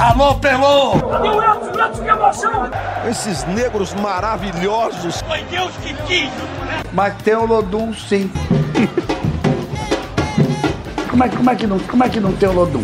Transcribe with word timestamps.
Alô, 0.00 0.34
Pelô! 0.36 0.92
O 0.94 1.42
Edson? 1.42 1.84
Edson, 1.84 2.02
que 2.02 2.08
emoção! 2.08 2.70
Esses 3.06 3.44
negros 3.44 3.92
maravilhosos. 3.92 5.20
Foi 5.20 5.42
Deus 5.44 5.76
que 5.76 5.92
quis! 6.04 6.30
Mas 6.90 7.22
tem 7.22 7.34
o 7.34 7.44
Lodum, 7.44 7.92
sim. 7.92 8.32
como, 11.10 11.22
é, 11.22 11.28
como, 11.28 11.50
é 11.50 11.54
que 11.54 11.66
não, 11.66 11.78
como 11.80 12.02
é 12.02 12.08
que 12.08 12.18
não 12.18 12.34
tem 12.34 12.48
o 12.48 12.52
Lodum? 12.52 12.82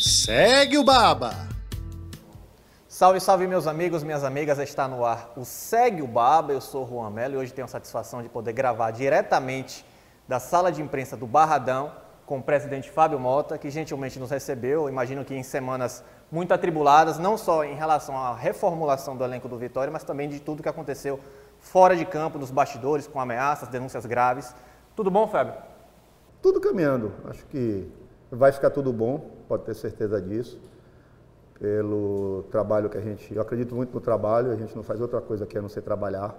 Segue 0.00 0.76
o 0.76 0.82
Baba! 0.82 1.30
Salve, 2.88 3.20
salve 3.20 3.46
meus 3.46 3.68
amigos, 3.68 4.02
minhas 4.02 4.24
amigas, 4.24 4.58
está 4.58 4.88
no 4.88 5.04
ar 5.04 5.30
o 5.36 5.44
Segue 5.44 6.02
o 6.02 6.08
Baba, 6.08 6.52
eu 6.52 6.60
sou 6.60 6.84
o 6.84 6.88
Juan 6.88 7.10
Melo 7.10 7.34
e 7.34 7.36
hoje 7.36 7.52
tenho 7.52 7.66
a 7.66 7.68
satisfação 7.68 8.24
de 8.24 8.28
poder 8.28 8.52
gravar 8.52 8.90
diretamente 8.90 9.86
da 10.26 10.40
sala 10.40 10.72
de 10.72 10.82
imprensa 10.82 11.16
do 11.16 11.28
Barradão 11.28 11.92
com 12.28 12.40
o 12.40 12.42
presidente 12.42 12.90
Fábio 12.90 13.18
Mota, 13.18 13.56
que 13.56 13.70
gentilmente 13.70 14.18
nos 14.18 14.30
recebeu, 14.30 14.86
imagino 14.86 15.24
que 15.24 15.34
em 15.34 15.42
semanas 15.42 16.04
muito 16.30 16.52
atribuladas, 16.52 17.18
não 17.18 17.38
só 17.38 17.64
em 17.64 17.74
relação 17.74 18.14
à 18.18 18.34
reformulação 18.34 19.16
do 19.16 19.24
elenco 19.24 19.48
do 19.48 19.56
Vitória, 19.56 19.90
mas 19.90 20.04
também 20.04 20.28
de 20.28 20.38
tudo 20.38 20.62
que 20.62 20.68
aconteceu 20.68 21.18
fora 21.58 21.96
de 21.96 22.04
campo, 22.04 22.38
nos 22.38 22.50
bastidores, 22.50 23.06
com 23.06 23.18
ameaças, 23.18 23.70
denúncias 23.70 24.04
graves. 24.04 24.54
Tudo 24.94 25.10
bom, 25.10 25.26
Fábio? 25.26 25.54
Tudo 26.42 26.60
caminhando. 26.60 27.14
Acho 27.30 27.46
que 27.46 27.90
vai 28.30 28.52
ficar 28.52 28.68
tudo 28.68 28.92
bom, 28.92 29.30
pode 29.48 29.62
ter 29.62 29.74
certeza 29.74 30.20
disso. 30.20 30.60
Pelo 31.58 32.44
trabalho 32.50 32.90
que 32.90 32.98
a 32.98 33.00
gente. 33.00 33.34
Eu 33.34 33.40
acredito 33.40 33.74
muito 33.74 33.94
no 33.94 34.02
trabalho, 34.02 34.52
a 34.52 34.56
gente 34.56 34.76
não 34.76 34.82
faz 34.82 35.00
outra 35.00 35.22
coisa 35.22 35.46
que 35.46 35.56
a 35.56 35.62
não 35.62 35.68
ser 35.70 35.80
trabalhar. 35.80 36.34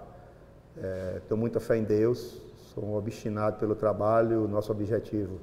É, 0.80 1.20
tenho 1.26 1.38
muita 1.38 1.58
fé 1.58 1.76
em 1.76 1.82
Deus, 1.82 2.40
sou 2.72 2.94
obstinado 2.94 3.58
pelo 3.58 3.74
trabalho. 3.74 4.46
Nosso 4.46 4.70
objetivo 4.70 5.40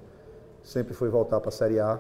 sempre 0.68 0.94
foi 0.94 1.08
voltar 1.10 1.40
para 1.40 1.48
a 1.48 1.52
Série 1.52 1.80
A. 1.80 1.98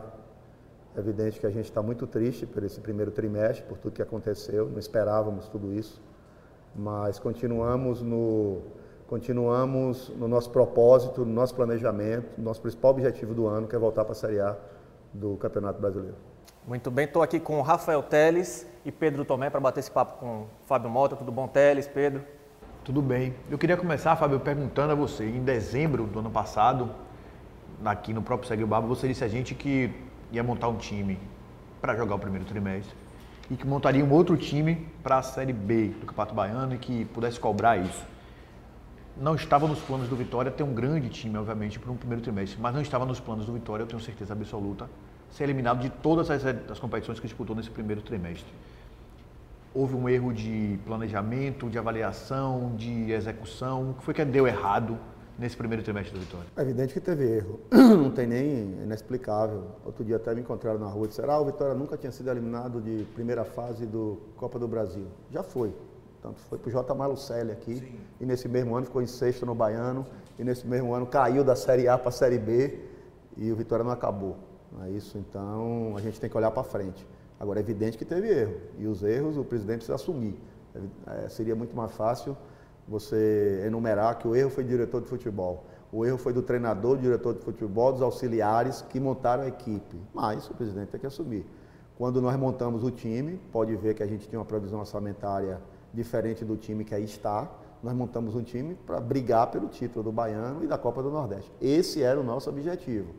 É 0.96 1.00
evidente 1.00 1.40
que 1.40 1.48
a 1.48 1.50
gente 1.50 1.66
está 1.66 1.82
muito 1.82 2.06
triste 2.06 2.46
por 2.46 2.64
esse 2.64 2.82
primeiro 2.82 3.12
trimestre, 3.12 3.64
por 3.64 3.78
tudo 3.78 3.94
que 3.94 4.02
aconteceu, 4.02 4.68
não 4.68 4.80
esperávamos 4.80 5.48
tudo 5.48 5.74
isso, 5.74 6.02
mas 6.76 7.18
continuamos 7.18 8.02
no, 8.02 8.64
continuamos 9.08 10.10
no 10.10 10.28
nosso 10.28 10.50
propósito, 10.50 11.24
no 11.24 11.32
nosso 11.32 11.56
planejamento, 11.56 12.38
no 12.38 12.44
nosso 12.44 12.62
principal 12.62 12.92
objetivo 12.92 13.34
do 13.34 13.48
ano, 13.48 13.68
que 13.68 13.76
é 13.76 13.80
voltar 13.80 14.04
para 14.04 14.12
a 14.12 14.16
Série 14.16 14.40
A 14.40 14.58
do 15.14 15.38
Campeonato 15.38 15.80
Brasileiro. 15.80 16.18
Muito 16.66 16.92
bem, 16.92 17.06
estou 17.06 17.22
aqui 17.22 17.40
com 17.40 17.60
o 17.60 17.62
Rafael 17.62 18.04
Teles 18.04 18.68
e 18.84 18.92
Pedro 18.92 19.24
Tomé 19.24 19.50
para 19.50 19.62
bater 19.62 19.80
esse 19.80 19.92
papo 19.92 20.20
com 20.20 20.42
o 20.42 20.48
Fábio 20.66 20.90
Mota. 20.90 21.16
Tudo 21.16 21.32
bom, 21.32 21.48
Teles, 21.48 21.88
Pedro? 21.88 22.22
Tudo 22.84 23.02
bem. 23.02 23.34
Eu 23.50 23.58
queria 23.58 23.78
começar, 23.78 24.16
Fábio, 24.18 24.40
perguntando 24.42 24.92
a 24.92 24.96
você, 24.96 25.24
em 25.24 25.44
dezembro 25.44 26.06
do 26.06 26.20
ano 26.20 26.32
passado, 26.32 26.90
aqui 27.86 28.14
no 28.14 28.22
próprio 28.22 28.48
Segue 28.48 28.64
o 28.64 28.68
Baba, 28.68 28.88
você 28.88 29.08
disse 29.08 29.24
a 29.24 29.28
gente 29.28 29.54
que 29.54 29.92
ia 30.32 30.44
montar 30.44 30.68
um 30.68 30.78
time 30.78 31.20
para 31.82 31.96
jogar 31.96 32.16
o 32.16 32.20
primeiro 32.20 32.46
trimestre 32.46 32.96
e 33.50 33.56
que 33.56 33.66
montaria 33.66 34.04
um 34.04 34.12
outro 34.12 34.36
time 34.36 34.88
para 35.02 35.20
a 35.20 35.24
Série 35.24 35.54
B 35.54 35.90
do 35.90 36.06
Campeonato 36.06 36.36
Baiano 36.36 36.76
e 36.76 36.78
que 36.78 37.06
pudesse 37.06 37.40
cobrar 37.40 37.78
isso. 37.78 38.06
Não 39.16 39.36
estava 39.36 39.68
nos 39.68 39.80
planos 39.80 40.08
do 40.08 40.16
Vitória 40.16 40.52
ter 40.52 40.64
um 40.64 40.74
grande 40.74 41.10
time, 41.10 41.38
obviamente, 41.38 41.80
para 41.80 41.92
um 41.92 41.96
primeiro 41.96 42.22
trimestre, 42.22 42.60
mas 42.62 42.74
não 42.74 42.82
estava 42.82 43.06
nos 43.06 43.20
planos 43.20 43.46
do 43.46 43.54
Vitória, 43.54 43.84
eu 43.84 43.88
tenho 43.88 44.02
certeza 44.02 44.34
absoluta, 44.34 44.90
ser 45.32 45.46
eliminado 45.46 45.80
de 45.80 45.90
todas 45.90 46.30
as, 46.30 46.46
as 46.46 46.80
competições 46.80 47.20
que 47.20 47.26
disputou 47.26 47.56
nesse 47.56 47.70
primeiro 47.70 48.02
trimestre. 48.02 48.52
Houve 49.74 49.96
um 49.96 50.08
erro 50.08 50.34
de 50.34 50.80
planejamento, 50.86 51.70
de 51.70 51.78
avaliação, 51.78 52.76
de 52.76 53.12
execução. 53.12 53.92
O 53.92 53.94
que 53.96 54.04
foi 54.04 54.14
que 54.14 54.26
deu 54.26 54.48
errado 54.48 54.98
nesse 55.38 55.56
primeiro 55.56 55.84
trimestre 55.84 56.14
do 56.14 56.20
Vitória? 56.20 56.48
É 56.56 56.62
evidente 56.62 56.94
que 56.94 57.00
teve 57.00 57.24
erro, 57.24 57.60
não 57.72 58.12
tem 58.12 58.28
nem 58.28 58.84
inexplicável. 58.84 59.64
Outro 59.86 60.04
dia 60.04 60.16
até 60.16 60.34
me 60.34 60.42
encontraram 60.42 60.80
na 60.80 60.88
rua 60.88 61.06
e 61.06 61.08
disseram: 61.10 61.34
ah, 61.34 61.40
o 61.40 61.46
Vitória 61.46 61.74
nunca 61.74 61.98
tinha 61.98 62.12
sido 62.12 62.30
eliminado 62.30 62.82
de 62.82 63.06
primeira 63.14 63.44
fase 63.46 63.86
do 63.86 64.20
Copa 64.36 64.58
do 64.58 64.68
Brasil. 64.68 65.06
Já 65.32 65.44
foi. 65.44 65.74
Tanto 66.22 66.40
foi 66.42 66.58
para 66.58 66.70
o 66.70 66.72
J. 66.72 66.96
Malucelli 66.96 67.52
aqui, 67.52 67.76
Sim. 67.76 68.00
e 68.20 68.26
nesse 68.26 68.50
mesmo 68.50 68.76
ano 68.76 68.86
ficou 68.88 69.02
em 69.02 69.08
sexto 69.08 69.46
no 69.46 69.54
Baiano, 69.54 70.06
e 70.38 70.44
nesse 70.44 70.66
mesmo 70.66 70.94
ano 70.94 71.06
caiu 71.06 71.44
da 71.44 71.56
Série 71.56 71.88
A 71.88 71.98
para 71.98 72.10
a 72.10 72.12
Série 72.12 72.40
B, 72.40 72.80
e 73.38 73.52
o 73.52 73.56
Vitória 73.56 73.86
não 73.86 73.92
acabou. 73.92 74.36
Não 74.72 74.84
é 74.84 74.90
isso? 74.90 75.18
Então 75.18 75.94
a 75.96 76.02
gente 76.02 76.20
tem 76.20 76.30
que 76.30 76.36
olhar 76.36 76.52
para 76.52 76.64
frente. 76.64 77.06
Agora 77.40 77.60
é 77.60 77.62
evidente 77.62 77.98
que 77.98 78.04
teve 78.04 78.28
erro, 78.28 78.56
e 78.80 78.88
os 78.88 79.04
erros 79.04 79.38
o 79.38 79.44
presidente 79.44 79.78
precisa 79.78 79.96
assumir. 79.96 80.36
É, 81.06 81.30
seria 81.30 81.56
muito 81.56 81.76
mais 81.76 81.92
fácil 81.92 82.36
você 82.88 83.64
enumerar 83.66 84.18
que 84.18 84.28
o 84.28 84.36
erro 84.36 84.50
foi 84.50 84.64
do 84.64 84.70
diretor 84.70 85.02
de 85.02 85.08
futebol, 85.08 85.66
o 85.92 86.06
erro 86.06 86.18
foi 86.18 86.34
do 86.34 86.42
treinador, 86.42 86.96
do 86.96 87.02
diretor 87.02 87.34
de 87.34 87.42
futebol, 87.42 87.92
dos 87.92 88.02
auxiliares 88.02 88.82
que 88.82 89.00
montaram 89.00 89.44
a 89.44 89.48
equipe. 89.48 89.98
Mas 90.14 90.50
o 90.50 90.54
presidente 90.54 90.90
tem 90.90 91.00
que 91.00 91.08
assumir. 91.08 91.46
Quando 91.98 92.22
nós 92.22 92.36
montamos 92.36 92.84
o 92.84 92.92
time, 92.92 93.40
pode 93.52 93.76
ver 93.76 93.94
que 93.96 94.04
a 94.04 94.08
gente 94.08 94.28
tinha 94.28 94.40
uma 94.40 94.46
previsão 94.46 94.80
orçamentária 94.80 95.60
diferente 95.94 96.46
do 96.46 96.56
time 96.56 96.84
que 96.84 96.94
aí 96.94 97.04
está. 97.04 97.50
Nós 97.82 97.94
montamos 97.94 98.36
um 98.36 98.44
time 98.44 98.76
para 98.86 99.00
brigar 99.00 99.50
pelo 99.50 99.68
título 99.68 100.04
do 100.04 100.12
Baiano 100.12 100.64
e 100.64 100.68
da 100.68 100.78
Copa 100.78 101.02
do 101.02 101.10
Nordeste. 101.10 101.52
Esse 101.62 102.04
era 102.04 102.20
o 102.20 102.24
nosso 102.24 102.50
objetivo. 102.50 103.14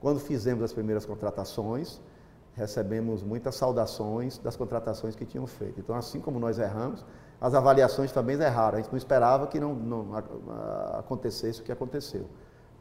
Quando 0.00 0.18
fizemos 0.18 0.62
as 0.62 0.72
primeiras 0.72 1.04
contratações, 1.04 2.00
recebemos 2.54 3.22
muitas 3.22 3.54
saudações 3.54 4.38
das 4.38 4.56
contratações 4.56 5.14
que 5.14 5.24
tinham 5.24 5.46
feito. 5.46 5.80
Então, 5.80 5.94
assim 5.94 6.20
como 6.20 6.38
nós 6.38 6.58
erramos, 6.58 7.04
as 7.42 7.54
avaliações 7.54 8.12
também 8.12 8.40
erraram. 8.40 8.78
A 8.78 8.80
gente 8.80 8.92
não 8.92 8.96
esperava 8.96 9.48
que 9.48 9.58
não, 9.58 9.74
não 9.74 10.14
acontecesse 10.96 11.60
o 11.60 11.64
que 11.64 11.72
aconteceu. 11.72 12.26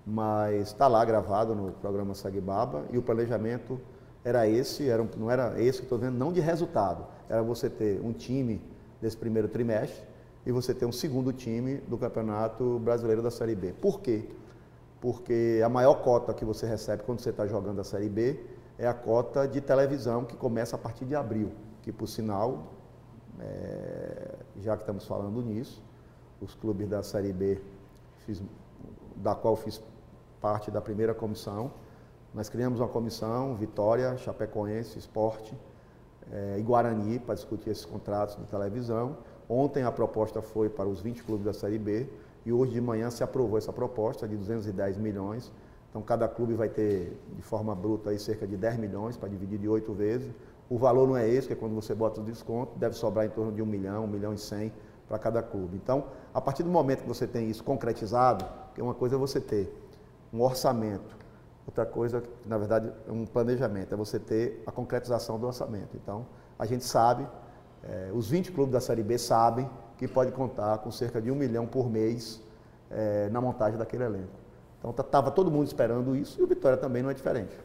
Mas 0.05 0.67
está 0.67 0.87
lá 0.87 1.03
gravado 1.03 1.55
no 1.55 1.71
programa 1.71 2.13
Sagbaba 2.13 2.85
e 2.91 2.97
o 2.97 3.01
planejamento 3.01 3.81
era 4.23 4.47
esse, 4.47 4.87
era, 4.87 5.03
não 5.17 5.31
era 5.31 5.59
esse 5.59 5.79
que 5.79 5.85
estou 5.85 5.97
vendo, 5.97 6.15
não 6.15 6.31
de 6.31 6.39
resultado. 6.39 7.07
Era 7.27 7.41
você 7.41 7.71
ter 7.71 7.99
um 8.01 8.13
time 8.13 8.61
desse 9.01 9.17
primeiro 9.17 9.47
trimestre 9.47 10.03
e 10.45 10.51
você 10.51 10.75
ter 10.75 10.85
um 10.85 10.91
segundo 10.91 11.33
time 11.33 11.77
do 11.87 11.97
Campeonato 11.97 12.77
Brasileiro 12.77 13.23
da 13.23 13.31
Série 13.31 13.55
B. 13.55 13.73
Por 13.73 13.99
quê? 13.99 14.29
Porque 14.99 15.59
a 15.65 15.69
maior 15.69 16.03
cota 16.03 16.35
que 16.35 16.45
você 16.45 16.67
recebe 16.67 17.01
quando 17.01 17.19
você 17.19 17.31
está 17.31 17.47
jogando 17.47 17.81
a 17.81 17.83
Série 17.83 18.09
B 18.09 18.39
é 18.77 18.85
a 18.85 18.93
cota 18.93 19.47
de 19.47 19.59
televisão 19.59 20.23
que 20.23 20.35
começa 20.35 20.75
a 20.75 20.79
partir 20.79 21.05
de 21.05 21.15
abril, 21.15 21.51
que 21.81 21.91
por 21.91 22.07
sinal 22.07 22.67
é, 23.41 24.00
já 24.59 24.75
que 24.75 24.83
estamos 24.83 25.05
falando 25.05 25.41
nisso, 25.41 25.81
os 26.41 26.55
clubes 26.55 26.87
da 26.87 27.03
Série 27.03 27.31
B, 27.31 27.61
fiz, 28.25 28.41
da 29.15 29.35
qual 29.35 29.55
fiz 29.55 29.81
parte 30.41 30.71
da 30.71 30.81
primeira 30.81 31.13
comissão, 31.13 31.71
nós 32.33 32.47
criamos 32.47 32.79
uma 32.79 32.87
comissão, 32.87 33.55
Vitória, 33.55 34.15
Chapecoense, 34.17 34.97
Esporte 34.97 35.53
é, 36.31 36.57
e 36.57 36.61
Guarani, 36.61 37.19
para 37.19 37.35
discutir 37.35 37.69
esses 37.69 37.83
contratos 37.83 38.37
de 38.37 38.43
televisão. 38.45 39.17
Ontem 39.49 39.83
a 39.83 39.91
proposta 39.91 40.41
foi 40.41 40.69
para 40.69 40.87
os 40.87 41.01
20 41.01 41.23
clubes 41.23 41.45
da 41.45 41.53
Série 41.53 41.77
B 41.77 42.07
e 42.45 42.53
hoje 42.53 42.71
de 42.71 42.79
manhã 42.79 43.09
se 43.09 43.21
aprovou 43.21 43.57
essa 43.57 43.73
proposta 43.73 44.25
de 44.25 44.37
210 44.37 44.97
milhões. 44.97 45.51
Então 45.89 46.01
cada 46.01 46.25
clube 46.25 46.53
vai 46.53 46.69
ter 46.69 47.19
de 47.35 47.41
forma 47.41 47.75
bruta 47.75 48.11
aí 48.11 48.17
cerca 48.17 48.47
de 48.47 48.55
10 48.55 48.77
milhões 48.77 49.17
para 49.17 49.27
dividir 49.27 49.59
de 49.59 49.67
oito 49.67 49.91
vezes. 49.93 50.33
O 50.71 50.77
valor 50.77 51.05
não 51.05 51.17
é 51.17 51.27
esse, 51.27 51.47
que 51.47 51.53
é 51.53 51.55
quando 51.57 51.75
você 51.75 51.93
bota 51.93 52.21
o 52.21 52.23
desconto, 52.23 52.79
deve 52.79 52.95
sobrar 52.95 53.25
em 53.25 53.29
torno 53.29 53.51
de 53.51 53.61
um 53.61 53.65
milhão, 53.65 54.05
um 54.05 54.07
milhão 54.07 54.33
e 54.33 54.37
cem 54.37 54.71
para 55.05 55.19
cada 55.19 55.43
clube. 55.43 55.75
Então, 55.75 56.05
a 56.33 56.39
partir 56.39 56.63
do 56.63 56.69
momento 56.69 57.01
que 57.01 57.07
você 57.09 57.27
tem 57.27 57.49
isso 57.49 57.61
concretizado, 57.61 58.45
que 58.73 58.81
uma 58.81 58.93
coisa 58.93 59.17
é 59.17 59.19
você 59.19 59.41
ter 59.41 59.69
um 60.31 60.41
orçamento, 60.41 61.17
outra 61.67 61.85
coisa, 61.85 62.23
na 62.45 62.57
verdade, 62.57 62.89
é 63.05 63.11
um 63.11 63.25
planejamento, 63.25 63.93
é 63.93 63.97
você 63.97 64.17
ter 64.17 64.63
a 64.65 64.71
concretização 64.71 65.37
do 65.37 65.45
orçamento. 65.45 65.97
Então, 66.01 66.25
a 66.57 66.65
gente 66.65 66.85
sabe, 66.85 67.27
é, 67.83 68.09
os 68.13 68.29
20 68.29 68.53
clubes 68.53 68.71
da 68.71 68.79
Série 68.79 69.03
B 69.03 69.17
sabem 69.17 69.69
que 69.97 70.07
pode 70.07 70.31
contar 70.31 70.77
com 70.77 70.89
cerca 70.89 71.21
de 71.21 71.29
um 71.29 71.35
milhão 71.35 71.67
por 71.67 71.89
mês 71.89 72.41
é, 72.89 73.27
na 73.27 73.41
montagem 73.41 73.77
daquele 73.77 74.05
elenco. 74.05 74.39
Então, 74.79 74.91
estava 74.91 75.31
todo 75.31 75.51
mundo 75.51 75.67
esperando 75.67 76.15
isso 76.15 76.39
e 76.39 76.43
o 76.43 76.47
Vitória 76.47 76.77
também 76.77 77.03
não 77.03 77.09
é 77.09 77.13
diferente. 77.13 77.59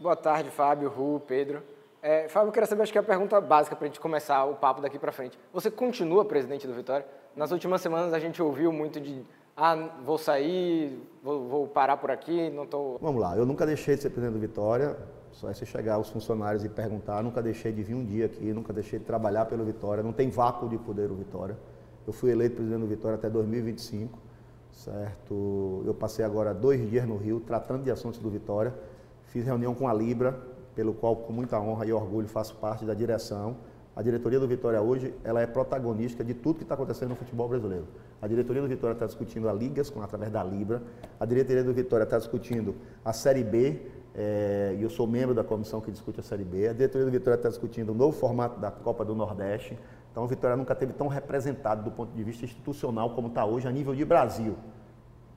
Boa 0.00 0.16
tarde, 0.16 0.48
Fábio, 0.48 0.88
Ru, 0.88 1.20
Pedro. 1.26 1.62
É, 2.00 2.26
Fábio, 2.26 2.48
eu 2.48 2.52
queria 2.52 2.66
saber, 2.66 2.84
acho 2.84 2.90
que 2.90 2.96
é 2.96 3.02
a 3.02 3.04
pergunta 3.04 3.38
básica 3.38 3.76
para 3.76 3.84
a 3.84 3.88
gente 3.88 4.00
começar 4.00 4.46
o 4.46 4.54
papo 4.54 4.80
daqui 4.80 4.98
para 4.98 5.12
frente. 5.12 5.38
Você 5.52 5.70
continua 5.70 6.24
presidente 6.24 6.66
do 6.66 6.72
Vitória? 6.72 7.06
Nas 7.36 7.50
últimas 7.50 7.82
semanas 7.82 8.14
a 8.14 8.18
gente 8.18 8.42
ouviu 8.42 8.72
muito 8.72 8.98
de 8.98 9.22
ah, 9.54 9.76
vou 10.02 10.16
sair, 10.16 11.06
vou, 11.22 11.46
vou 11.46 11.68
parar 11.68 11.98
por 11.98 12.10
aqui, 12.10 12.48
não 12.48 12.64
estou... 12.64 12.94
Tô... 12.94 13.04
Vamos 13.04 13.20
lá, 13.20 13.36
eu 13.36 13.44
nunca 13.44 13.66
deixei 13.66 13.94
de 13.94 14.00
ser 14.00 14.08
presidente 14.08 14.32
do 14.32 14.40
Vitória, 14.40 14.96
só 15.32 15.50
é 15.50 15.52
você 15.52 15.66
chegar 15.66 15.96
aos 15.96 16.08
funcionários 16.08 16.64
e 16.64 16.70
perguntar, 16.70 17.22
nunca 17.22 17.42
deixei 17.42 17.70
de 17.70 17.82
vir 17.82 17.94
um 17.94 18.02
dia 18.02 18.24
aqui, 18.24 18.54
nunca 18.54 18.72
deixei 18.72 18.98
de 18.98 19.04
trabalhar 19.04 19.44
pelo 19.44 19.66
Vitória, 19.66 20.02
não 20.02 20.14
tem 20.14 20.30
vácuo 20.30 20.66
de 20.66 20.78
poder 20.78 21.10
o 21.10 21.14
Vitória. 21.14 21.58
Eu 22.06 22.12
fui 22.14 22.30
eleito 22.30 22.56
presidente 22.56 22.80
do 22.80 22.86
Vitória 22.86 23.16
até 23.16 23.28
2025, 23.28 24.18
certo? 24.70 25.82
Eu 25.84 25.92
passei 25.92 26.24
agora 26.24 26.54
dois 26.54 26.88
dias 26.88 27.06
no 27.06 27.18
Rio 27.18 27.38
tratando 27.40 27.84
de 27.84 27.90
assuntos 27.90 28.18
do 28.18 28.30
Vitória, 28.30 28.72
Fiz 29.30 29.44
reunião 29.44 29.74
com 29.76 29.86
a 29.86 29.94
Libra, 29.94 30.36
pelo 30.74 30.92
qual 30.92 31.14
com 31.14 31.32
muita 31.32 31.58
honra 31.60 31.86
e 31.86 31.92
orgulho 31.92 32.26
faço 32.26 32.56
parte 32.56 32.84
da 32.84 32.94
direção. 32.94 33.58
A 33.94 34.02
diretoria 34.02 34.40
do 34.40 34.48
Vitória 34.48 34.82
hoje, 34.82 35.14
ela 35.22 35.40
é 35.40 35.46
protagonista 35.46 36.24
de 36.24 36.34
tudo 36.34 36.56
que 36.56 36.62
está 36.64 36.74
acontecendo 36.74 37.10
no 37.10 37.14
futebol 37.14 37.48
brasileiro. 37.48 37.86
A 38.20 38.26
diretoria 38.26 38.60
do 38.60 38.66
Vitória 38.66 38.94
está 38.94 39.06
discutindo 39.06 39.48
a 39.48 39.52
ligas 39.52 39.88
com, 39.88 40.02
através 40.02 40.32
da 40.32 40.42
Libra. 40.42 40.82
A 41.20 41.24
diretoria 41.24 41.62
do 41.62 41.72
Vitória 41.72 42.02
está 42.02 42.18
discutindo 42.18 42.74
a 43.04 43.12
Série 43.12 43.44
B, 43.44 43.80
é, 44.16 44.74
e 44.76 44.82
eu 44.82 44.90
sou 44.90 45.06
membro 45.06 45.32
da 45.32 45.44
comissão 45.44 45.80
que 45.80 45.92
discute 45.92 46.18
a 46.18 46.22
Série 46.24 46.42
B. 46.42 46.66
A 46.66 46.72
diretoria 46.72 47.04
do 47.04 47.12
Vitória 47.12 47.36
está 47.36 47.48
discutindo 47.48 47.90
o 47.90 47.94
novo 47.94 48.18
formato 48.18 48.58
da 48.58 48.72
Copa 48.72 49.04
do 49.04 49.14
Nordeste. 49.14 49.78
Então, 50.10 50.24
o 50.24 50.26
Vitória 50.26 50.56
nunca 50.56 50.74
teve 50.74 50.92
tão 50.92 51.06
representado 51.06 51.84
do 51.84 51.92
ponto 51.92 52.12
de 52.16 52.24
vista 52.24 52.44
institucional 52.44 53.14
como 53.14 53.28
está 53.28 53.44
hoje 53.44 53.68
a 53.68 53.70
nível 53.70 53.94
de 53.94 54.04
Brasil. 54.04 54.56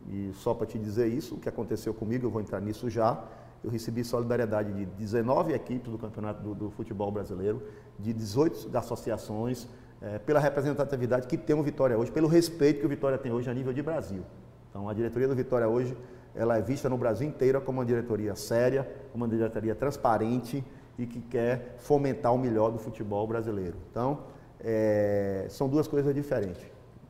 E 0.09 0.31
só 0.33 0.55
para 0.55 0.65
te 0.65 0.79
dizer 0.79 1.07
isso, 1.07 1.35
o 1.35 1.39
que 1.39 1.47
aconteceu 1.47 1.93
comigo, 1.93 2.25
eu 2.25 2.31
vou 2.31 2.41
entrar 2.41 2.59
nisso 2.59 2.89
já. 2.89 3.23
Eu 3.63 3.69
recebi 3.69 4.03
solidariedade 4.03 4.73
de 4.73 4.85
19 4.85 5.53
equipes 5.53 5.91
do 5.91 5.97
Campeonato 5.97 6.43
do, 6.43 6.53
do 6.53 6.71
Futebol 6.71 7.11
Brasileiro, 7.11 7.61
de 7.97 8.11
18 8.13 8.75
associações, 8.77 9.67
é, 10.01 10.19
pela 10.19 10.39
representatividade 10.39 11.27
que 11.27 11.37
tem 11.37 11.55
o 11.55 11.63
Vitória 11.63 11.97
hoje, 11.97 12.11
pelo 12.11 12.27
respeito 12.27 12.81
que 12.81 12.85
o 12.85 12.89
Vitória 12.89 13.17
tem 13.17 13.31
hoje 13.31 13.49
a 13.49 13.53
nível 13.53 13.71
de 13.71 13.81
Brasil. 13.81 14.23
Então, 14.69 14.89
a 14.89 14.93
diretoria 14.93 15.27
do 15.27 15.35
Vitória 15.35 15.67
hoje, 15.67 15.95
ela 16.35 16.57
é 16.57 16.61
vista 16.61 16.89
no 16.89 16.97
Brasil 16.97 17.27
inteiro 17.27 17.61
como 17.61 17.79
uma 17.79 17.85
diretoria 17.85 18.35
séria, 18.35 18.89
uma 19.13 19.27
diretoria 19.27 19.73
transparente 19.73 20.63
e 20.97 21.05
que 21.05 21.21
quer 21.21 21.75
fomentar 21.77 22.33
o 22.33 22.37
melhor 22.37 22.71
do 22.71 22.79
futebol 22.79 23.25
brasileiro. 23.25 23.77
Então, 23.89 24.19
é, 24.59 25.45
são 25.49 25.69
duas 25.69 25.87
coisas 25.87 26.13
diferentes. 26.13 26.63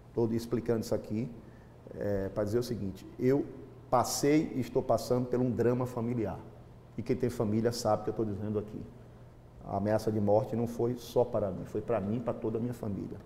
Estou 0.09 0.31
explicando 0.31 0.81
isso 0.81 0.93
aqui 0.93 1.29
é, 1.97 2.29
para 2.29 2.43
dizer 2.43 2.59
o 2.59 2.63
seguinte: 2.63 3.07
eu 3.19 3.45
passei 3.93 4.51
e 4.55 4.59
estou 4.59 4.81
passando 4.81 5.27
por 5.27 5.39
um 5.39 5.51
drama 5.51 5.85
familiar. 5.85 6.39
E 6.97 7.03
quem 7.03 7.15
tem 7.15 7.29
família 7.29 7.71
sabe 7.71 8.01
o 8.01 8.03
que 8.05 8.09
eu 8.09 8.13
estou 8.13 8.25
dizendo 8.25 8.57
aqui. 8.57 8.81
A 9.63 9.77
ameaça 9.77 10.11
de 10.11 10.19
morte 10.19 10.55
não 10.55 10.65
foi 10.65 10.95
só 10.95 11.23
para 11.23 11.51
mim, 11.51 11.63
foi 11.65 11.79
para 11.79 12.01
mim 12.01 12.15
e 12.15 12.19
para 12.19 12.33
toda 12.33 12.57
a 12.57 12.59
minha 12.59 12.73
família. 12.73 13.19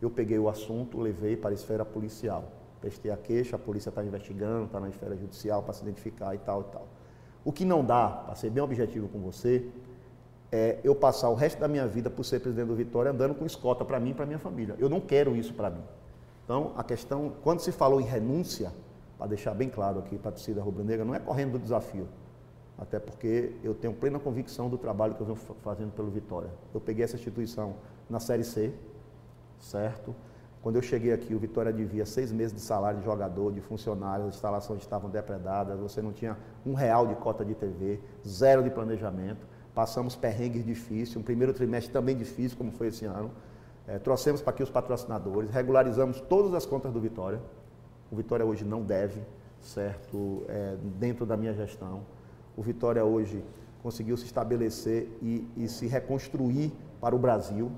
Eu 0.00 0.08
peguei 0.10 0.38
o 0.38 0.48
assunto, 0.48 1.00
levei 1.00 1.36
para 1.36 1.50
a 1.50 1.52
esfera 1.52 1.84
policial. 1.84 2.44
Prestei 2.80 3.10
a 3.10 3.16
queixa, 3.16 3.56
a 3.56 3.58
polícia 3.58 3.88
está 3.88 4.04
investigando, 4.04 4.66
está 4.66 4.78
na 4.78 4.88
esfera 4.88 5.16
judicial 5.16 5.60
para 5.60 5.72
se 5.72 5.82
identificar 5.82 6.32
e 6.36 6.38
tal 6.38 6.60
e 6.60 6.64
tal. 6.72 6.86
O 7.44 7.50
que 7.50 7.64
não 7.64 7.84
dá, 7.84 8.08
para 8.08 8.36
ser 8.36 8.50
bem 8.50 8.62
objetivo 8.62 9.08
com 9.08 9.18
você, 9.18 9.66
é 10.52 10.78
eu 10.84 10.94
passar 10.94 11.30
o 11.30 11.34
resto 11.34 11.58
da 11.58 11.66
minha 11.66 11.88
vida 11.88 12.08
por 12.08 12.22
ser 12.22 12.38
presidente 12.38 12.68
do 12.68 12.76
Vitória 12.76 13.10
andando 13.10 13.34
com 13.34 13.44
escota 13.44 13.84
para 13.84 13.98
mim 13.98 14.10
e 14.10 14.14
para 14.14 14.24
minha 14.24 14.38
família. 14.38 14.76
Eu 14.78 14.88
não 14.88 15.00
quero 15.00 15.34
isso 15.34 15.52
para 15.52 15.68
mim. 15.68 15.82
Então, 16.44 16.72
a 16.76 16.84
questão, 16.84 17.32
quando 17.42 17.58
se 17.58 17.72
falou 17.72 18.00
em 18.00 18.04
renúncia, 18.04 18.70
para 19.22 19.28
deixar 19.28 19.54
bem 19.54 19.68
claro 19.68 20.00
aqui 20.00 20.18
para 20.18 20.30
a 20.30 20.32
torcida 20.32 20.60
rubro-negra, 20.60 21.04
não 21.04 21.14
é 21.14 21.20
correndo 21.20 21.52
do 21.52 21.58
desafio. 21.60 22.08
Até 22.76 22.98
porque 22.98 23.54
eu 23.62 23.72
tenho 23.72 23.94
plena 23.94 24.18
convicção 24.18 24.68
do 24.68 24.76
trabalho 24.76 25.14
que 25.14 25.20
eu 25.20 25.26
venho 25.26 25.38
fazendo 25.62 25.92
pelo 25.92 26.10
Vitória. 26.10 26.50
Eu 26.74 26.80
peguei 26.80 27.04
essa 27.04 27.14
instituição 27.14 27.76
na 28.10 28.18
Série 28.18 28.42
C, 28.42 28.74
certo? 29.60 30.12
Quando 30.60 30.74
eu 30.74 30.82
cheguei 30.82 31.12
aqui, 31.12 31.36
o 31.36 31.38
Vitória 31.38 31.72
devia 31.72 32.04
seis 32.04 32.32
meses 32.32 32.52
de 32.52 32.60
salário 32.60 32.98
de 32.98 33.04
jogador, 33.04 33.52
de 33.52 33.60
funcionário, 33.60 34.26
as 34.26 34.34
instalações 34.34 34.82
estavam 34.82 35.08
depredadas, 35.08 35.78
você 35.78 36.02
não 36.02 36.12
tinha 36.12 36.36
um 36.66 36.74
real 36.74 37.06
de 37.06 37.14
cota 37.14 37.44
de 37.44 37.54
TV, 37.54 38.00
zero 38.26 38.60
de 38.64 38.70
planejamento. 38.70 39.46
Passamos 39.72 40.16
perrengues 40.16 40.66
difíceis, 40.66 41.16
um 41.16 41.22
primeiro 41.22 41.52
trimestre 41.52 41.92
também 41.92 42.16
difícil, 42.16 42.58
como 42.58 42.72
foi 42.72 42.88
esse 42.88 43.04
ano. 43.04 43.30
É, 43.86 44.00
trouxemos 44.00 44.42
para 44.42 44.50
aqui 44.50 44.64
os 44.64 44.70
patrocinadores, 44.70 45.48
regularizamos 45.48 46.20
todas 46.22 46.54
as 46.54 46.66
contas 46.66 46.92
do 46.92 47.00
Vitória. 47.00 47.40
O 48.12 48.16
Vitória 48.16 48.44
hoje 48.44 48.62
não 48.62 48.82
deve, 48.82 49.22
certo? 49.62 50.44
É, 50.46 50.76
dentro 50.98 51.24
da 51.24 51.34
minha 51.34 51.54
gestão. 51.54 52.02
O 52.54 52.60
Vitória 52.60 53.02
hoje 53.02 53.42
conseguiu 53.82 54.18
se 54.18 54.26
estabelecer 54.26 55.08
e, 55.22 55.48
e 55.56 55.66
se 55.66 55.86
reconstruir 55.86 56.70
para 57.00 57.16
o 57.16 57.18
Brasil. 57.18 57.72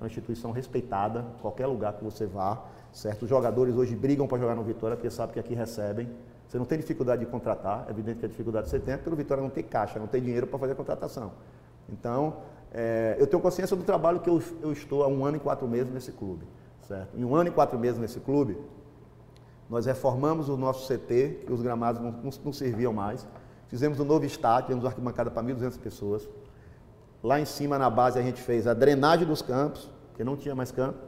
Uma 0.00 0.06
instituição 0.06 0.52
respeitada, 0.52 1.22
qualquer 1.42 1.66
lugar 1.66 1.92
que 1.92 2.02
você 2.02 2.24
vá, 2.24 2.64
certo? 2.92 3.24
Os 3.24 3.28
jogadores 3.28 3.76
hoje 3.76 3.94
brigam 3.94 4.26
para 4.26 4.38
jogar 4.38 4.54
no 4.54 4.64
Vitória 4.64 4.96
porque 4.96 5.10
sabem 5.10 5.34
que 5.34 5.40
aqui 5.40 5.54
recebem. 5.54 6.08
Você 6.48 6.56
não 6.56 6.64
tem 6.64 6.78
dificuldade 6.78 7.24
de 7.24 7.30
contratar, 7.30 7.84
é 7.86 7.90
evidente 7.90 8.20
que 8.20 8.26
a 8.26 8.28
dificuldade 8.28 8.70
você 8.70 8.78
tem 8.78 8.94
é 8.94 8.96
porque 8.96 9.10
o 9.10 9.16
Vitória 9.16 9.42
não 9.42 9.50
tem 9.50 9.62
caixa, 9.62 9.98
não 9.98 10.06
tem 10.06 10.22
dinheiro 10.22 10.46
para 10.46 10.58
fazer 10.58 10.72
a 10.72 10.76
contratação. 10.76 11.32
Então, 11.90 12.38
é, 12.72 13.16
eu 13.18 13.26
tenho 13.26 13.42
consciência 13.42 13.76
do 13.76 13.82
trabalho 13.82 14.20
que 14.20 14.30
eu, 14.30 14.42
eu, 14.62 14.72
estou 14.72 15.04
há 15.04 15.08
um 15.08 15.26
ano 15.26 15.36
e 15.36 15.40
quatro 15.40 15.68
meses 15.68 15.92
nesse 15.92 16.12
clube. 16.12 16.46
Certo? 16.82 17.16
Em 17.16 17.24
um 17.24 17.34
ano 17.34 17.48
e 17.48 17.52
quatro 17.52 17.78
meses 17.78 17.98
nesse 17.98 18.20
clube, 18.20 18.58
nós 19.68 19.86
reformamos 19.86 20.48
o 20.48 20.56
nosso 20.56 20.86
CT, 20.86 21.44
que 21.46 21.52
os 21.52 21.62
gramados 21.62 22.00
não, 22.00 22.10
não, 22.10 22.30
não 22.44 22.52
serviam 22.52 22.92
mais. 22.92 23.26
Fizemos 23.68 23.98
um 23.98 24.04
novo 24.04 24.24
estádio, 24.24 24.66
tivemos 24.66 24.84
arquibancada 24.84 25.30
para 25.30 25.42
1.200 25.42 25.78
pessoas. 25.78 26.28
Lá 27.22 27.40
em 27.40 27.44
cima, 27.44 27.78
na 27.78 27.88
base, 27.88 28.18
a 28.18 28.22
gente 28.22 28.40
fez 28.40 28.66
a 28.66 28.74
drenagem 28.74 29.26
dos 29.26 29.40
campos, 29.40 29.90
porque 30.08 30.22
não 30.22 30.36
tinha 30.36 30.54
mais 30.54 30.70
campo. 30.70 30.98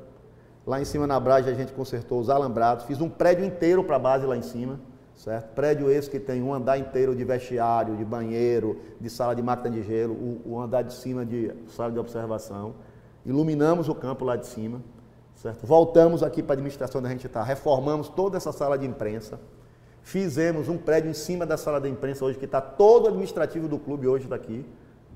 Lá 0.66 0.80
em 0.80 0.84
cima, 0.84 1.06
na 1.06 1.20
base, 1.20 1.48
a 1.48 1.54
gente 1.54 1.72
consertou 1.72 2.18
os 2.18 2.30
alambrados. 2.30 2.84
Fiz 2.86 3.00
um 3.00 3.08
prédio 3.08 3.44
inteiro 3.44 3.84
para 3.84 3.96
a 3.96 3.98
base 4.00 4.26
lá 4.26 4.36
em 4.36 4.42
cima 4.42 4.80
certo? 5.16 5.54
Prédio 5.54 5.90
esse 5.90 6.08
que 6.08 6.20
tem 6.20 6.42
um 6.42 6.52
andar 6.52 6.78
inteiro 6.78 7.14
de 7.14 7.24
vestiário, 7.24 7.96
de 7.96 8.04
banheiro, 8.04 8.78
de 9.00 9.08
sala 9.10 9.34
de 9.34 9.42
máquina 9.42 9.70
de 9.70 9.82
gelo, 9.82 10.14
o, 10.14 10.52
o 10.52 10.60
andar 10.60 10.82
de 10.82 10.92
cima 10.92 11.24
de 11.24 11.52
sala 11.68 11.90
de 11.90 11.98
observação. 11.98 12.74
Iluminamos 13.24 13.88
o 13.88 13.94
campo 13.94 14.24
lá 14.24 14.36
de 14.36 14.46
cima, 14.46 14.80
certo? 15.46 15.66
Voltamos 15.66 16.22
aqui 16.22 16.42
para 16.42 16.54
a 16.54 16.56
administração 16.56 16.98
onde 16.98 17.08
a 17.08 17.12
gente 17.12 17.26
está, 17.26 17.42
reformamos 17.42 18.08
toda 18.08 18.36
essa 18.36 18.50
sala 18.50 18.76
de 18.76 18.86
imprensa, 18.86 19.38
fizemos 20.02 20.68
um 20.68 20.76
prédio 20.76 21.10
em 21.10 21.14
cima 21.14 21.46
da 21.46 21.56
sala 21.56 21.80
de 21.80 21.88
imprensa 21.88 22.24
hoje, 22.24 22.38
que 22.38 22.44
está 22.44 22.60
todo 22.60 23.06
administrativo 23.06 23.68
do 23.68 23.78
clube 23.78 24.08
hoje 24.08 24.26
daqui, 24.26 24.66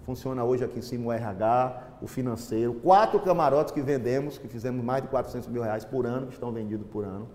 funciona 0.02 0.44
hoje 0.44 0.64
aqui 0.64 0.78
em 0.78 0.82
cima 0.82 1.08
o 1.08 1.12
RH, 1.12 1.98
o 2.00 2.06
financeiro, 2.06 2.74
quatro 2.74 3.18
camarotes 3.20 3.72
que 3.72 3.80
vendemos, 3.80 4.38
que 4.38 4.48
fizemos 4.48 4.84
mais 4.84 5.02
de 5.02 5.08
400 5.08 5.48
mil 5.48 5.62
reais 5.62 5.84
por 5.84 6.06
ano, 6.06 6.28
que 6.28 6.34
estão 6.34 6.52
vendidos 6.52 6.86
por 6.86 7.04
ano. 7.04 7.28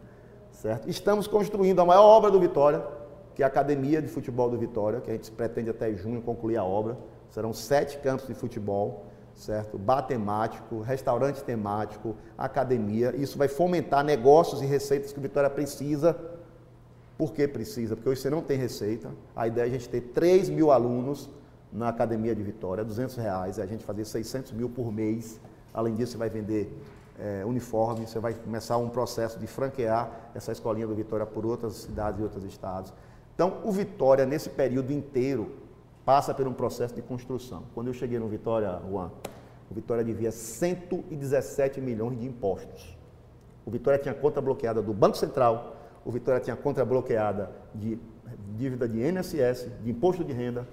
Certo? 0.51 0.89
Estamos 0.89 1.27
construindo 1.27 1.81
a 1.81 1.86
maior 1.86 2.03
obra 2.03 2.31
do 2.31 2.39
Vitória, 2.39 2.81
que 3.36 3.44
é 3.44 3.45
a 3.45 3.47
Academia 3.50 4.01
de 4.01 4.07
Futebol 4.07 4.50
do 4.50 4.57
Vitória, 4.57 5.01
que 5.01 5.09
a 5.09 5.13
gente 5.13 5.30
pretende 5.31 5.69
até 5.69 5.94
junho 5.94 6.21
concluir 6.21 6.57
a 6.57 6.63
obra. 6.63 6.97
Serão 7.30 7.53
sete 7.53 7.97
campos 7.97 8.25
de 8.25 8.33
futebol, 8.33 9.06
certo? 9.36 9.78
Bar 9.78 10.04
temático, 10.04 10.82
restaurante 10.82 11.44
temático, 11.44 12.16
academia. 12.38 13.14
Isso 13.16 13.38
vai 13.38 13.48
fomentar 13.48 14.04
negócios 14.04 14.62
e 14.62 14.66
receitas 14.66 15.12
que 15.12 15.20
Vitória 15.20 15.50
precisa. 15.50 16.18
Por 17.18 17.34
que 17.34 17.48
precisa? 17.48 17.96
Porque 17.96 18.10
hoje 18.10 18.22
você 18.22 18.30
não 18.30 18.42
tem 18.42 18.58
receita. 18.58 19.10
A 19.36 19.48
ideia 19.48 19.66
é 19.66 19.68
a 19.68 19.72
gente 19.72 19.90
ter 19.90 20.02
3 20.02 20.50
mil 20.50 20.72
alunos 20.72 21.30
na 21.72 21.90
Academia 21.90 22.34
de 22.34 22.42
Vitória, 22.42 22.84
200 22.84 23.18
reais, 23.18 23.60
é 23.60 23.64
a 23.64 23.66
gente 23.66 23.84
fazer 23.84 24.06
600 24.06 24.54
mil 24.54 24.70
por 24.70 24.92
mês. 24.92 25.40
Além 25.74 25.94
disso, 25.94 26.14
você 26.14 26.18
vai 26.18 26.30
vender 26.30 26.72
é, 27.20 27.44
uniforme, 27.46 28.08
você 28.08 28.20
vai 28.20 28.34
começar 28.34 28.78
um 28.78 28.90
processo 28.90 29.38
de 29.38 29.48
franquear 29.48 30.31
essa 30.34 30.52
escolinha 30.52 30.88
do 30.88 30.96
Vitória 30.96 31.26
por 31.26 31.46
outras 31.46 31.74
cidades 31.74 32.20
e 32.20 32.24
outros 32.24 32.44
estados. 32.46 32.94
Então, 33.34 33.62
o 33.66 33.72
Vitória, 33.72 34.26
nesse 34.26 34.50
período 34.50 34.92
inteiro, 34.94 35.52
passa 36.06 36.33
por 36.33 36.47
um 36.47 36.54
processo 36.54 36.94
de 36.94 37.02
construção. 37.02 37.64
Quando 37.74 37.88
eu 37.88 37.94
cheguei 37.94 38.19
no 38.19 38.28
Vitória, 38.28 38.80
Juan, 38.88 39.12
o 39.69 39.74
Vitória 39.74 40.04
devia 40.04 40.31
117 40.31 41.81
milhões 41.81 42.19
de 42.19 42.28
impostos. 42.28 42.95
O 43.66 43.71
Vitória 43.71 43.97
tinha 43.97 44.14
conta 44.14 44.40
bloqueada 44.40 44.81
do 44.81 44.94
Banco 44.94 45.18
Central, 45.18 45.76
o 46.06 46.12
Vitória 46.12 46.40
tinha 46.40 46.56
conta 46.56 46.85
bloqueada 46.85 47.50
de 47.74 47.97
dívida 48.56 48.88
de 48.88 49.02
INSS, 49.02 49.68
de 49.83 49.90
imposto 49.90 50.24
de 50.24 50.31
renda. 50.31 50.68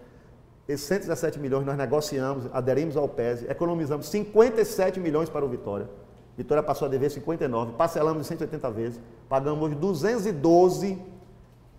Esses 0.68 0.86
117 0.86 1.40
milhões 1.40 1.64
nós 1.64 1.76
negociamos, 1.76 2.48
aderimos 2.52 2.96
ao 2.96 3.08
PES, 3.08 3.48
economizamos 3.48 4.06
57 4.08 5.00
milhões 5.00 5.30
para 5.30 5.44
o 5.44 5.48
Vitória. 5.48 5.88
Vitória 6.36 6.62
passou 6.62 6.86
a 6.86 6.90
dever 6.90 7.10
59, 7.10 7.72
parcelamos 7.72 8.22
em 8.22 8.28
180 8.28 8.70
vezes, 8.70 9.00
pagamos 9.28 9.62
hoje 9.64 9.74
212 9.74 10.98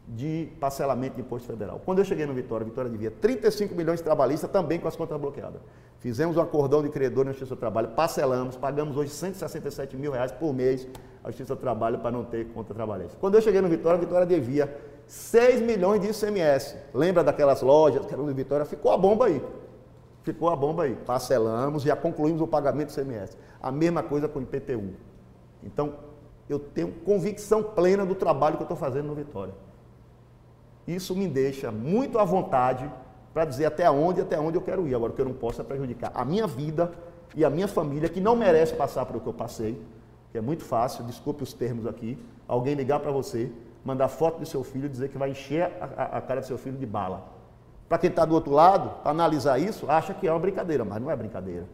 de 0.07 0.49
parcelamento 0.59 1.15
de 1.15 1.21
imposto 1.21 1.47
federal. 1.47 1.81
Quando 1.83 1.99
eu 1.99 2.05
cheguei 2.05 2.25
no 2.25 2.33
Vitória, 2.33 2.65
Vitória 2.65 2.89
devia 2.89 3.09
35 3.09 3.73
milhões 3.73 3.99
de 3.99 4.03
trabalhistas, 4.03 4.49
também 4.49 4.79
com 4.79 4.87
as 4.87 4.95
contas 4.95 5.19
bloqueadas. 5.19 5.61
Fizemos 5.99 6.35
um 6.35 6.41
acordão 6.41 6.83
de 6.83 6.89
credor 6.89 7.23
na 7.23 7.31
Justiça 7.31 7.55
do 7.55 7.59
Trabalho, 7.59 7.89
parcelamos, 7.89 8.57
pagamos 8.57 8.97
hoje 8.97 9.11
167 9.11 9.95
mil 9.95 10.11
reais 10.11 10.31
por 10.31 10.53
mês 10.53 10.87
à 11.23 11.27
Justiça 11.27 11.55
do 11.55 11.61
Trabalho 11.61 11.99
para 11.99 12.11
não 12.11 12.25
ter 12.25 12.47
conta 12.47 12.73
trabalhista. 12.73 13.17
Quando 13.19 13.35
eu 13.35 13.41
cheguei 13.41 13.61
no 13.61 13.69
Vitória, 13.69 13.97
Vitória 13.97 14.25
devia 14.25 14.75
6 15.07 15.61
milhões 15.61 16.01
de 16.01 16.09
ICMS. 16.09 16.75
Lembra 16.93 17.23
daquelas 17.23 17.61
lojas 17.61 18.05
que 18.05 18.13
eram 18.13 18.25
de 18.25 18.33
Vitória? 18.33 18.65
Ficou 18.65 18.91
a 18.91 18.97
bomba 18.97 19.27
aí. 19.27 19.41
Ficou 20.23 20.49
a 20.49 20.55
bomba 20.55 20.83
aí. 20.83 20.95
Parcelamos, 20.95 21.83
já 21.83 21.95
concluímos 21.95 22.41
o 22.41 22.47
pagamento 22.47 22.93
do 22.93 23.01
ICMS. 23.01 23.37
A 23.61 23.71
mesma 23.71 24.03
coisa 24.03 24.27
com 24.27 24.39
o 24.39 24.41
IPTU. 24.41 24.93
Então, 25.63 25.93
eu 26.49 26.59
tenho 26.59 26.91
convicção 26.91 27.63
plena 27.63 28.05
do 28.05 28.15
trabalho 28.15 28.57
que 28.57 28.63
eu 28.63 28.65
estou 28.65 28.77
fazendo 28.77 29.07
no 29.07 29.15
Vitória. 29.15 29.53
Isso 30.87 31.15
me 31.15 31.27
deixa 31.27 31.71
muito 31.71 32.19
à 32.19 32.23
vontade 32.23 32.89
para 33.33 33.45
dizer 33.45 33.65
até 33.65 33.89
onde 33.89 34.21
até 34.21 34.39
onde 34.39 34.57
eu 34.57 34.61
quero 34.61 34.87
ir. 34.87 34.93
Agora, 34.93 35.11
o 35.11 35.15
que 35.15 35.21
eu 35.21 35.25
não 35.25 35.33
posso 35.33 35.61
é 35.61 35.63
prejudicar 35.63 36.11
a 36.13 36.23
minha 36.23 36.45
vida 36.45 36.91
e 37.35 37.43
a 37.43 37.49
minha 37.49 37.67
família, 37.67 38.07
que 38.07 38.21
não 38.21 38.35
merece 38.35 38.73
passar 38.75 39.05
por 39.05 39.15
o 39.15 39.19
que 39.19 39.27
eu 39.27 39.33
passei, 39.33 39.81
que 40.31 40.37
é 40.37 40.41
muito 40.41 40.63
fácil, 40.63 41.03
desculpe 41.03 41.43
os 41.43 41.53
termos 41.53 41.87
aqui, 41.87 42.17
alguém 42.47 42.75
ligar 42.75 42.99
para 42.99 43.11
você, 43.11 43.51
mandar 43.83 44.07
foto 44.07 44.39
do 44.39 44.45
seu 44.45 44.63
filho 44.63 44.85
e 44.85 44.89
dizer 44.89 45.09
que 45.09 45.17
vai 45.17 45.31
encher 45.31 45.63
a, 45.79 45.85
a, 45.85 46.17
a 46.17 46.21
cara 46.21 46.41
do 46.41 46.47
seu 46.47 46.57
filho 46.57 46.77
de 46.77 46.85
bala. 46.85 47.27
Para 47.89 47.97
quem 47.97 48.09
está 48.09 48.25
do 48.25 48.33
outro 48.33 48.51
lado, 48.51 48.91
analisar 49.03 49.59
isso, 49.59 49.89
acha 49.89 50.13
que 50.13 50.27
é 50.27 50.31
uma 50.31 50.39
brincadeira, 50.39 50.85
mas 50.85 51.01
não 51.01 51.11
é 51.11 51.15
brincadeira. 51.15 51.65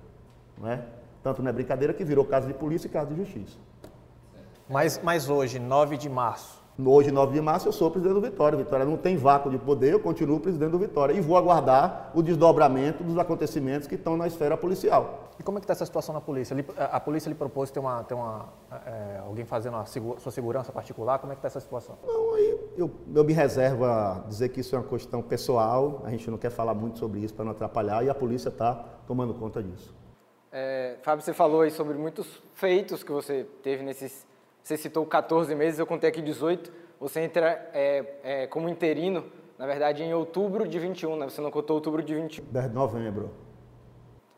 Não 0.58 0.70
é? 0.70 0.82
Tanto 1.24 1.42
não 1.42 1.50
é 1.50 1.54
brincadeira 1.54 1.94
que 1.94 2.04
virou 2.04 2.26
caso 2.26 2.48
de 2.48 2.54
polícia 2.54 2.88
e 2.88 2.90
caso 2.90 3.14
de 3.14 3.16
justiça. 3.16 3.58
Mas, 4.68 5.00
mas 5.04 5.30
hoje, 5.30 5.60
9 5.60 5.98
de 5.98 6.10
março, 6.10 6.59
Hoje, 6.86 7.12
9 7.12 7.34
de 7.34 7.42
março, 7.42 7.68
eu 7.68 7.74
sou 7.74 7.92
presidente 7.92 8.14
do 8.16 8.22
Vitória. 8.22 8.58
Vitória 8.58 8.86
não 8.86 8.96
tem 8.96 9.18
vácuo 9.18 9.50
de 9.50 9.58
poder, 9.58 9.92
eu 9.92 10.00
continuo 10.00 10.40
presidente 10.40 10.72
do 10.72 10.80
Vitória. 10.80 11.14
E 11.14 11.20
vou 11.20 11.36
aguardar 11.36 12.10
o 12.14 12.24
desdobramento 12.24 13.04
dos 13.04 13.18
acontecimentos 13.18 13.86
que 13.86 13.96
estão 13.96 14.16
na 14.16 14.28
esfera 14.28 14.56
policial. 14.56 15.30
E 15.38 15.44
como 15.44 15.58
é 15.58 15.62
que 15.62 15.66
está 15.66 15.74
essa 15.74 15.86
situação 15.86 16.14
na 16.14 16.22
polícia? 16.22 16.56
A 16.78 17.00
polícia 17.00 17.28
lhe 17.28 17.36
propôs 17.36 17.70
ter, 17.70 17.80
uma, 17.80 18.04
ter 18.04 18.14
uma, 18.14 18.48
é, 18.86 19.20
alguém 19.26 19.44
fazendo 19.44 19.76
a 19.76 19.86
sua 19.86 20.32
segurança 20.32 20.72
particular? 20.72 21.20
Como 21.20 21.34
é 21.34 21.36
que 21.36 21.40
está 21.40 21.48
essa 21.48 21.60
situação? 21.60 21.98
Não, 22.06 22.36
aí 22.36 22.58
eu, 22.78 22.90
eu 23.14 23.24
me 23.26 23.34
reservo 23.34 23.84
a 23.84 24.24
dizer 24.28 24.48
que 24.50 24.62
isso 24.62 24.74
é 24.74 24.80
uma 24.80 24.88
questão 24.88 25.22
pessoal, 25.22 26.02
a 26.06 26.10
gente 26.12 26.32
não 26.32 26.38
quer 26.38 26.50
falar 26.50 26.74
muito 26.74 26.98
sobre 26.98 27.20
isso 27.20 27.34
para 27.34 27.44
não 27.44 27.52
atrapalhar 27.52 28.06
e 28.06 28.10
a 28.10 28.16
polícia 28.16 28.48
está 28.48 28.76
tomando 29.06 29.34
conta 29.34 29.62
disso. 29.62 29.94
É, 30.52 30.98
Fábio, 31.04 31.24
você 31.24 31.34
falou 31.34 31.62
aí 31.62 31.72
sobre 31.72 31.96
muitos 31.96 32.42
feitos 32.54 33.04
que 33.04 33.12
você 33.12 33.46
teve 33.62 33.84
nesses. 33.84 34.28
Você 34.64 34.78
citou 34.78 35.06
14 35.06 35.54
meses, 35.56 35.80
eu 35.80 35.86
contei 35.88 36.10
aqui 36.10 36.22
18. 36.22 36.72
Você 37.00 37.22
entra 37.22 37.70
é, 37.74 38.06
é, 38.24 38.48
como 38.48 38.68
interino, 38.70 39.26
na 39.58 39.66
verdade, 39.66 40.04
em 40.04 40.14
outubro 40.14 40.68
de 40.68 40.78
21, 40.80 41.16
né? 41.18 41.30
Você 41.30 41.42
não 41.42 41.50
contou 41.52 41.76
outubro 41.76 42.04
de 42.04 42.14
21. 42.14 42.46
10 42.46 42.68
de 42.70 42.74
novembro, 42.76 43.32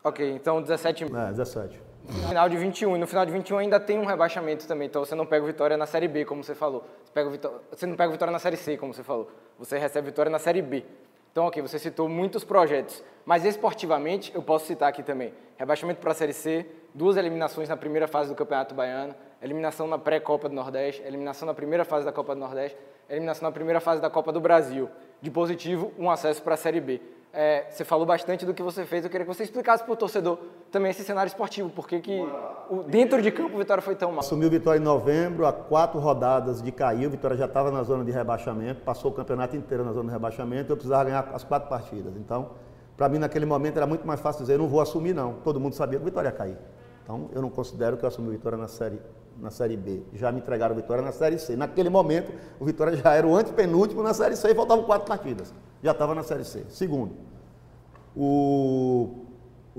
Ok, 0.04 0.32
então 0.32 0.62
17 0.62 1.04
é, 1.04 1.08
17. 1.32 1.80
No 2.08 2.28
final 2.28 2.50
de 2.50 2.58
21. 2.58 2.96
E 2.96 3.00
no 3.00 3.06
final 3.06 3.26
de 3.26 3.32
21 3.32 3.58
ainda 3.60 3.80
tem 3.80 4.00
um 4.00 4.06
rebaixamento 4.06 4.68
também. 4.68 4.88
Então 4.88 5.06
você 5.06 5.14
não 5.14 5.26
pega 5.26 5.46
Vitória 5.46 5.78
na 5.78 5.86
Série 5.86 6.08
B, 6.08 6.26
como 6.26 6.44
você 6.44 6.56
falou. 6.56 6.84
Você, 7.04 7.12
pega 7.14 7.28
o 7.28 7.32
Vitó- 7.32 7.62
você 7.72 7.86
não 7.86 7.96
pega 7.96 8.12
Vitória 8.12 8.32
na 8.32 8.40
Série 8.40 8.58
C, 8.58 8.78
como 8.78 8.94
você 8.94 9.04
falou. 9.04 9.30
Você 9.60 9.78
recebe 9.78 10.08
Vitória 10.08 10.30
na 10.30 10.40
Série 10.40 10.62
B. 10.62 10.84
Então, 11.32 11.46
ok, 11.46 11.62
você 11.62 11.78
citou 11.78 12.10
muitos 12.10 12.44
projetos. 12.44 13.04
Mas 13.24 13.46
esportivamente, 13.46 14.34
eu 14.34 14.42
posso 14.42 14.66
citar 14.66 14.90
aqui 14.90 15.04
também. 15.04 15.34
Rebaixamento 15.58 16.00
para 16.02 16.12
a 16.12 16.16
Série 16.16 16.34
C, 16.34 16.66
duas 16.96 17.16
eliminações 17.16 17.70
na 17.70 17.78
primeira 17.78 18.08
fase 18.08 18.30
do 18.30 18.36
Campeonato 18.36 18.74
Baiano, 18.74 19.14
eliminação 19.42 19.88
na 19.88 19.98
pré-Copa 19.98 20.48
do 20.48 20.56
Nordeste, 20.56 21.02
eliminação 21.06 21.46
na 21.46 21.54
primeira 21.54 21.84
fase 21.84 22.06
da 22.06 22.12
Copa 22.12 22.36
do 22.36 22.40
Nordeste, 22.40 22.78
eliminação 23.10 23.48
na 23.48 23.52
primeira 23.52 23.80
fase 23.80 24.02
da 24.02 24.10
Copa 24.10 24.32
do 24.32 24.40
Brasil. 24.40 24.90
De 25.22 25.30
positivo, 25.32 25.92
um 25.98 26.10
acesso 26.10 26.42
para 26.42 26.54
a 26.54 26.58
Série 26.58 26.80
B. 26.80 27.02
É, 27.34 27.66
você 27.70 27.86
falou 27.86 28.06
bastante 28.06 28.46
do 28.46 28.54
que 28.54 28.62
você 28.62 28.84
fez, 28.84 29.06
eu 29.06 29.10
queria 29.10 29.26
que 29.26 29.34
você 29.34 29.44
explicasse 29.44 29.84
para 29.86 29.94
o 29.94 29.96
torcedor 29.96 30.38
também 30.70 30.92
esse 30.92 31.02
cenário 31.02 31.30
esportivo, 31.30 31.70
por 31.70 31.88
que 31.88 32.02
o- 32.70 32.84
dentro 32.84 33.22
de 33.22 33.32
campo 33.32 33.56
o 33.56 33.58
Vitória 33.58 33.82
foi 33.82 33.96
tão 33.96 34.12
mal. 34.12 34.20
Assumiu 34.20 34.50
o 34.50 34.52
Vitória 34.52 34.80
em 34.80 34.84
novembro, 34.84 35.46
a 35.46 35.54
quatro 35.54 35.98
rodadas 35.98 36.62
de 36.62 36.72
cair, 36.74 37.08
o 37.08 37.10
Vitória 37.10 37.38
já 37.38 37.46
estava 37.46 37.72
na 37.72 37.84
zona 37.84 38.04
de 38.04 38.12
rebaixamento, 38.12 38.82
passou 38.82 39.12
o 39.12 39.14
campeonato 39.14 39.56
inteiro 39.56 39.86
na 39.86 39.94
zona 39.94 40.08
de 40.10 40.12
rebaixamento, 40.14 40.74
eu 40.74 40.76
precisava 40.76 41.06
ganhar 41.06 41.30
as 41.34 41.44
quatro 41.46 41.70
partidas. 41.70 42.18
Então, 42.18 42.50
para 42.98 43.08
mim 43.08 43.18
naquele 43.18 43.46
momento 43.46 43.78
era 43.78 43.88
muito 43.88 44.06
mais 44.06 44.20
fácil 44.20 44.42
dizer, 44.42 44.56
eu 44.56 44.60
não 44.60 44.68
vou 44.68 44.82
assumir 44.82 45.14
não. 45.14 45.36
Todo 45.36 45.58
mundo 45.58 45.74
sabia 45.74 46.00
que 46.00 46.04
o 46.04 46.06
Vitória 46.06 46.28
ia 46.28 46.34
cair. 46.34 46.58
Então, 47.04 47.30
eu 47.34 47.42
não 47.42 47.50
considero 47.50 47.96
que 47.96 48.04
eu 48.04 48.08
assumi 48.10 48.28
o 48.28 48.32
Vitória 48.32 48.58
na 48.58 48.68
série, 48.68 49.00
na 49.42 49.50
série 49.50 49.76
B. 49.76 50.04
Já 50.14 50.32
me 50.32 50.40
entregaram 50.40 50.76
Vitória 50.76 51.04
na 51.04 51.12
série 51.12 51.40
C. 51.40 51.56
Naquele 51.56 51.90
momento, 51.90 52.32
o 52.60 52.66
Vitória 52.66 52.96
já 52.96 53.14
era 53.14 53.28
o 53.28 53.36
antepenúltimo 53.36 54.04
na 54.04 54.14
série 54.14 54.36
C 54.36 54.52
e 54.52 54.56
faltavam 54.56 54.84
quatro 54.86 55.08
partidas. 55.08 55.54
Já 55.84 55.92
estava 55.92 56.14
na 56.14 56.24
série 56.24 56.46
C. 56.46 56.66
Segundo, 56.70 57.16
o, 58.16 59.26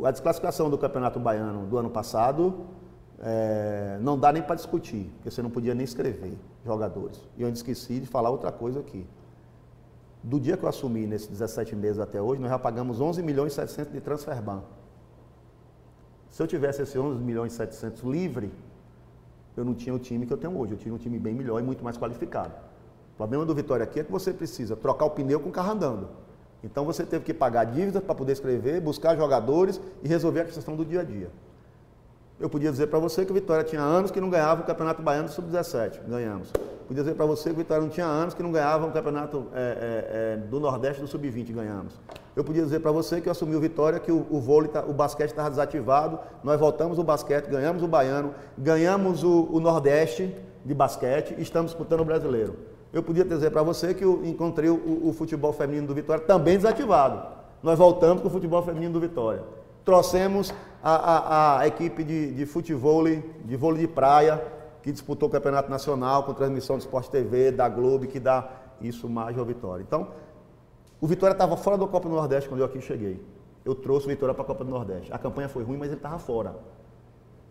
a 0.04 0.10
desclassificação 0.10 0.68
do 0.68 0.76
Campeonato 0.76 1.20
Baiano 1.20 1.66
do 1.66 1.78
ano 1.78 1.90
passado 1.90 2.66
é, 3.20 3.98
não 4.00 4.18
dá 4.18 4.32
nem 4.32 4.42
para 4.42 4.56
discutir, 4.56 5.10
porque 5.14 5.30
você 5.30 5.40
não 5.40 5.50
podia 5.50 5.74
nem 5.74 5.84
escrever 5.84 6.36
jogadores. 6.64 7.20
E 7.36 7.42
eu 7.42 7.48
esqueci 7.48 8.00
de 8.00 8.06
falar 8.06 8.30
outra 8.30 8.50
coisa 8.50 8.80
aqui. 8.80 9.06
Do 10.24 10.40
dia 10.40 10.56
que 10.56 10.64
eu 10.64 10.68
assumi, 10.68 11.06
nesses 11.06 11.28
17 11.28 11.74
meses 11.76 11.98
até 12.00 12.20
hoje, 12.20 12.40
nós 12.40 12.50
já 12.50 12.58
pagamos 12.58 13.00
11 13.00 13.22
milhões 13.22 13.52
e 13.52 13.56
700 13.56 13.92
de 13.92 14.00
transferban. 14.00 14.62
Se 16.30 16.42
eu 16.42 16.46
tivesse 16.46 16.82
esse 16.82 16.98
11 16.98 17.20
milhões 17.22 17.52
e 17.52 17.56
700 17.56 18.02
livre, 18.04 18.52
eu 19.56 19.64
não 19.64 19.74
tinha 19.74 19.94
o 19.94 19.98
time 19.98 20.26
que 20.26 20.32
eu 20.32 20.38
tenho 20.38 20.56
hoje. 20.58 20.72
Eu 20.72 20.78
tinha 20.78 20.94
um 20.94 20.98
time 20.98 21.18
bem 21.18 21.34
melhor 21.34 21.60
e 21.60 21.62
muito 21.62 21.84
mais 21.84 21.96
qualificado. 21.96 22.52
O 23.14 23.16
problema 23.16 23.44
do 23.44 23.54
Vitória 23.54 23.84
aqui 23.84 24.00
é 24.00 24.04
que 24.04 24.10
você 24.10 24.32
precisa 24.32 24.74
trocar 24.74 25.04
o 25.04 25.10
pneu 25.10 25.38
com 25.40 25.50
o 25.50 25.52
carro 25.52 25.72
andando. 25.72 26.08
Então 26.64 26.84
você 26.84 27.04
teve 27.04 27.24
que 27.24 27.34
pagar 27.34 27.64
dívidas 27.64 28.02
para 28.02 28.14
poder 28.14 28.32
escrever, 28.32 28.80
buscar 28.80 29.16
jogadores 29.16 29.80
e 30.02 30.08
resolver 30.08 30.40
a 30.40 30.44
questão 30.44 30.76
do 30.76 30.84
dia 30.84 31.00
a 31.00 31.04
dia. 31.04 31.30
Eu 32.42 32.50
podia 32.50 32.72
dizer 32.72 32.88
para 32.88 32.98
você 32.98 33.24
que 33.24 33.30
o 33.30 33.34
Vitória 33.34 33.62
tinha 33.62 33.80
anos 33.80 34.10
que 34.10 34.20
não 34.20 34.28
ganhava 34.28 34.62
o 34.62 34.64
Campeonato 34.64 35.00
Baiano 35.00 35.28
Sub-17. 35.28 36.00
Ganhamos. 36.08 36.50
Podia 36.88 37.04
dizer 37.04 37.14
para 37.14 37.24
você 37.24 37.50
que 37.50 37.54
o 37.54 37.58
Vitória 37.58 37.80
não 37.80 37.88
tinha 37.88 38.04
anos 38.04 38.34
que 38.34 38.42
não 38.42 38.50
ganhava 38.50 38.84
o 38.84 38.90
Campeonato 38.90 39.46
é, 39.54 39.60
é, 39.60 40.32
é, 40.32 40.36
do 40.48 40.58
Nordeste 40.58 41.00
do 41.00 41.06
Sub-20. 41.06 41.52
Ganhamos. 41.54 42.00
Eu 42.34 42.42
podia 42.42 42.64
dizer 42.64 42.80
para 42.80 42.90
você 42.90 43.20
que 43.20 43.28
eu 43.28 43.30
assumi 43.30 43.54
o 43.54 43.60
Vitória, 43.60 44.00
que 44.00 44.10
o, 44.10 44.26
o 44.28 44.40
vôlei, 44.40 44.68
tá- 44.68 44.82
o 44.84 44.92
basquete 44.92 45.30
estava 45.30 45.50
desativado. 45.50 46.18
Nós 46.42 46.58
voltamos 46.58 46.98
o 46.98 47.04
basquete, 47.04 47.46
ganhamos 47.46 47.80
o 47.80 47.86
Baiano, 47.86 48.34
ganhamos 48.58 49.22
o, 49.22 49.48
o 49.48 49.60
Nordeste 49.60 50.34
de 50.64 50.74
basquete 50.74 51.36
e 51.38 51.42
estamos 51.42 51.70
disputando 51.70 52.00
o 52.00 52.04
Brasileiro. 52.04 52.56
Eu 52.92 53.04
podia 53.04 53.24
dizer 53.24 53.52
para 53.52 53.62
você 53.62 53.94
que 53.94 54.02
eu 54.02 54.20
encontrei 54.24 54.68
o, 54.68 55.08
o 55.08 55.12
futebol 55.12 55.52
feminino 55.52 55.86
do 55.86 55.94
Vitória 55.94 56.24
também 56.24 56.56
desativado. 56.56 57.22
Nós 57.62 57.78
voltamos 57.78 58.20
com 58.20 58.26
o 58.26 58.32
futebol 58.32 58.64
feminino 58.64 58.94
do 58.94 58.98
Vitória. 58.98 59.44
Trouxemos 59.84 60.52
a, 60.82 60.94
a- 60.94 61.58
a 61.60 61.66
equipe 61.66 62.02
de, 62.04 62.32
de 62.34 62.46
futebol, 62.46 63.04
de 63.06 63.56
vôlei 63.56 63.82
de 63.82 63.88
praia, 63.88 64.42
que 64.82 64.90
disputou 64.90 65.28
o 65.28 65.32
Campeonato 65.32 65.70
Nacional 65.70 66.24
com 66.24 66.34
transmissão 66.34 66.76
de 66.76 66.82
Esporte 66.82 67.10
TV, 67.10 67.52
da 67.52 67.68
Globo, 67.68 68.06
que 68.06 68.18
dá 68.18 68.50
isso 68.80 69.08
mais 69.08 69.38
ao 69.38 69.44
Vitória. 69.44 69.82
Então, 69.82 70.08
o 71.00 71.06
Vitória 71.06 71.32
estava 71.32 71.56
fora 71.56 71.78
da 71.78 71.86
Copa 71.86 72.08
do 72.08 72.14
Nordeste 72.14 72.48
quando 72.48 72.60
eu 72.60 72.66
aqui 72.66 72.80
cheguei. 72.80 73.22
Eu 73.64 73.74
trouxe 73.76 74.06
o 74.06 74.08
Vitória 74.08 74.34
para 74.34 74.42
a 74.42 74.46
Copa 74.46 74.64
do 74.64 74.70
Nordeste. 74.70 75.12
A 75.12 75.18
campanha 75.18 75.48
foi 75.48 75.62
ruim, 75.62 75.76
mas 75.76 75.88
ele 75.88 75.96
estava 75.96 76.18
fora. 76.18 76.56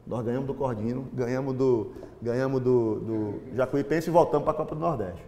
Nós 0.06 0.26
ganhamos 0.26 0.48
do 0.48 0.54
Cordino, 0.54 1.08
ganhamos 1.14 1.54
do, 1.56 1.92
ganhamos 2.22 2.60
do, 2.62 2.96
do 3.00 3.56
Jacuipense 3.56 4.10
e 4.10 4.12
voltamos 4.12 4.44
para 4.44 4.54
a 4.54 4.58
Copa 4.58 4.76
do 4.76 4.82
Nordeste. 4.82 5.24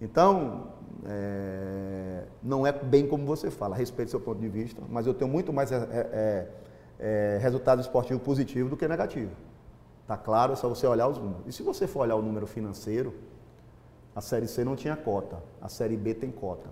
Então, 0.00 0.64
é, 1.06 2.24
não 2.42 2.66
é 2.66 2.72
bem 2.72 3.06
como 3.06 3.24
você 3.24 3.50
fala, 3.50 3.74
respeito 3.76 4.10
seu 4.10 4.20
ponto 4.20 4.40
de 4.40 4.48
vista, 4.48 4.82
mas 4.90 5.06
eu 5.06 5.14
tenho 5.14 5.30
muito 5.30 5.52
mais 5.52 5.70
é, 5.72 5.76
é, 5.76 6.48
é, 7.00 7.38
resultado 7.40 7.80
esportivo 7.80 8.20
positivo 8.20 8.68
do 8.68 8.76
que 8.76 8.86
negativo. 8.86 9.32
Tá 10.06 10.16
claro, 10.16 10.52
é 10.52 10.56
só 10.56 10.68
você 10.68 10.86
olhar 10.86 11.08
os 11.08 11.16
números. 11.16 11.42
E 11.46 11.52
se 11.52 11.62
você 11.62 11.86
for 11.86 12.00
olhar 12.00 12.16
o 12.16 12.22
número 12.22 12.46
financeiro, 12.46 13.14
a 14.14 14.20
Série 14.20 14.46
C 14.46 14.64
não 14.64 14.76
tinha 14.76 14.94
cota, 14.96 15.42
a 15.62 15.68
Série 15.68 15.96
B 15.96 16.14
tem 16.14 16.30
cota. 16.30 16.68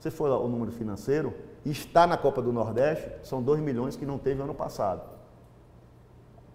Se 0.00 0.10
for 0.10 0.28
o 0.30 0.48
número 0.48 0.72
financeiro, 0.72 1.32
está 1.64 2.06
na 2.06 2.16
Copa 2.16 2.42
do 2.42 2.52
Nordeste, 2.52 3.10
são 3.22 3.42
2 3.42 3.60
milhões 3.60 3.96
que 3.96 4.04
não 4.04 4.18
teve 4.18 4.42
ano 4.42 4.54
passado. 4.54 5.02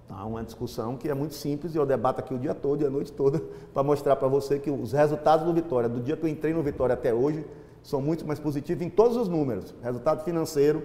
Tá 0.07 0.25
uma 0.25 0.43
discussão 0.43 0.97
que 0.97 1.07
é 1.07 1.13
muito 1.13 1.35
simples 1.35 1.75
e 1.75 1.77
eu 1.77 1.85
debato 1.85 2.19
aqui 2.19 2.33
o 2.33 2.39
dia 2.39 2.55
todo 2.55 2.81
e 2.81 2.85
a 2.85 2.89
noite 2.89 3.11
toda 3.11 3.39
para 3.73 3.83
mostrar 3.83 4.15
para 4.15 4.27
você 4.27 4.59
que 4.59 4.69
os 4.69 4.91
resultados 4.91 5.45
do 5.45 5.53
Vitória, 5.53 5.87
do 5.87 6.01
dia 6.01 6.17
que 6.17 6.23
eu 6.23 6.29
entrei 6.29 6.53
no 6.53 6.63
Vitória 6.63 6.93
até 6.93 7.13
hoje, 7.13 7.45
são 7.83 8.01
muito 8.01 8.25
mais 8.25 8.39
positivos 8.39 8.83
em 8.83 8.89
todos 8.89 9.15
os 9.15 9.27
números. 9.27 9.73
Resultado 9.81 10.23
financeiro, 10.23 10.83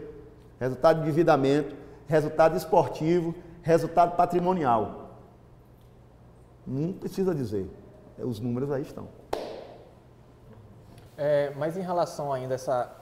resultado 0.61 0.97
de 0.97 1.02
endividamento, 1.02 1.75
resultado 2.07 2.57
esportivo, 2.57 3.35
resultado 3.63 4.17
patrimonial. 4.17 5.11
Não 6.67 6.93
precisa 6.93 7.35
dizer. 7.35 7.69
Os 8.19 8.41
números 8.41 8.71
aí 8.71 8.83
estão. 8.83 9.09
É, 11.17 11.53
mas 11.57 11.77
em 11.77 11.83
relação 11.83 12.33
ainda 12.33 12.55
a 12.55 12.57
essa, 12.57 12.97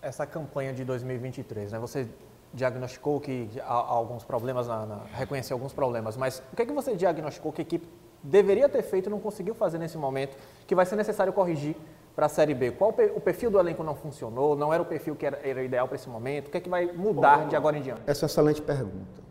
essa 0.00 0.26
campanha 0.26 0.72
de 0.72 0.84
2023, 0.84 1.72
né? 1.72 1.78
Você 1.78 2.08
diagnosticou 2.52 3.20
que 3.20 3.50
há, 3.60 3.72
há 3.72 3.92
alguns 3.92 4.24
problemas, 4.24 4.68
na, 4.68 4.86
na, 4.86 5.00
reconheceu 5.12 5.54
alguns 5.54 5.72
problemas, 5.72 6.16
mas 6.16 6.42
o 6.52 6.56
que, 6.56 6.62
é 6.62 6.66
que 6.66 6.72
você 6.72 6.94
diagnosticou 6.94 7.52
que 7.52 7.60
a 7.60 7.64
equipe 7.64 7.88
deveria 8.22 8.68
ter 8.68 8.82
feito 8.82 9.08
e 9.08 9.10
não 9.10 9.20
conseguiu 9.20 9.54
fazer 9.54 9.78
nesse 9.78 9.98
momento, 9.98 10.36
que 10.66 10.74
vai 10.74 10.86
ser 10.86 10.96
necessário 10.96 11.32
corrigir 11.32 11.76
para 12.16 12.26
a 12.26 12.28
Série 12.30 12.54
B? 12.54 12.70
Qual 12.70 12.94
o 13.14 13.20
perfil 13.20 13.50
do 13.50 13.58
elenco 13.58 13.84
não 13.84 13.94
funcionou? 13.94 14.56
Não 14.56 14.72
era 14.72 14.82
o 14.82 14.86
perfil 14.86 15.14
que 15.14 15.26
era, 15.26 15.38
era 15.46 15.62
ideal 15.62 15.86
para 15.86 15.96
esse 15.96 16.08
momento? 16.08 16.48
O 16.48 16.50
que 16.50 16.56
é 16.56 16.60
que 16.60 16.70
vai 16.70 16.90
mudar 16.90 17.46
de 17.46 17.54
agora 17.54 17.76
em 17.76 17.82
diante? 17.82 18.00
Essa 18.06 18.24
é 18.24 18.24
uma 18.24 18.30
excelente 18.30 18.62
pergunta. 18.62 19.22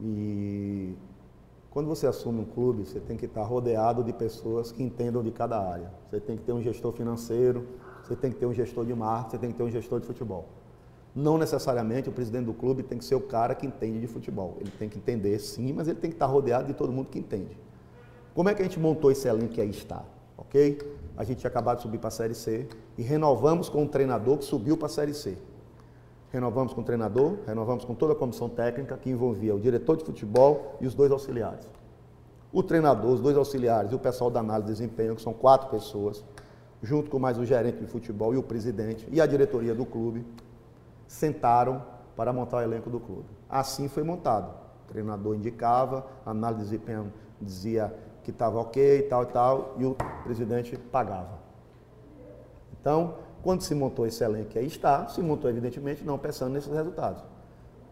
E 0.00 0.96
quando 1.70 1.86
você 1.86 2.06
assume 2.06 2.40
um 2.40 2.44
clube, 2.46 2.86
você 2.86 2.98
tem 2.98 3.14
que 3.18 3.26
estar 3.26 3.42
rodeado 3.42 4.02
de 4.02 4.14
pessoas 4.14 4.72
que 4.72 4.82
entendam 4.82 5.22
de 5.22 5.30
cada 5.30 5.60
área. 5.60 5.92
Você 6.08 6.18
tem 6.18 6.38
que 6.38 6.44
ter 6.44 6.52
um 6.52 6.62
gestor 6.62 6.92
financeiro, 6.92 7.68
você 8.02 8.16
tem 8.16 8.32
que 8.32 8.38
ter 8.38 8.46
um 8.46 8.54
gestor 8.54 8.86
de 8.86 8.94
marketing, 8.94 9.30
você 9.30 9.38
tem 9.38 9.50
que 9.50 9.56
ter 9.58 9.62
um 9.64 9.70
gestor 9.70 10.00
de 10.00 10.06
futebol. 10.06 10.46
Não 11.14 11.36
necessariamente 11.36 12.08
o 12.08 12.12
presidente 12.12 12.46
do 12.46 12.54
clube 12.54 12.82
tem 12.82 12.96
que 12.96 13.04
ser 13.04 13.16
o 13.16 13.20
cara 13.20 13.54
que 13.54 13.66
entende 13.66 14.00
de 14.00 14.06
futebol. 14.06 14.56
Ele 14.60 14.70
tem 14.78 14.88
que 14.88 14.96
entender 14.96 15.38
sim, 15.40 15.74
mas 15.74 15.88
ele 15.88 15.98
tem 15.98 16.08
que 16.08 16.16
estar 16.16 16.26
rodeado 16.26 16.68
de 16.68 16.72
todo 16.72 16.90
mundo 16.90 17.08
que 17.10 17.18
entende. 17.18 17.58
Como 18.34 18.48
é 18.48 18.54
que 18.54 18.62
a 18.62 18.64
gente 18.64 18.80
montou 18.80 19.10
esse 19.10 19.28
elenco 19.28 19.52
que 19.52 19.60
aí 19.60 19.68
está? 19.68 20.04
Ok? 20.38 20.78
A 21.18 21.24
gente 21.24 21.38
tinha 21.38 21.50
acabado 21.50 21.78
de 21.78 21.82
subir 21.82 21.98
para 21.98 22.08
a 22.08 22.12
Série 22.12 22.32
C 22.32 22.68
e 22.96 23.02
renovamos 23.02 23.68
com 23.68 23.82
um 23.82 23.88
treinador 23.88 24.38
que 24.38 24.44
subiu 24.44 24.76
para 24.76 24.86
a 24.86 24.88
Série 24.88 25.12
C. 25.12 25.36
Renovamos 26.30 26.72
com 26.72 26.80
o 26.80 26.84
treinador, 26.84 27.38
renovamos 27.44 27.84
com 27.84 27.92
toda 27.92 28.12
a 28.12 28.16
comissão 28.16 28.48
técnica 28.48 28.96
que 28.96 29.10
envolvia 29.10 29.52
o 29.52 29.58
diretor 29.58 29.96
de 29.96 30.04
futebol 30.04 30.76
e 30.80 30.86
os 30.86 30.94
dois 30.94 31.10
auxiliares. 31.10 31.68
O 32.52 32.62
treinador, 32.62 33.10
os 33.10 33.20
dois 33.20 33.36
auxiliares 33.36 33.90
e 33.90 33.96
o 33.96 33.98
pessoal 33.98 34.30
da 34.30 34.38
análise 34.38 34.68
de 34.68 34.72
desempenho, 34.74 35.16
que 35.16 35.20
são 35.20 35.32
quatro 35.32 35.68
pessoas, 35.70 36.24
junto 36.80 37.10
com 37.10 37.18
mais 37.18 37.36
o 37.36 37.44
gerente 37.44 37.80
de 37.80 37.86
futebol 37.86 38.32
e 38.32 38.36
o 38.36 38.42
presidente 38.42 39.04
e 39.10 39.20
a 39.20 39.26
diretoria 39.26 39.74
do 39.74 39.84
clube, 39.84 40.24
sentaram 41.08 41.82
para 42.14 42.32
montar 42.32 42.58
o 42.58 42.60
elenco 42.60 42.88
do 42.88 43.00
clube. 43.00 43.28
Assim 43.50 43.88
foi 43.88 44.04
montado. 44.04 44.54
O 44.84 44.92
treinador 44.92 45.34
indicava, 45.34 46.06
a 46.24 46.30
análise 46.30 46.62
de 46.62 46.70
desempenho 46.70 47.12
dizia 47.42 47.92
que 48.28 48.32
estava 48.32 48.60
ok, 48.60 49.06
tal 49.08 49.22
e 49.22 49.26
tal, 49.26 49.74
e 49.78 49.86
o 49.86 49.96
presidente 50.22 50.76
pagava. 50.76 51.38
Então, 52.78 53.14
quando 53.42 53.62
se 53.62 53.74
montou 53.74 54.06
esse 54.06 54.22
elenco 54.22 54.50
que 54.50 54.58
aí 54.58 54.66
está, 54.66 55.08
se 55.08 55.22
montou 55.22 55.48
evidentemente 55.48 56.04
não 56.04 56.18
pensando 56.18 56.52
nesses 56.52 56.70
resultados. 56.70 57.24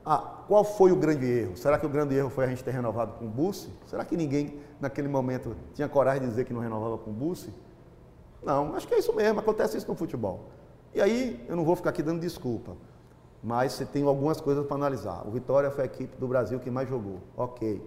Ah, 0.05 0.43
qual 0.47 0.63
foi 0.63 0.93
o 0.93 0.97
grande 0.97 1.25
erro? 1.25 1.57
Será 1.57 1.79
que 1.79 1.87
o 1.87 1.89
grande 1.89 2.15
erro 2.15 2.29
foi 2.29 2.45
a 2.45 2.49
gente 2.49 2.63
ter 2.63 2.71
renovado 2.71 3.13
com 3.13 3.25
o 3.25 3.29
Bussi? 3.29 3.71
Será 3.87 4.05
que 4.05 4.15
ninguém 4.15 4.61
naquele 4.79 5.09
momento 5.09 5.57
tinha 5.73 5.89
coragem 5.89 6.21
de 6.25 6.29
dizer 6.29 6.45
que 6.45 6.53
não 6.53 6.61
renovava 6.61 6.99
com 6.99 7.11
o 7.11 7.15
Bussi? 7.15 7.51
Não, 8.45 8.75
acho 8.75 8.87
que 8.87 8.95
é 8.95 8.99
isso 8.99 9.15
mesmo, 9.15 9.41
acontece 9.41 9.79
isso 9.79 9.89
no 9.89 9.95
futebol. 9.95 10.51
E 10.95 11.01
aí, 11.01 11.43
eu 11.49 11.57
não 11.57 11.65
vou 11.65 11.75
ficar 11.75 11.91
aqui 11.91 12.03
dando 12.03 12.21
desculpa, 12.21 12.77
mas 13.43 13.73
você 13.73 13.87
tem 13.87 14.05
algumas 14.05 14.39
coisas 14.39 14.67
para 14.67 14.77
analisar. 14.77 15.27
O 15.27 15.31
Vitória 15.31 15.71
foi 15.71 15.85
a 15.85 15.87
equipe 15.87 16.15
do 16.19 16.29
Brasil 16.29 16.61
que 16.61 16.71
mais 16.71 16.87
jogou, 16.87 17.21
ok. 17.35 17.83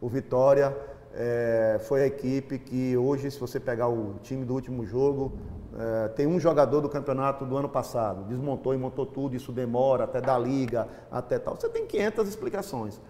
O 0.00 0.08
Vitória 0.08 0.74
é, 1.14 1.80
foi 1.80 2.02
a 2.02 2.06
equipe 2.06 2.58
que 2.58 2.96
hoje, 2.96 3.30
se 3.30 3.38
você 3.38 3.58
pegar 3.58 3.88
o 3.88 4.14
time 4.22 4.44
do 4.44 4.54
último 4.54 4.86
jogo, 4.86 5.32
é, 5.78 6.08
tem 6.08 6.26
um 6.26 6.38
jogador 6.38 6.80
do 6.80 6.88
campeonato 6.88 7.44
do 7.44 7.56
ano 7.56 7.68
passado, 7.68 8.24
desmontou 8.24 8.74
e 8.74 8.76
montou 8.76 9.06
tudo, 9.06 9.34
isso 9.34 9.52
demora 9.52 10.04
até 10.04 10.20
da 10.20 10.38
liga, 10.38 10.88
até 11.10 11.38
tal. 11.38 11.56
Você 11.56 11.68
tem 11.68 11.86
500 11.86 12.28
explicações, 12.28 13.00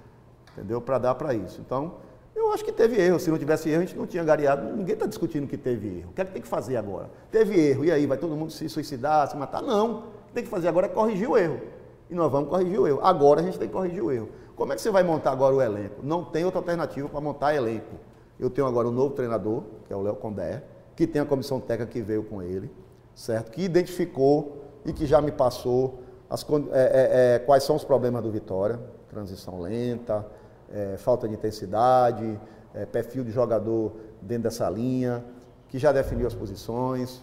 entendeu? 0.53 0.81
Para 0.81 0.99
dar 0.99 1.15
para 1.15 1.35
isso. 1.35 1.61
Então, 1.61 1.95
eu 2.35 2.53
acho 2.53 2.65
que 2.65 2.73
teve 2.73 3.01
erro. 3.01 3.19
Se 3.19 3.31
não 3.31 3.39
tivesse 3.39 3.69
erro, 3.69 3.83
a 3.83 3.85
gente 3.85 3.97
não 3.97 4.07
tinha 4.07 4.25
gareado. 4.25 4.75
Ninguém 4.75 4.95
está 4.95 5.07
discutindo 5.07 5.47
que 5.47 5.57
teve 5.57 5.99
erro. 5.99 6.11
O 6.11 6.15
que 6.15 6.21
é 6.21 6.25
que 6.25 6.33
tem 6.33 6.43
que 6.43 6.49
fazer 6.49 6.77
agora? 6.77 7.11
Teve 7.31 7.59
erro, 7.59 7.85
e 7.85 7.93
aí? 7.93 8.07
Vai 8.07 8.17
todo 8.17 8.35
mundo 8.37 8.51
se 8.51 8.69
suicidar, 8.69 9.29
se 9.29 9.37
matar? 9.37 9.63
Não. 9.63 9.91
O 9.91 10.03
que 10.29 10.35
tem 10.35 10.45
que 10.45 10.51
fazer 10.51 10.69
agora 10.69 10.87
é 10.87 10.89
corrigir 10.89 11.29
o 11.29 11.37
erro. 11.37 11.61
E 12.09 12.15
nós 12.15 12.31
vamos 12.31 12.49
corrigir 12.49 12.79
o 12.79 12.87
erro. 12.87 13.01
Agora 13.03 13.41
a 13.41 13.43
gente 13.43 13.59
tem 13.59 13.69
que 13.69 13.75
corrigir 13.75 14.03
o 14.03 14.11
erro. 14.11 14.29
Como 14.61 14.75
é 14.75 14.77
que 14.77 14.83
você 14.83 14.91
vai 14.91 15.03
montar 15.03 15.31
agora 15.31 15.55
o 15.55 15.63
elenco? 15.63 16.03
Não 16.03 16.23
tem 16.23 16.45
outra 16.45 16.61
alternativa 16.61 17.09
para 17.09 17.19
montar 17.19 17.55
elenco. 17.55 17.97
Eu 18.39 18.51
tenho 18.51 18.67
agora 18.67 18.87
um 18.87 18.91
novo 18.91 19.15
treinador, 19.15 19.63
que 19.87 19.93
é 19.95 19.97
o 19.97 20.03
Léo 20.03 20.17
Condé 20.17 20.63
que 20.95 21.07
tem 21.07 21.23
a 21.23 21.25
comissão 21.25 21.59
técnica 21.59 21.91
que 21.91 22.03
veio 22.03 22.23
com 22.25 22.43
ele, 22.43 22.71
certo? 23.15 23.51
Que 23.53 23.63
identificou 23.63 24.63
e 24.85 24.93
que 24.93 25.07
já 25.07 25.23
me 25.23 25.33
passou 25.33 26.01
as, 26.29 26.45
é, 26.45 26.57
é, 26.73 27.37
é, 27.37 27.39
quais 27.39 27.65
são 27.65 27.75
os 27.75 27.85
problemas 27.85 28.23
do 28.23 28.31
Vitória, 28.31 28.79
transição 29.09 29.59
lenta, 29.63 30.27
é, 30.71 30.99
falta 30.99 31.27
de 31.27 31.33
intensidade, 31.33 32.39
é, 32.75 32.85
perfil 32.85 33.25
de 33.25 33.31
jogador 33.31 33.93
dentro 34.21 34.43
dessa 34.43 34.69
linha, 34.69 35.25
que 35.71 35.79
já 35.79 35.91
definiu 35.91 36.27
as 36.27 36.35
posições. 36.35 37.23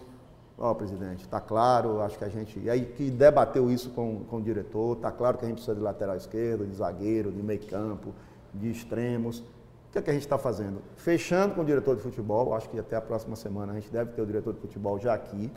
Ó, 0.60 0.72
oh, 0.72 0.74
presidente, 0.74 1.22
está 1.22 1.40
claro, 1.40 2.00
acho 2.00 2.18
que 2.18 2.24
a 2.24 2.28
gente. 2.28 2.58
E 2.58 2.68
aí 2.68 2.84
que 2.84 3.10
debateu 3.10 3.70
isso 3.70 3.90
com, 3.90 4.24
com 4.24 4.38
o 4.38 4.42
diretor, 4.42 4.96
está 4.96 5.10
claro 5.12 5.38
que 5.38 5.44
a 5.44 5.48
gente 5.48 5.58
precisa 5.58 5.76
de 5.76 5.80
lateral 5.80 6.16
esquerdo, 6.16 6.66
de 6.66 6.74
zagueiro, 6.74 7.30
de 7.30 7.40
meio 7.40 7.64
campo, 7.66 8.12
de 8.52 8.68
extremos. 8.68 9.38
O 9.38 9.92
que, 9.92 9.98
é 9.98 10.02
que 10.02 10.10
a 10.10 10.12
gente 10.12 10.24
está 10.24 10.36
fazendo? 10.36 10.82
Fechando 10.96 11.54
com 11.54 11.62
o 11.62 11.64
diretor 11.64 11.94
de 11.94 12.02
futebol, 12.02 12.54
acho 12.54 12.68
que 12.68 12.78
até 12.78 12.96
a 12.96 13.00
próxima 13.00 13.36
semana 13.36 13.72
a 13.72 13.74
gente 13.76 13.90
deve 13.90 14.12
ter 14.12 14.20
o 14.20 14.26
diretor 14.26 14.52
de 14.52 14.60
futebol 14.60 14.98
já 14.98 15.14
aqui, 15.14 15.50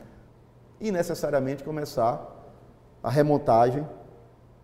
e 0.80 0.90
necessariamente 0.90 1.62
começar 1.62 2.28
a 3.02 3.10
remontagem 3.10 3.86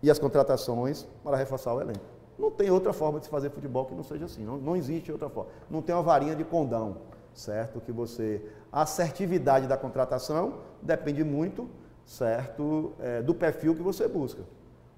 e 0.01 0.09
as 0.09 0.17
contratações 0.17 1.05
para 1.23 1.37
reforçar 1.37 1.73
o 1.73 1.81
elenco. 1.81 1.99
Não 2.37 2.49
tem 2.49 2.71
outra 2.71 2.93
forma 2.93 3.19
de 3.19 3.25
se 3.25 3.31
fazer 3.31 3.49
futebol 3.49 3.85
que 3.85 3.93
não 3.93 4.03
seja 4.03 4.25
assim, 4.25 4.43
não, 4.43 4.57
não 4.57 4.75
existe 4.75 5.11
outra 5.11 5.29
forma. 5.29 5.51
Não 5.69 5.81
tem 5.81 5.93
uma 5.93 6.01
varinha 6.01 6.35
de 6.35 6.43
condão, 6.43 6.97
certo? 7.33 7.81
Que 7.81 7.91
você. 7.91 8.41
A 8.71 8.83
assertividade 8.83 9.67
da 9.67 9.75
contratação 9.75 10.59
depende 10.81 11.23
muito, 11.23 11.67
certo, 12.05 12.93
é, 12.99 13.21
do 13.21 13.33
perfil 13.33 13.75
que 13.75 13.81
você 13.81 14.07
busca. 14.07 14.43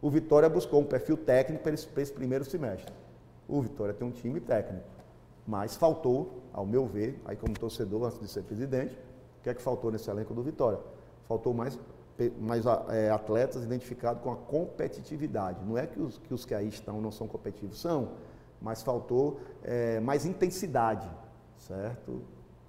O 0.02 0.10
Vitória 0.10 0.50
buscou 0.50 0.82
um 0.82 0.86
perfil 0.86 1.16
técnico 1.16 1.64
para 1.64 1.74
esse, 1.74 1.88
para 1.88 2.02
esse 2.02 2.12
primeiro 2.12 2.44
semestre. 2.44 2.92
O 3.48 3.62
Vitória 3.62 3.94
tem 3.94 4.08
um 4.08 4.12
time 4.12 4.40
técnico, 4.40 4.86
mas 5.46 5.76
faltou, 5.76 6.42
ao 6.52 6.66
meu 6.66 6.86
ver, 6.86 7.22
aí 7.26 7.36
como 7.36 7.54
torcedor, 7.54 8.06
antes 8.06 8.20
de 8.20 8.28
ser 8.28 8.44
presidente, 8.44 8.94
o 9.40 9.44
que 9.44 9.50
é 9.50 9.54
que 9.54 9.62
faltou 9.62 9.92
nesse 9.92 10.10
elenco 10.10 10.34
do 10.34 10.44
Vitória? 10.44 10.80
Faltou 11.28 11.54
mais, 11.54 11.80
mais 12.40 12.66
é, 12.90 13.10
atletas 13.10 13.64
identificados 13.64 14.22
com 14.22 14.32
a 14.32 14.36
competitividade. 14.36 15.60
Não 15.66 15.78
é 15.78 15.88
que 15.88 16.00
os, 16.00 16.18
que 16.18 16.34
os 16.34 16.46
que 16.46 16.54
aí 16.54 16.68
estão 16.68 17.00
não 17.00 17.12
são 17.12 17.28
competitivos, 17.28 17.80
são, 17.80 18.10
mas 18.62 18.84
faltou 18.84 19.40
é, 19.64 20.00
mais 20.00 20.26
intensidade, 20.26 21.10
certo? 21.58 22.22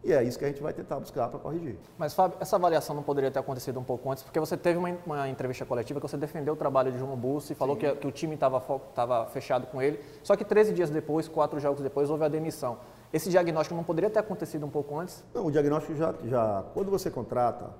E 0.04 0.12
é 0.12 0.22
isso 0.22 0.36
que 0.36 0.44
a 0.44 0.48
gente 0.48 0.60
vai 0.60 0.72
tentar 0.72 0.98
buscar 0.98 1.28
para 1.28 1.38
corrigir. 1.38 1.78
Mas, 1.96 2.12
Fábio, 2.12 2.36
essa 2.40 2.56
avaliação 2.56 2.94
não 2.94 3.04
poderia 3.04 3.30
ter 3.30 3.38
acontecido 3.38 3.78
um 3.78 3.84
pouco 3.84 4.10
antes, 4.10 4.24
porque 4.24 4.40
você 4.40 4.56
teve 4.56 4.76
uma, 4.76 4.88
uma 5.06 5.28
entrevista 5.28 5.64
coletiva 5.64 6.00
que 6.00 6.08
você 6.08 6.16
defendeu 6.16 6.54
o 6.54 6.56
trabalho 6.56 6.90
de 6.90 6.98
João 6.98 7.16
Bussi, 7.16 7.54
falou 7.54 7.76
que, 7.76 7.88
que, 7.94 8.06
o 8.06 8.10
time 8.10 8.34
estava 8.34 9.26
fechado 9.26 9.68
com 9.68 9.80
ele, 9.80 10.00
só 10.24 10.34
que 10.34 10.44
13 10.44 10.72
dias 10.72 10.90
depois, 10.90 11.28
quatro 11.28 11.60
jogos 11.60 11.82
depois, 11.82 12.10
houve 12.10 12.24
a 12.24 12.28
demissão. 12.28 12.78
Esse 13.12 13.30
diagnóstico 13.30 13.76
não 13.76 13.84
poderia 13.84 14.10
ter 14.10 14.18
acontecido 14.18 14.66
um 14.66 14.70
pouco 14.70 14.98
antes? 14.98 15.22
Não, 15.32 15.46
o 15.46 15.52
diagnóstico 15.52 15.94
já, 15.94 16.14
já 16.24 16.64
quando 16.74 16.90
você 16.90 17.10
contrata 17.10 17.70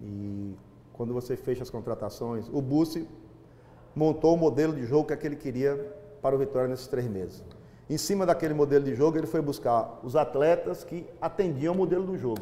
e 0.00 0.54
quando 0.94 1.12
você 1.12 1.36
fecha 1.36 1.62
as 1.62 1.70
contratações, 1.70 2.48
o 2.48 2.62
Bussi 2.62 3.06
montou 3.94 4.34
o 4.34 4.36
modelo 4.36 4.72
de 4.72 4.86
jogo 4.86 5.08
que, 5.08 5.12
é 5.12 5.16
que 5.16 5.26
ele 5.26 5.36
queria 5.36 5.76
para 6.22 6.34
o 6.34 6.38
Vitória 6.38 6.68
nesses 6.68 6.86
três 6.86 7.06
meses. 7.06 7.42
Em 7.88 7.98
cima 7.98 8.24
daquele 8.24 8.54
modelo 8.54 8.84
de 8.84 8.94
jogo, 8.94 9.18
ele 9.18 9.26
foi 9.26 9.42
buscar 9.42 10.00
os 10.02 10.16
atletas 10.16 10.82
que 10.84 11.06
atendiam 11.20 11.74
o 11.74 11.76
modelo 11.76 12.04
do 12.04 12.16
jogo. 12.16 12.40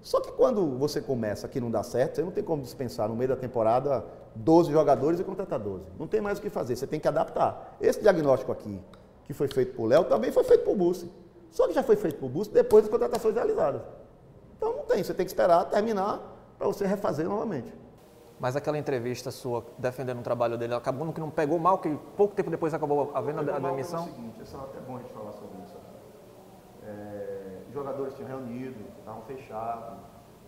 Só 0.00 0.20
que 0.20 0.32
quando 0.32 0.78
você 0.78 1.00
começa 1.00 1.46
que 1.46 1.60
não 1.60 1.70
dá 1.70 1.82
certo, 1.82 2.16
você 2.16 2.22
não 2.22 2.30
tem 2.30 2.42
como 2.42 2.62
dispensar 2.62 3.08
no 3.08 3.14
meio 3.14 3.28
da 3.28 3.36
temporada 3.36 4.02
12 4.34 4.72
jogadores 4.72 5.20
e 5.20 5.24
contratar 5.24 5.58
12. 5.58 5.84
Não 5.98 6.06
tem 6.06 6.22
mais 6.22 6.38
o 6.38 6.42
que 6.42 6.48
fazer, 6.48 6.76
você 6.76 6.86
tem 6.86 6.98
que 6.98 7.06
adaptar. 7.06 7.76
Esse 7.78 8.00
diagnóstico 8.00 8.50
aqui, 8.50 8.80
que 9.24 9.34
foi 9.34 9.48
feito 9.48 9.74
por 9.74 9.86
Léo, 9.86 10.04
também 10.04 10.32
foi 10.32 10.44
feito 10.44 10.64
por 10.64 10.74
Bussi. 10.74 11.10
Só 11.50 11.68
que 11.68 11.74
já 11.74 11.82
foi 11.82 11.96
feito 11.96 12.18
por 12.18 12.30
Bussi 12.30 12.50
depois 12.50 12.84
das 12.84 12.90
contratações 12.90 13.34
realizadas. 13.34 13.82
Então 14.56 14.74
não 14.74 14.84
tem, 14.84 15.04
você 15.04 15.12
tem 15.12 15.26
que 15.26 15.30
esperar 15.30 15.66
terminar 15.66 16.54
para 16.56 16.66
você 16.66 16.86
refazer 16.86 17.28
novamente. 17.28 17.70
Mas 18.40 18.56
aquela 18.56 18.78
entrevista 18.78 19.30
sua 19.30 19.62
defendendo 19.76 20.20
o 20.20 20.22
trabalho 20.22 20.56
dele, 20.56 20.74
acabou 20.74 21.12
que 21.12 21.20
não 21.20 21.28
pegou 21.28 21.58
mal, 21.58 21.76
que 21.78 21.94
pouco 22.16 22.34
tempo 22.34 22.50
depois 22.50 22.72
acabou 22.72 23.10
havendo 23.14 23.38
a, 23.40 23.56
a 23.56 23.58
demissão? 23.58 23.98
É 23.98 24.02
o 24.02 24.14
seguinte, 24.14 24.42
isso 24.42 24.56
é 24.56 24.60
até 24.60 24.80
bom 24.80 24.96
a 24.96 25.00
gente 25.00 25.12
falar 25.12 25.32
sobre 25.32 25.58
isso. 25.62 25.76
É, 26.82 27.58
jogadores 27.70 28.14
tinham 28.14 28.28
reunido, 28.28 28.76
estavam 28.98 29.20
fechados. 29.22 29.98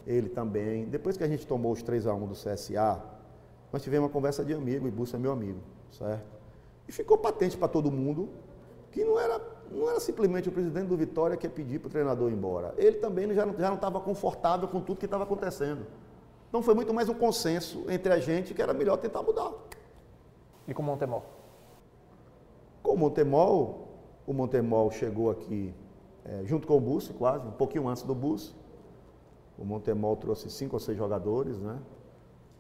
Ele 0.07 0.31
também. 0.31 0.87
Depois 0.87 1.19
que 1.19 1.23
a 1.23 1.29
gente 1.29 1.47
tomou 1.47 1.71
os 1.71 1.83
3 1.83 2.07
a 2.07 2.15
1 2.15 2.27
do 2.27 2.35
CSA, 2.35 2.99
nós 3.71 3.83
tivemos 3.83 4.07
uma 4.07 4.13
conversa 4.13 4.43
de 4.43 4.55
amigo, 4.55 4.89
e 4.89 4.91
Bussa 4.91 5.19
é 5.19 5.21
meu 5.21 5.31
amigo, 5.31 5.61
certo? 5.91 6.25
E 6.89 6.93
ficou 6.93 7.19
patente 7.19 7.59
para 7.59 7.69
todo 7.69 7.91
mundo 7.91 8.31
que 8.91 9.05
não 9.05 9.21
era, 9.21 9.39
não 9.71 9.91
era 9.91 10.01
simplesmente 10.01 10.49
o 10.49 10.53
presidente 10.53 10.87
do 10.87 10.97
Vitória 10.97 11.37
que 11.37 11.47
ia 11.47 11.51
pedir 11.51 11.79
para 11.79 11.89
o 11.89 11.91
treinador 11.91 12.31
ir 12.31 12.35
embora. 12.35 12.75
Ele 12.79 12.97
também 12.97 13.33
já 13.35 13.45
não 13.45 13.75
estava 13.75 14.01
confortável 14.01 14.67
com 14.67 14.81
tudo 14.81 14.99
que 14.99 15.05
estava 15.05 15.25
acontecendo. 15.25 15.87
Então 16.53 16.63
foi 16.63 16.75
muito 16.75 16.93
mais 16.93 17.09
um 17.09 17.15
consenso 17.15 17.87
entre 17.89 18.13
a 18.13 18.19
gente 18.19 18.53
que 18.53 18.61
era 18.61 18.75
melhor 18.75 18.99
tentar 18.99 19.23
mudar. 19.23 19.55
E 20.69 20.75
com 20.75 20.83
o 20.83 20.85
Montemol? 20.85 21.25
Com 22.83 22.93
o 22.93 22.99
Montemol, 22.99 23.89
o 24.27 24.35
Montemol 24.35 24.91
chegou 24.91 25.31
aqui 25.31 25.75
é, 26.27 26.43
junto 26.45 26.67
com 26.67 26.77
o 26.77 26.81
Bus, 26.81 27.09
quase, 27.17 27.47
um 27.47 27.53
pouquinho 27.53 27.89
antes 27.89 28.03
do 28.03 28.15
Bus. 28.15 28.55
O 29.59 29.65
Montemol 29.65 30.15
trouxe 30.15 30.51
cinco 30.51 30.77
ou 30.77 30.81
seis 30.81 30.99
jogadores, 30.99 31.59
né? 31.59 31.79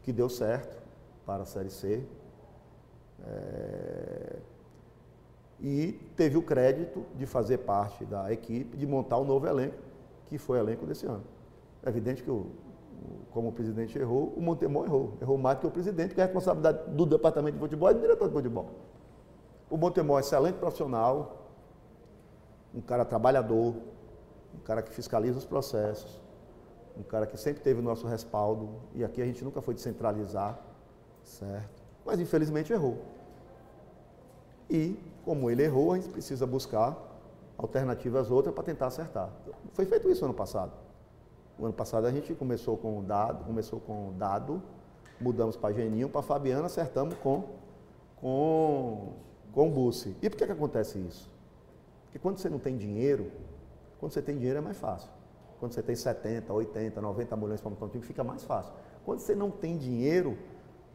Que 0.03 0.11
deu 0.11 0.31
certo 0.31 0.83
para 1.27 1.43
a 1.43 1.47
Série 1.47 1.69
C. 1.69 2.03
É, 3.27 4.37
e 5.61 5.93
teve 6.17 6.39
o 6.39 6.43
crédito 6.43 7.05
de 7.15 7.27
fazer 7.27 7.59
parte 7.59 8.07
da 8.07 8.33
equipe, 8.33 8.75
de 8.75 8.87
montar 8.87 9.19
o 9.19 9.21
um 9.21 9.27
novo 9.27 9.47
elenco, 9.47 9.77
que 10.29 10.39
foi 10.39 10.57
o 10.57 10.63
elenco 10.63 10.87
desse 10.87 11.05
ano. 11.05 11.25
É 11.83 11.91
evidente 11.91 12.23
que 12.23 12.31
o, 12.31 12.47
como 13.31 13.49
o 13.49 13.53
presidente 13.53 13.99
errou, 13.99 14.33
o 14.37 14.41
Montemor 14.41 14.85
errou. 14.87 15.15
Errou 15.21 15.39
mais 15.39 15.59
que 15.59 15.67
o 15.67 15.71
presidente, 15.71 16.09
porque 16.09 16.21
a 16.21 16.25
responsabilidade 16.25 16.91
do 16.91 17.07
departamento 17.07 17.55
de 17.55 17.61
futebol 17.61 17.89
é 17.89 17.95
do 17.95 18.01
diretor 18.01 18.29
de 18.29 18.35
futebol. 18.35 18.71
O 19.71 19.77
Montemor 19.77 20.19
é 20.19 20.21
excelente 20.21 20.57
profissional, 20.57 21.49
um 22.75 22.81
cara 22.81 23.05
trabalhador, 23.05 23.75
um 24.55 24.61
cara 24.65 24.83
que 24.83 24.93
fiscaliza 24.93 25.39
os 25.39 25.45
processos, 25.45 26.21
um 26.97 27.03
cara 27.03 27.27
que 27.27 27.37
sempre 27.37 27.63
teve 27.63 27.81
o 27.81 27.83
nosso 27.83 28.07
respaldo, 28.07 28.69
e 28.95 29.05
aqui 29.05 29.23
a 29.23 29.25
gente 29.25 29.43
nunca 29.45 29.63
foi 29.63 29.75
descentralizar, 29.75 30.61
certo? 31.23 31.83
Mas 32.05 32.21
infelizmente 32.21 32.73
errou. 32.73 32.99
E, 34.69 34.99
como 35.25 35.51
ele 35.51 35.63
errou, 35.63 35.93
a 35.93 35.97
gente 35.97 36.09
precisa 36.09 36.47
buscar 36.47 36.97
alternativas 37.57 38.31
outras 38.31 38.55
para 38.55 38.65
tentar 38.65 38.87
acertar. 38.87 39.31
Foi 39.73 39.85
feito 39.87 40.11
isso 40.11 40.25
ano 40.25 40.35
passado. 40.35 40.73
O 41.59 41.65
ano 41.65 41.75
passado 41.75 42.07
a 42.07 42.11
gente 42.11 42.35
começou 42.35 42.77
com 42.77 42.99
o 42.99 43.03
dado, 43.03 43.45
começou 43.45 43.81
com 43.81 44.09
o 44.09 44.13
dado, 44.13 44.63
mudamos 45.21 45.57
para 45.57 45.75
Geninho, 45.75 46.09
para 46.09 46.23
Fabiana, 46.23 46.67
acertamos 46.67 47.15
com 47.15 47.45
com 48.17 49.13
com 49.53 49.69
o 49.69 49.71
Bussi. 49.71 50.17
E 50.23 50.31
por 50.31 50.37
que, 50.37 50.47
que 50.47 50.53
acontece 50.53 50.99
isso? 50.99 51.31
Porque 52.05 52.19
quando 52.19 52.39
você 52.39 52.49
não 52.49 52.59
tem 52.59 52.77
dinheiro, 52.77 53.31
quando 53.99 54.13
você 54.13 54.23
tem 54.23 54.37
dinheiro 54.37 54.59
é 54.59 54.63
mais 54.63 54.79
fácil. 54.79 55.11
Quando 55.61 55.73
você 55.73 55.83
tem 55.83 55.95
70, 55.95 56.53
80, 56.53 57.01
90 57.01 57.37
milhões 57.37 57.61
para 57.61 57.71
montar 57.71 57.87
um 57.87 57.89
time, 57.89 58.03
fica 58.03 58.25
mais 58.25 58.43
fácil. 58.43 58.73
Quando 59.05 59.21
você 59.21 59.35
não 59.35 59.51
tem 59.51 59.77
dinheiro, 59.77 60.37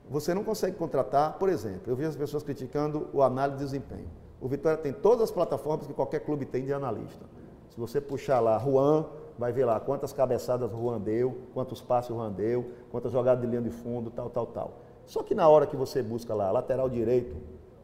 você 0.10 0.34
não 0.34 0.44
consegue 0.44 0.76
contratar, 0.76 1.38
por 1.38 1.50
exemplo, 1.50 1.84
eu 1.92 1.96
vi 1.96 2.06
as 2.06 2.16
pessoas 2.16 2.44
criticando 2.44 3.08
o 3.14 3.22
análise 3.22 3.60
de 3.60 3.64
desempenho. 3.64 4.10
O 4.40 4.48
Vitória 4.48 4.78
tem 4.78 4.94
todas 4.94 5.24
as 5.24 5.32
plataformas 5.32 5.88
que 5.88 5.94
qualquer 5.94 6.20
clube 6.20 6.46
tem 6.46 6.66
de 6.66 6.74
analista. 6.74 7.26
Se 7.70 7.80
você 7.80 8.00
puxar 8.00 8.40
lá 8.40 8.60
Juan, 8.60 9.06
vai 9.38 9.52
ver 9.52 9.66
lá 9.66 9.80
quantas 9.80 10.12
cabeçadas 10.12 10.72
o 10.72 10.76
Juan 10.76 11.00
deu, 11.00 11.38
quantos 11.54 11.82
passes 11.82 12.12
o 12.12 12.16
Juan 12.16 12.32
deu, 12.32 12.72
quantas 12.92 13.12
jogadas 13.12 13.42
de 13.42 13.48
linha 13.48 13.62
de 13.62 13.70
fundo, 13.70 14.10
tal, 14.10 14.30
tal, 14.30 14.46
tal. 14.48 14.82
Só 15.06 15.24
que 15.24 15.36
na 15.36 15.48
hora 15.48 15.66
que 15.66 15.76
você 15.76 16.02
busca 16.02 16.34
lá, 16.34 16.52
lateral 16.52 16.90
direito, 16.90 17.36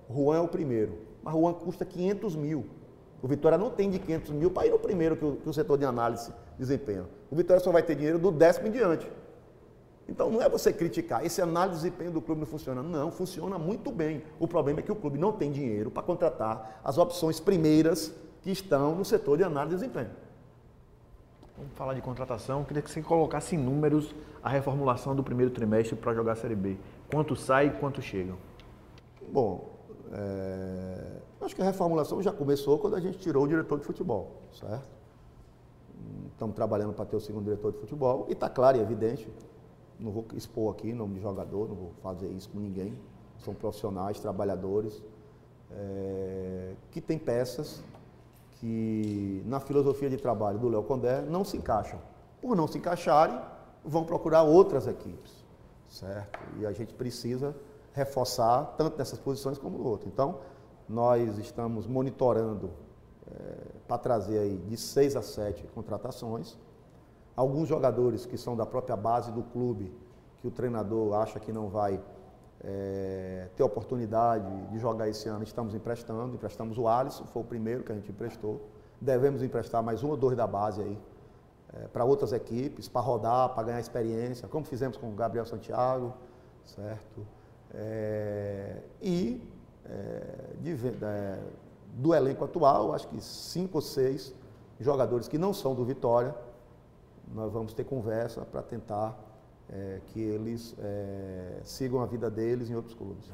Juan 0.10 0.38
é 0.38 0.39
o 0.39 0.48
primeiro, 0.48 0.98
mas 1.22 1.34
Juan 1.34 1.54
custa 1.54 1.86
500 1.86 2.36
mil. 2.36 2.66
O 3.22 3.28
Vitória 3.28 3.58
não 3.58 3.70
tem 3.70 3.89
de 3.89 4.00
500 4.00 4.32
mil 4.32 4.52
para 4.52 4.68
ir 4.68 4.72
no 4.72 4.80
primeiro 4.80 5.16
que 5.16 5.24
o, 5.24 5.36
que 5.38 5.50
o 5.50 5.54
setor 5.54 5.78
de 5.78 5.86
análise 5.86 6.34
desempenha. 6.60 7.06
O 7.32 7.36
Vitória 7.36 7.63
só 7.63 7.72
vai 7.72 7.82
ter 7.82 7.96
dinheiro 7.96 8.20
do 8.20 8.32
décimo 8.32 8.68
em 8.68 8.72
diante. 8.72 9.10
Então 10.08 10.30
não 10.30 10.42
é 10.42 10.50
você 10.50 10.74
criticar, 10.74 11.26
esse 11.26 11.42
análise 11.42 11.80
de 11.80 11.84
desempenho 11.86 12.12
do 12.12 12.22
clube 12.22 12.42
não 12.42 12.48
funciona. 12.48 12.84
Não, 12.84 13.10
funciona 13.10 13.58
muito 13.58 13.92
bem. 13.92 14.24
O 14.39 14.48
problema 14.48 14.82
é 14.82 14.84
que 14.84 14.92
o 14.92 14.96
clube 14.96 15.18
não 15.18 15.32
tem 15.32 15.52
dinheiro 15.52 15.89
para 15.89 16.04
contratar 16.04 16.82
as 16.84 16.98
opções 16.98 17.39
primeiras 17.39 18.13
que 18.42 18.52
estão 18.52 18.94
no 18.94 19.06
setor 19.06 19.38
de 19.38 19.44
análise 19.44 19.78
de 19.78 19.82
desempenho. 19.82 20.12
Vamos 21.58 21.74
falar 21.76 21.94
de 21.94 22.02
contratação. 22.02 22.63
Queria 22.63 22.82
que 22.82 22.89
você 22.89 23.02
colocasse 23.02 23.56
em 23.56 23.60
números 23.60 24.13
a 24.42 24.50
reformulação 24.50 25.16
do 25.16 25.24
primeiro 25.24 25.52
trimestre 25.52 25.96
para 25.96 26.13
jogar 26.13 26.34
a 26.34 26.36
Série 26.36 26.56
B. 26.56 26.78
Quanto 27.12 27.36
sai 27.36 27.68
e 27.68 27.72
quanto 27.72 28.02
chegam? 28.02 28.38
Bom, 29.32 29.70
é... 30.12 31.20
acho 31.42 31.56
que 31.56 31.62
a 31.62 31.66
reformulação 31.66 32.22
já 32.22 32.32
começou 32.32 32.80
quando 32.80 32.96
a 32.96 33.00
gente 33.00 33.18
tirou 33.20 33.44
o 33.44 33.48
diretor 33.48 33.80
de 33.80 33.86
futebol, 33.86 34.42
certo? 34.52 34.89
Estamos 36.32 36.56
trabalhando 36.56 36.94
para 36.94 37.06
ter 37.06 37.16
o 37.16 37.20
segundo 37.20 37.46
diretor 37.46 37.72
de 37.72 37.78
futebol 37.78 38.26
e 38.28 38.34
está 38.34 38.50
claro 38.50 38.78
e 38.78 38.82
evidente 38.82 39.30
não 40.00 40.12
vou 40.12 40.26
expor 40.36 40.74
aqui 40.74 40.94
nome 40.94 41.16
de 41.16 41.22
jogador, 41.22 41.70
não 41.70 41.76
vou 41.76 41.92
fazer 42.02 42.28
isso 42.28 42.50
com 42.50 42.60
ninguém. 42.60 42.98
São 43.38 43.54
profissionais, 43.54 44.20
trabalhadores, 44.20 45.02
é, 45.72 46.74
que 46.92 47.00
têm 47.00 47.18
peças 47.18 47.82
que 48.63 49.43
na 49.45 49.60
filosofia 49.60 50.10
de 50.10 50.15
trabalho 50.15 50.58
do 50.58 50.69
Léo 50.69 50.84
Condé 50.84 51.21
não 51.21 51.43
se 51.43 51.58
encaixam. 51.58 51.99
Por 52.41 52.56
não 52.56 52.65
se 52.65 52.78
encaixarem, 52.78 53.38
vão 53.84 54.06
procurar 54.06 54.43
outras 54.43 54.88
equipes, 54.88 55.43
certo? 55.89 56.39
E 56.58 56.65
a 56.65 56.71
gente 56.71 56.93
precisa 56.93 57.54
reforçar 57.91 58.73
tanto 58.78 58.97
nessas 58.97 59.19
posições 59.19 59.58
como 59.58 59.78
no 59.78 59.86
outro. 59.86 60.08
Então, 60.08 60.39
nós 60.88 61.38
estamos 61.38 61.86
monitorando 61.86 62.71
é, 63.30 63.56
para 63.86 63.97
trazer 63.97 64.39
aí 64.39 64.58
de 64.58 64.78
seis 64.78 65.17
a 65.17 65.21
sete 65.21 65.67
contratações 65.76 66.58
Alguns 67.36 67.67
jogadores 67.67 68.26
que 68.28 68.38
são 68.38 68.56
da 68.56 68.65
própria 68.65 68.95
base 68.95 69.32
do 69.32 69.41
clube, 69.41 69.91
que 70.39 70.47
o 70.47 70.52
treinador 70.52 71.15
acha 71.15 71.39
que 71.39 71.52
não 71.52 71.67
vai 71.67 71.99
é, 72.63 73.49
ter 73.56 73.63
oportunidade 73.63 74.67
de 74.67 74.80
jogar 74.80 75.10
esse 75.10 75.28
ano, 75.28 75.43
estamos 75.43 75.73
emprestando. 75.76 76.36
Emprestamos 76.36 76.78
o 76.78 76.88
Alisson, 76.88 77.26
foi 77.26 77.41
o 77.41 77.45
primeiro 77.45 77.84
que 77.84 77.91
a 77.91 77.95
gente 77.95 78.10
emprestou. 78.12 78.62
Devemos 78.99 79.43
emprestar 79.43 79.84
mais 79.84 80.04
um 80.04 80.10
ou 80.10 80.17
dois 80.17 80.38
da 80.38 80.47
base 80.47 80.82
aí 80.82 80.97
é, 81.73 81.88
para 81.88 82.06
outras 82.06 82.32
equipes, 82.32 82.88
para 82.88 83.02
rodar, 83.02 83.49
para 83.49 83.63
ganhar 83.63 83.80
experiência, 83.80 84.47
como 84.47 84.65
fizemos 84.65 84.95
com 84.97 85.10
o 85.10 85.13
Gabriel 85.13 85.45
Santiago, 85.45 86.13
certo? 86.63 87.26
É, 87.73 88.78
e 89.02 89.41
de, 90.62 90.76
do 91.95 92.13
elenco 92.13 92.45
atual, 92.45 92.93
acho 92.93 93.08
que 93.10 93.19
cinco 93.19 93.80
ou 93.80 93.82
seis 93.82 94.34
jogadores 94.80 95.28
que 95.28 95.38
não 95.38 95.54
são 95.54 95.76
do 95.76 95.84
Vitória 95.84 96.34
nós 97.34 97.52
vamos 97.52 97.73
ter 97.73 97.84
conversa 97.84 98.41
para 98.41 98.62
tentar 98.62 99.17
é, 99.69 100.02
que 100.08 100.19
eles 100.19 100.76
é, 100.80 101.60
sigam 101.63 102.02
a 102.02 102.06
vida 102.06 102.30
deles 102.30 102.69
em 102.69 102.76
outros 102.76 102.93
clubes. 102.93 103.32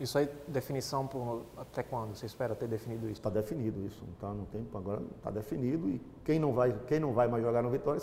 Isso 0.00 0.16
aí, 0.16 0.30
definição 0.48 1.06
por 1.06 1.42
até 1.58 1.82
quando? 1.82 2.14
Você 2.14 2.24
espera 2.24 2.54
ter 2.54 2.66
definido 2.66 3.04
isso? 3.06 3.20
Está 3.20 3.28
definido 3.28 3.84
isso, 3.84 4.02
não 4.06 4.14
tá 4.14 4.32
no 4.32 4.46
tempo, 4.46 4.76
agora 4.78 5.02
está 5.18 5.30
definido 5.30 5.90
e 5.90 6.00
quem 6.24 6.38
não, 6.38 6.54
vai, 6.54 6.74
quem 6.86 6.98
não 6.98 7.12
vai 7.12 7.28
mais 7.28 7.44
jogar 7.44 7.62
no 7.62 7.68
Vitória 7.68 8.00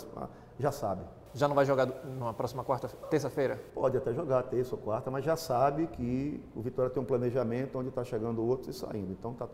já 0.60 0.70
sabe. 0.70 1.02
Já 1.34 1.48
não 1.48 1.56
vai 1.56 1.66
jogar 1.66 1.86
na 1.86 2.32
próxima 2.32 2.62
quarta, 2.62 2.88
terça-feira? 3.10 3.60
Pode 3.74 3.96
até 3.96 4.14
jogar 4.14 4.44
terça 4.44 4.76
ou 4.76 4.80
quarta, 4.80 5.10
mas 5.10 5.24
já 5.24 5.36
sabe 5.36 5.88
que 5.88 6.40
o 6.54 6.60
Vitória 6.60 6.88
tem 6.88 7.02
um 7.02 7.06
planejamento 7.06 7.76
onde 7.76 7.88
está 7.88 8.04
chegando 8.04 8.46
outros 8.46 8.76
e 8.76 8.78
saindo. 8.78 9.10
Então 9.12 9.34
tá, 9.34 9.48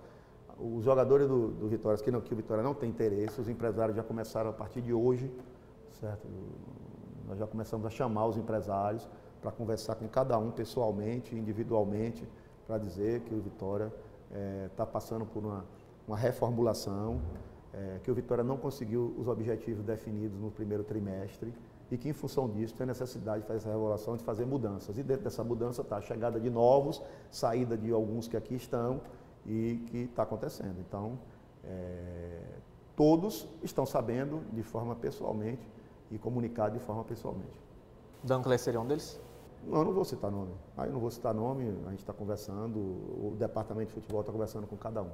os 0.59 0.85
jogadores 0.85 1.27
do, 1.27 1.49
do 1.49 1.67
Vitória, 1.67 1.99
que, 2.03 2.11
não, 2.11 2.21
que 2.21 2.33
o 2.33 2.37
Vitória 2.37 2.63
não 2.63 2.75
tem 2.75 2.91
interesse, 2.91 3.41
os 3.41 3.49
empresários 3.49 3.97
já 3.97 4.03
começaram 4.03 4.51
a 4.51 4.53
partir 4.53 4.83
de 4.83 4.93
hoje, 4.93 5.33
certo? 5.99 6.29
Nós 7.27 7.39
já 7.39 7.47
começamos 7.47 7.87
a 7.87 7.91
chamar 7.91 8.27
os 8.27 8.37
empresários 8.37 9.09
para 9.41 9.51
conversar 9.51 9.95
com 9.97 10.09
cada 10.09 10.39
um 10.39 10.51
pessoalmente, 10.51 11.35
individualmente, 11.35 12.27
para 12.67 12.79
dizer 12.79 13.21
que 13.21 13.35
o 13.35 13.41
Vitória 13.41 13.93
está 14.71 14.85
eh, 14.85 14.87
é, 14.87 14.87
passando 14.87 15.27
por 15.27 15.45
uma, 15.45 15.65
uma 16.09 16.17
reformulação, 16.17 17.21
é, 17.73 17.99
que 18.03 18.11
o 18.11 18.15
Vitória 18.15 18.43
não 18.43 18.57
conseguiu 18.57 19.15
os 19.19 19.29
objetivos 19.29 19.85
definidos 19.85 20.39
no 20.39 20.51
primeiro 20.51 20.85
trimestre 20.85 21.53
e 21.91 21.99
que, 21.99 22.09
em 22.09 22.13
função 22.13 22.49
disso, 22.49 22.75
tem 22.75 22.87
necessidade 22.87 23.43
de 23.43 23.47
fazer 23.47 23.59
essa 23.59 23.71
regulação, 23.71 24.17
de 24.17 24.25
fazer 24.25 24.47
mudanças. 24.47 24.97
E 24.97 25.03
dentro 25.03 25.25
dessa 25.25 25.45
mudança 25.45 25.83
está 25.83 25.97
a 25.97 26.01
chegada 26.01 26.41
de 26.41 26.49
novos, 26.49 27.03
saída 27.31 27.77
de 27.77 27.91
alguns 27.91 28.27
que 28.27 28.37
aqui 28.37 28.55
estão 28.55 29.01
e 29.45 29.85
que 29.91 29.99
está 29.99 30.23
acontecendo. 30.23 30.77
Então, 30.81 31.19
é, 31.65 32.41
todos 32.97 33.47
estão 33.63 33.85
sabendo 33.85 34.41
de 34.53 34.63
forma 34.63 34.95
pessoalmente 34.95 35.69
e 36.11 36.19
comunicado 36.19 36.79
de 36.79 36.85
forma 36.85 37.05
pessoalmente. 37.05 37.61
Dunkley 38.23 38.59
seria 38.59 38.81
um 38.81 38.87
deles? 38.87 39.21
Não, 39.67 39.79
eu 39.79 39.85
não 39.85 39.93
vou 39.93 40.05
citar 40.05 40.31
nome. 40.31 40.55
Aí 40.77 40.91
não 40.91 41.01
vou 41.01 41.11
citar 41.11 41.35
nome, 41.35 41.65
a 41.87 41.91
gente 41.91 42.01
está 42.01 42.13
conversando, 42.13 42.79
o 42.79 43.37
departamento 43.39 43.89
de 43.89 43.95
futebol 43.95 44.21
está 44.21 44.33
conversando 44.33 44.67
com 44.67 44.77
cada 44.77 45.03
um. 45.03 45.11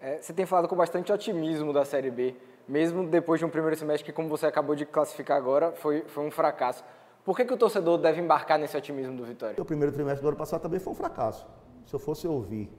É, 0.00 0.20
você 0.20 0.32
tem 0.32 0.46
falado 0.46 0.66
com 0.66 0.74
bastante 0.74 1.12
otimismo 1.12 1.72
da 1.72 1.84
Série 1.84 2.10
B, 2.10 2.34
mesmo 2.66 3.06
depois 3.06 3.38
de 3.38 3.44
um 3.44 3.50
primeiro 3.50 3.76
semestre 3.76 4.04
que, 4.04 4.12
como 4.12 4.28
você 4.28 4.46
acabou 4.46 4.74
de 4.74 4.86
classificar 4.86 5.36
agora, 5.36 5.72
foi, 5.72 6.02
foi 6.06 6.24
um 6.24 6.30
fracasso. 6.30 6.82
Por 7.22 7.36
que, 7.36 7.44
que 7.44 7.52
o 7.52 7.56
torcedor 7.56 7.98
deve 7.98 8.20
embarcar 8.20 8.58
nesse 8.58 8.76
otimismo 8.76 9.14
do 9.14 9.24
Vitória? 9.24 9.60
O 9.60 9.64
primeiro 9.64 9.92
trimestre 9.92 10.22
do 10.22 10.28
ano 10.28 10.38
passado 10.38 10.62
também 10.62 10.80
foi 10.80 10.92
um 10.92 10.96
fracasso. 10.96 11.46
Se 11.84 11.94
eu 11.94 12.00
fosse 12.00 12.26
ouvir 12.26 12.72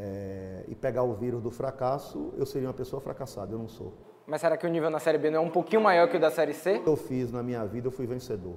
é, 0.00 0.64
e 0.68 0.74
pegar 0.76 1.02
o 1.02 1.12
vírus 1.14 1.42
do 1.42 1.50
fracasso, 1.50 2.32
eu 2.36 2.46
seria 2.46 2.68
uma 2.68 2.74
pessoa 2.74 3.00
fracassada, 3.00 3.52
eu 3.52 3.58
não 3.58 3.68
sou. 3.68 3.92
Mas 4.26 4.40
será 4.40 4.56
que 4.56 4.64
o 4.64 4.70
nível 4.70 4.90
na 4.90 5.00
Série 5.00 5.18
B 5.18 5.28
não 5.28 5.38
é 5.38 5.40
um 5.40 5.50
pouquinho 5.50 5.82
maior 5.82 6.08
que 6.08 6.16
o 6.16 6.20
da 6.20 6.30
Série 6.30 6.54
C? 6.54 6.80
Eu 6.86 6.96
fiz 6.96 7.32
na 7.32 7.42
minha 7.42 7.64
vida, 7.64 7.88
eu 7.88 7.90
fui 7.90 8.06
vencedor. 8.06 8.54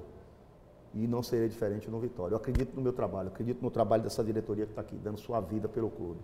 E 0.94 1.06
não 1.06 1.22
seria 1.22 1.48
diferente 1.48 1.90
no 1.90 1.98
Vitória. 1.98 2.34
Eu 2.34 2.36
acredito 2.36 2.76
no 2.76 2.82
meu 2.82 2.92
trabalho, 2.92 3.28
acredito 3.28 3.60
no 3.60 3.70
trabalho 3.70 4.02
dessa 4.02 4.22
diretoria 4.22 4.66
que 4.66 4.72
está 4.72 4.82
aqui, 4.82 4.94
dando 4.96 5.18
sua 5.18 5.40
vida 5.40 5.68
pelo 5.68 5.90
clube. 5.90 6.20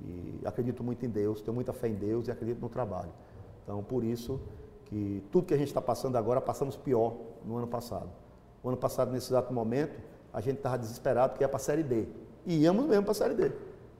E 0.00 0.40
acredito 0.44 0.82
muito 0.84 1.06
em 1.06 1.08
Deus, 1.08 1.40
tenho 1.40 1.54
muita 1.54 1.72
fé 1.72 1.88
em 1.88 1.94
Deus 1.94 2.28
e 2.28 2.30
acredito 2.30 2.60
no 2.60 2.68
trabalho. 2.68 3.12
Então, 3.62 3.82
por 3.82 4.04
isso 4.04 4.40
que 4.84 5.22
tudo 5.30 5.46
que 5.46 5.54
a 5.54 5.56
gente 5.56 5.68
está 5.68 5.80
passando 5.80 6.16
agora, 6.16 6.40
passamos 6.40 6.76
pior 6.76 7.14
no 7.46 7.56
ano 7.56 7.68
passado. 7.68 8.10
O 8.62 8.68
ano 8.68 8.76
passado, 8.76 9.10
nesse 9.10 9.28
exato 9.28 9.54
momento, 9.54 9.98
a 10.32 10.40
gente 10.40 10.56
estava 10.56 10.76
desesperado 10.76 11.30
porque 11.30 11.44
ia 11.44 11.48
para 11.48 11.56
a 11.56 11.60
Série 11.60 11.82
D. 11.82 12.06
E 12.44 12.58
íamos 12.58 12.86
mesmo 12.86 13.04
para 13.04 13.12
a 13.12 13.14
Série 13.14 13.34
D. 13.34 13.52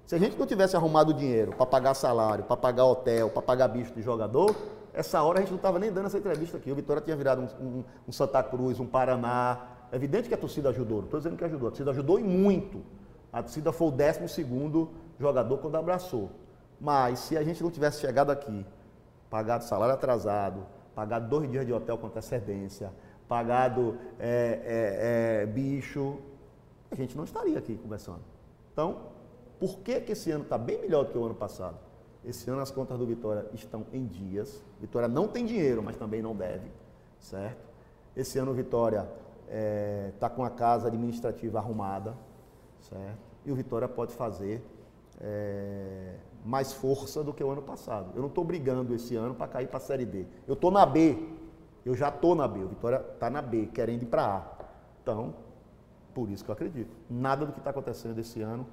Se 0.06 0.14
a 0.14 0.18
gente 0.18 0.38
não 0.38 0.46
tivesse 0.46 0.76
arrumado 0.76 1.14
dinheiro 1.14 1.52
para 1.52 1.64
pagar 1.64 1.94
salário, 1.94 2.44
para 2.44 2.56
pagar 2.56 2.84
hotel, 2.84 3.30
para 3.30 3.40
pagar 3.40 3.68
bicho 3.68 3.92
de 3.94 4.02
jogador, 4.02 4.54
essa 4.92 5.22
hora 5.22 5.38
a 5.38 5.40
gente 5.40 5.50
não 5.50 5.56
estava 5.56 5.78
nem 5.78 5.90
dando 5.90 6.06
essa 6.06 6.18
entrevista 6.18 6.58
aqui. 6.58 6.70
O 6.70 6.74
Vitória 6.74 7.00
tinha 7.00 7.16
virado 7.16 7.42
um, 7.42 7.64
um, 7.64 7.84
um, 8.08 8.12
Santa 8.12 8.42
Cruz, 8.42 8.78
um 8.78 8.86
Paraná. 8.86 9.66
É 9.90 9.96
evidente 9.96 10.28
que 10.28 10.34
a 10.34 10.38
torcida 10.38 10.68
ajudou, 10.68 10.98
não 10.98 11.04
estou 11.04 11.20
dizendo 11.20 11.36
que 11.36 11.44
ajudou, 11.44 11.68
a 11.68 11.70
torcida 11.70 11.90
ajudou 11.90 12.20
e 12.20 12.22
muito. 12.22 12.82
A 13.32 13.42
torcida 13.42 13.72
foi 13.72 13.88
o 13.88 13.90
12 13.90 14.88
jogador 15.18 15.58
quando 15.58 15.76
abraçou. 15.76 16.30
Mas 16.80 17.20
se 17.20 17.36
a 17.36 17.42
gente 17.42 17.62
não 17.62 17.70
tivesse 17.70 18.00
chegado 18.00 18.30
aqui, 18.30 18.64
pagado 19.30 19.64
salário 19.64 19.94
atrasado, 19.94 20.66
pagado 20.94 21.28
dois 21.28 21.50
dias 21.50 21.64
de 21.64 21.72
hotel 21.72 21.96
com 21.96 22.08
antecedência, 22.08 22.92
pagado 23.26 23.96
é, 24.18 25.40
é, 25.40 25.42
é, 25.42 25.46
bicho, 25.46 26.18
a 26.90 26.94
gente 26.94 27.16
não 27.16 27.24
estaria 27.24 27.58
aqui 27.58 27.74
conversando. 27.76 28.20
Então, 28.72 29.13
por 29.58 29.78
que, 29.78 30.00
que 30.00 30.12
esse 30.12 30.30
ano 30.30 30.44
está 30.44 30.58
bem 30.58 30.80
melhor 30.80 31.04
do 31.04 31.12
que 31.12 31.18
o 31.18 31.24
ano 31.24 31.34
passado? 31.34 31.76
Esse 32.24 32.50
ano 32.50 32.60
as 32.60 32.70
contas 32.70 32.98
do 32.98 33.06
Vitória 33.06 33.46
estão 33.52 33.86
em 33.92 34.06
dias. 34.06 34.62
Vitória 34.80 35.08
não 35.08 35.28
tem 35.28 35.44
dinheiro, 35.44 35.82
mas 35.82 35.96
também 35.96 36.22
não 36.22 36.34
deve, 36.34 36.70
certo? 37.18 37.62
Esse 38.16 38.38
ano 38.38 38.52
o 38.52 38.54
Vitória 38.54 39.00
está 39.00 39.48
é, 39.48 40.12
tá 40.18 40.30
com 40.30 40.42
a 40.42 40.50
casa 40.50 40.88
administrativa 40.88 41.58
arrumada, 41.58 42.14
certo? 42.80 43.18
E 43.44 43.52
o 43.52 43.54
Vitória 43.54 43.86
pode 43.86 44.12
fazer 44.14 44.64
é, 45.20 46.14
mais 46.44 46.72
força 46.72 47.22
do 47.22 47.32
que 47.32 47.44
o 47.44 47.50
ano 47.50 47.62
passado. 47.62 48.10
Eu 48.14 48.22
não 48.22 48.28
estou 48.28 48.42
brigando 48.42 48.94
esse 48.94 49.14
ano 49.16 49.34
para 49.34 49.48
cair 49.48 49.68
para 49.68 49.76
a 49.76 49.80
Série 49.80 50.06
D. 50.06 50.26
Eu 50.46 50.54
estou 50.54 50.70
na 50.70 50.86
B. 50.86 51.18
Eu 51.84 51.94
já 51.94 52.08
estou 52.08 52.34
na 52.34 52.48
B. 52.48 52.64
O 52.64 52.68
Vitória 52.68 53.04
está 53.12 53.28
na 53.28 53.42
B, 53.42 53.66
querendo 53.66 54.02
ir 54.02 54.06
para 54.06 54.24
A. 54.24 54.64
Então, 55.02 55.34
por 56.14 56.30
isso 56.30 56.42
que 56.42 56.50
eu 56.50 56.54
acredito. 56.54 56.96
Nada 57.10 57.44
do 57.44 57.52
que 57.52 57.58
está 57.58 57.70
acontecendo 57.70 58.18
esse 58.18 58.40
ano 58.40 58.66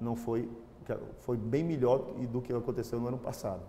não 0.00 0.16
foi, 0.16 0.48
foi 1.20 1.36
bem 1.36 1.64
melhor 1.64 1.98
do 2.30 2.40
que 2.40 2.52
aconteceu 2.52 3.00
no 3.00 3.08
ano 3.08 3.18
passado. 3.18 3.60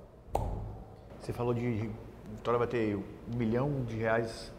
Você 1.19 1.33
falou 1.33 1.53
de 1.53 1.89
Vitória 2.35 2.57
vai 2.57 2.67
ter 2.67 2.95
um 2.95 3.37
milhão 3.37 3.83
de 3.85 3.95
reais 3.97 4.51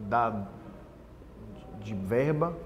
da, 0.00 0.48
de 1.80 1.94
verba 1.94 2.56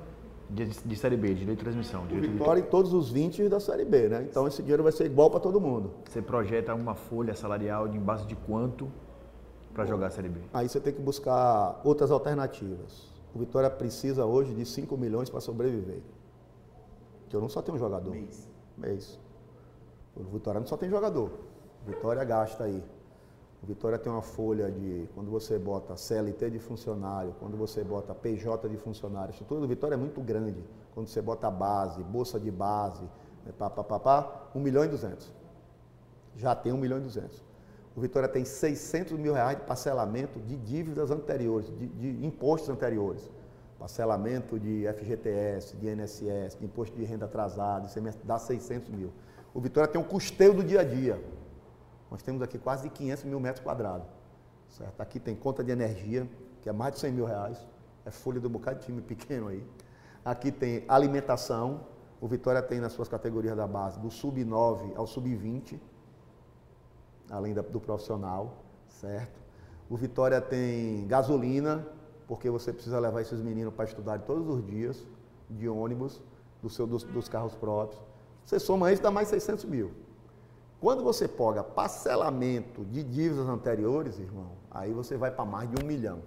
De, 0.48 0.66
de 0.66 0.96
Série 0.96 1.16
B, 1.16 1.34
direito 1.34 1.58
de 1.58 1.64
transmissão. 1.64 2.06
Direito 2.06 2.28
de... 2.28 2.38
Vitória 2.38 2.60
em 2.60 2.64
todos 2.64 2.92
os 2.92 3.10
20 3.10 3.48
da 3.48 3.58
Série 3.58 3.84
B, 3.84 4.08
né? 4.08 4.26
Então 4.28 4.46
esse 4.46 4.62
dinheiro 4.62 4.82
vai 4.82 4.92
ser 4.92 5.06
igual 5.06 5.30
para 5.30 5.40
todo 5.40 5.60
mundo. 5.60 5.90
Você 6.08 6.20
projeta 6.20 6.74
uma 6.74 6.94
folha 6.94 7.34
salarial 7.34 7.88
de 7.88 7.96
em 7.96 8.00
base 8.00 8.26
de 8.26 8.36
quanto 8.36 8.88
para 9.72 9.86
jogar 9.86 10.08
a 10.08 10.10
Série 10.10 10.28
B? 10.28 10.40
Aí 10.52 10.68
você 10.68 10.78
tem 10.78 10.92
que 10.92 11.00
buscar 11.00 11.80
outras 11.84 12.10
alternativas. 12.10 13.10
O 13.34 13.38
Vitória 13.38 13.70
precisa 13.70 14.26
hoje 14.26 14.54
de 14.54 14.66
5 14.66 14.94
milhões 14.96 15.30
para 15.30 15.40
sobreviver. 15.40 16.02
Que 17.32 17.36
eu 17.36 17.40
não 17.40 17.48
só 17.48 17.62
tenho 17.62 17.76
um 17.76 17.80
jogador. 17.80 18.10
Mês. 18.10 18.46
Mês. 18.76 19.18
O 20.14 20.22
Vitória 20.24 20.60
não 20.60 20.66
só 20.66 20.76
tem 20.76 20.90
jogador. 20.90 21.30
O 21.82 21.90
Vitória 21.90 22.22
gasta 22.24 22.64
aí. 22.64 22.84
O 23.62 23.66
Vitória 23.66 23.98
tem 23.98 24.12
uma 24.12 24.20
folha 24.20 24.70
de, 24.70 25.08
quando 25.14 25.30
você 25.30 25.58
bota 25.58 25.96
CLT 25.96 26.50
de 26.50 26.58
funcionário, 26.58 27.34
quando 27.40 27.56
você 27.56 27.82
bota 27.82 28.14
PJ 28.14 28.68
de 28.68 28.76
funcionário, 28.76 29.28
a 29.28 29.30
estrutura 29.30 29.62
do 29.62 29.66
Vitória 29.66 29.94
é 29.94 29.96
muito 29.96 30.20
grande. 30.20 30.62
Quando 30.94 31.06
você 31.06 31.22
bota 31.22 31.50
base, 31.50 32.02
bolsa 32.02 32.38
de 32.38 32.50
base, 32.50 33.04
né, 33.46 33.52
pá, 33.58 33.70
pá, 33.70 33.82
pá, 33.82 33.98
pá, 33.98 34.50
1 34.54 34.60
milhão 34.60 34.84
e 34.84 34.88
200. 34.88 35.32
Já 36.36 36.54
tem 36.54 36.70
1 36.70 36.76
milhão 36.76 36.98
e 36.98 37.00
200. 37.00 37.42
O 37.96 38.00
Vitória 38.02 38.28
tem 38.28 38.44
600 38.44 39.12
mil 39.18 39.32
reais 39.32 39.56
de 39.56 39.64
parcelamento 39.64 40.38
de 40.38 40.54
dívidas 40.54 41.10
anteriores, 41.10 41.74
de, 41.78 41.86
de 41.86 42.26
impostos 42.26 42.68
anteriores. 42.68 43.30
Parcelamento 43.82 44.60
de 44.60 44.86
FGTS, 44.86 45.76
de 45.76 45.88
INSS, 45.88 46.56
de 46.56 46.64
imposto 46.64 46.96
de 46.96 47.02
renda 47.02 47.24
atrasado, 47.24 47.88
ICMS, 47.88 48.16
dá 48.22 48.38
600 48.38 48.88
mil. 48.90 49.12
O 49.52 49.60
Vitória 49.60 49.88
tem 49.90 50.00
um 50.00 50.04
custeio 50.04 50.54
do 50.54 50.62
dia 50.62 50.82
a 50.82 50.84
dia. 50.84 51.20
Nós 52.08 52.22
temos 52.22 52.42
aqui 52.42 52.58
quase 52.58 52.88
500 52.88 53.24
mil 53.24 53.40
metros 53.40 53.64
quadrados. 53.64 54.06
Certo? 54.68 55.00
Aqui 55.00 55.18
tem 55.18 55.34
conta 55.34 55.64
de 55.64 55.72
energia, 55.72 56.28
que 56.60 56.68
é 56.68 56.72
mais 56.72 56.94
de 56.94 57.00
100 57.00 57.12
mil 57.12 57.24
reais. 57.24 57.58
É 58.06 58.12
folha 58.12 58.38
do 58.38 58.48
bocado 58.48 58.78
de 58.78 58.86
time 58.86 59.02
pequeno 59.02 59.48
aí. 59.48 59.66
Aqui 60.24 60.52
tem 60.52 60.84
alimentação. 60.86 61.80
O 62.20 62.28
Vitória 62.28 62.62
tem 62.62 62.78
nas 62.78 62.92
suas 62.92 63.08
categorias 63.08 63.56
da 63.56 63.66
base, 63.66 63.98
do 63.98 64.12
sub-9 64.12 64.92
ao 64.94 65.08
sub-20 65.08 65.80
além 67.28 67.54
da, 67.54 67.62
do 67.62 67.80
profissional, 67.80 68.62
certo? 68.86 69.40
O 69.90 69.96
Vitória 69.96 70.40
tem 70.40 71.06
gasolina, 71.08 71.84
porque 72.26 72.48
você 72.50 72.72
precisa 72.72 72.98
levar 72.98 73.20
esses 73.20 73.40
meninos 73.40 73.74
para 73.74 73.84
estudar 73.84 74.20
todos 74.20 74.48
os 74.48 74.66
dias, 74.66 75.06
de 75.50 75.68
ônibus, 75.68 76.20
do 76.62 76.70
seu, 76.70 76.86
dos, 76.86 77.02
dos 77.04 77.28
carros 77.28 77.54
próprios. 77.54 78.00
Você 78.44 78.58
soma 78.58 78.92
isso, 78.92 79.02
dá 79.02 79.10
mais 79.10 79.28
600 79.28 79.64
mil. 79.64 79.92
Quando 80.80 81.04
você 81.04 81.28
paga 81.28 81.62
parcelamento 81.62 82.84
de 82.84 83.02
dívidas 83.04 83.48
anteriores, 83.48 84.18
irmão, 84.18 84.52
aí 84.70 84.92
você 84.92 85.16
vai 85.16 85.30
para 85.30 85.44
mais 85.44 85.70
de 85.70 85.82
um 85.82 85.86
milhão. 85.86 86.20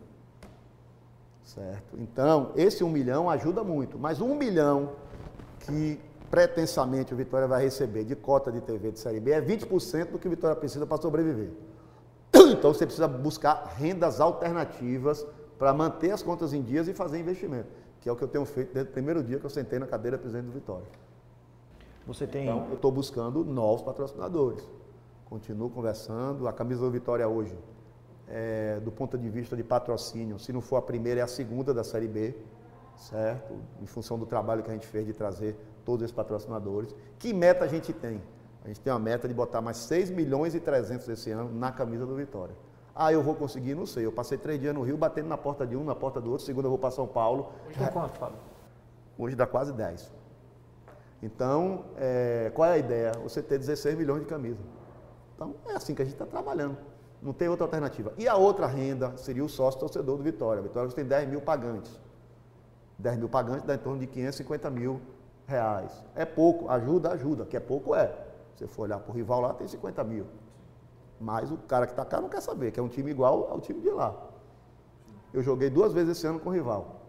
Certo? 1.43 1.97
Então, 1.99 2.51
esse 2.55 2.83
um 2.83 2.89
milhão 2.89 3.29
ajuda 3.29 3.63
muito, 3.63 3.99
mas 3.99 4.21
um 4.21 4.33
milhão 4.33 4.93
que 5.59 5.99
pretensamente 6.29 7.13
o 7.13 7.17
Vitória 7.17 7.47
vai 7.47 7.63
receber 7.63 8.03
de 8.03 8.15
cota 8.15 8.51
de 8.51 8.61
TV 8.61 8.91
de 8.91 8.99
Série 8.99 9.19
B 9.19 9.31
é 9.31 9.41
20% 9.41 10.11
do 10.11 10.19
que 10.19 10.27
o 10.27 10.29
Vitória 10.29 10.55
precisa 10.55 10.85
para 10.85 11.01
sobreviver. 11.01 11.51
Então 12.51 12.73
você 12.73 12.85
precisa 12.85 13.07
buscar 13.07 13.73
rendas 13.75 14.19
alternativas 14.19 15.25
para 15.57 15.73
manter 15.73 16.11
as 16.11 16.21
contas 16.21 16.53
em 16.53 16.61
dias 16.61 16.87
e 16.87 16.93
fazer 16.93 17.19
investimento, 17.19 17.69
que 18.01 18.09
é 18.09 18.11
o 18.11 18.15
que 18.15 18.23
eu 18.23 18.27
tenho 18.27 18.45
feito 18.45 18.73
desde 18.73 18.89
o 18.89 18.93
primeiro 18.93 19.23
dia 19.23 19.39
que 19.39 19.45
eu 19.45 19.49
sentei 19.49 19.79
na 19.79 19.87
cadeira 19.87 20.17
presidente 20.17 20.45
do 20.45 20.51
Vitória. 20.51 20.87
Você 22.05 22.27
tem. 22.27 22.43
Então, 22.43 22.67
eu 22.69 22.75
estou 22.75 22.91
buscando 22.91 23.43
novos 23.43 23.81
patrocinadores. 23.81 24.63
Continuo 25.25 25.69
conversando. 25.69 26.47
A 26.47 26.53
camisa 26.53 26.81
do 26.81 26.91
Vitória 26.91 27.27
hoje, 27.27 27.57
é, 28.27 28.79
do 28.79 28.91
ponto 28.91 29.17
de 29.17 29.29
vista 29.29 29.55
de 29.55 29.63
patrocínio, 29.63 30.37
se 30.37 30.53
não 30.53 30.61
for 30.61 30.77
a 30.77 30.81
primeira, 30.81 31.21
é 31.21 31.23
a 31.23 31.27
segunda 31.27 31.73
da 31.73 31.83
Série 31.83 32.07
B, 32.07 32.35
certo? 32.95 33.55
Em 33.81 33.87
função 33.87 34.19
do 34.19 34.25
trabalho 34.25 34.61
que 34.61 34.69
a 34.69 34.73
gente 34.73 34.85
fez 34.85 35.05
de 35.05 35.13
trazer 35.13 35.57
todos 35.83 36.03
esses 36.03 36.15
patrocinadores. 36.15 36.93
Que 37.17 37.33
meta 37.33 37.65
a 37.65 37.67
gente 37.67 37.91
tem? 37.91 38.21
A 38.63 38.67
gente 38.67 38.81
tem 38.81 38.91
uma 38.93 38.99
meta 38.99 39.27
de 39.27 39.33
botar 39.33 39.61
mais 39.61 39.77
6 39.77 40.09
milhões 40.11 40.53
e 40.55 40.59
300 40.59 41.07
esse 41.09 41.31
ano 41.31 41.51
na 41.53 41.71
camisa 41.71 42.05
do 42.05 42.15
Vitória. 42.15 42.55
Ah, 42.95 43.11
eu 43.11 43.21
vou 43.21 43.35
conseguir? 43.35 43.75
Não 43.75 43.85
sei. 43.85 44.05
Eu 44.05 44.11
passei 44.11 44.37
três 44.37 44.59
dias 44.59 44.73
no 44.73 44.81
Rio, 44.81 44.95
batendo 44.95 45.27
na 45.27 45.37
porta 45.37 45.67
de 45.67 45.75
um, 45.75 45.83
na 45.83 45.93
porta 45.93 46.21
do 46.21 46.31
outro. 46.31 46.45
Segunda 46.45 46.67
eu 46.67 46.69
vou 46.69 46.79
para 46.79 46.91
São 46.91 47.05
Paulo. 47.05 47.51
Hoje 47.67 47.77
dá 47.77 47.89
quanto, 47.89 48.17
Fábio? 48.17 48.37
Hoje 49.17 49.35
dá 49.35 49.45
quase 49.45 49.73
10. 49.73 50.13
Então, 51.21 51.85
é, 51.97 52.51
qual 52.55 52.69
é 52.69 52.73
a 52.73 52.77
ideia? 52.77 53.11
Você 53.21 53.41
ter 53.41 53.57
16 53.57 53.97
milhões 53.97 54.21
de 54.21 54.27
camisa. 54.27 54.61
Então, 55.35 55.55
é 55.67 55.73
assim 55.73 55.93
que 55.93 56.01
a 56.01 56.05
gente 56.05 56.13
está 56.13 56.25
trabalhando. 56.25 56.77
Não 57.21 57.33
tem 57.33 57.49
outra 57.49 57.65
alternativa. 57.65 58.13
E 58.17 58.27
a 58.27 58.35
outra 58.35 58.65
renda 58.65 59.17
seria 59.17 59.43
o 59.43 59.49
sócio 59.49 59.79
torcedor 59.79 60.17
do 60.17 60.23
Vitória. 60.23 60.61
A 60.61 60.63
Vitória 60.63 60.89
tem 60.91 61.03
10 61.03 61.27
mil 61.27 61.41
pagantes. 61.41 61.99
10 62.97 63.17
mil 63.17 63.27
pagantes 63.27 63.63
dá 63.63 63.75
em 63.75 63.79
torno 63.79 63.99
de 63.99 64.07
550 64.07 64.69
mil 64.69 65.01
reais. 65.45 66.03
É 66.15 66.23
pouco, 66.23 66.69
ajuda, 66.69 67.11
ajuda, 67.11 67.45
que 67.45 67.57
é 67.57 67.59
pouco 67.59 67.93
é. 67.93 68.07
Se 68.55 68.59
você 68.59 68.67
for 68.67 68.83
olhar 68.83 68.99
para 68.99 69.11
o 69.11 69.15
rival 69.15 69.41
lá, 69.41 69.53
tem 69.53 69.67
50 69.67 70.03
mil. 70.05 70.25
Mas 71.25 71.51
o 71.51 71.57
cara 71.57 71.87
que 71.87 71.93
está 71.93 72.05
cá 72.05 72.21
não 72.21 72.29
quer 72.29 72.39
saber, 72.39 72.71
que 72.71 72.79
é 72.79 72.83
um 72.83 72.87
time 72.87 73.09
igual 73.09 73.49
ao 73.49 73.59
time 73.59 73.81
de 73.81 73.89
lá. 73.89 74.15
Eu 75.33 75.41
joguei 75.41 75.71
duas 75.71 75.91
vezes 75.91 76.15
esse 76.15 76.27
ano 76.27 76.39
com 76.39 76.49
o 76.51 76.53
rival. 76.53 77.01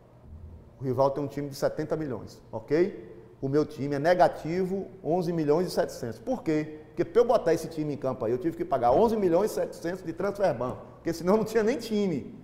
O 0.80 0.84
rival 0.84 1.10
tem 1.10 1.22
um 1.22 1.26
time 1.26 1.50
de 1.50 1.54
70 1.54 1.94
milhões, 1.96 2.42
ok? 2.50 3.14
O 3.42 3.48
meu 3.48 3.66
time 3.66 3.94
é 3.94 3.98
negativo 3.98 4.86
11 5.04 5.34
milhões 5.34 5.66
e 5.66 5.70
700. 5.70 6.18
Por 6.20 6.42
quê? 6.42 6.80
Porque 6.86 7.04
para 7.04 7.20
eu 7.20 7.26
botar 7.26 7.52
esse 7.52 7.68
time 7.68 7.92
em 7.92 7.96
campo 7.98 8.24
aí, 8.24 8.32
eu 8.32 8.38
tive 8.38 8.56
que 8.56 8.64
pagar 8.64 8.90
11 8.90 9.18
milhões 9.18 9.50
e 9.50 9.54
700 9.54 10.02
de 10.02 10.14
transfer 10.14 10.54
ban, 10.54 10.78
porque 10.94 11.12
senão 11.12 11.36
não 11.36 11.44
tinha 11.44 11.62
nem 11.62 11.76
time. 11.76 12.34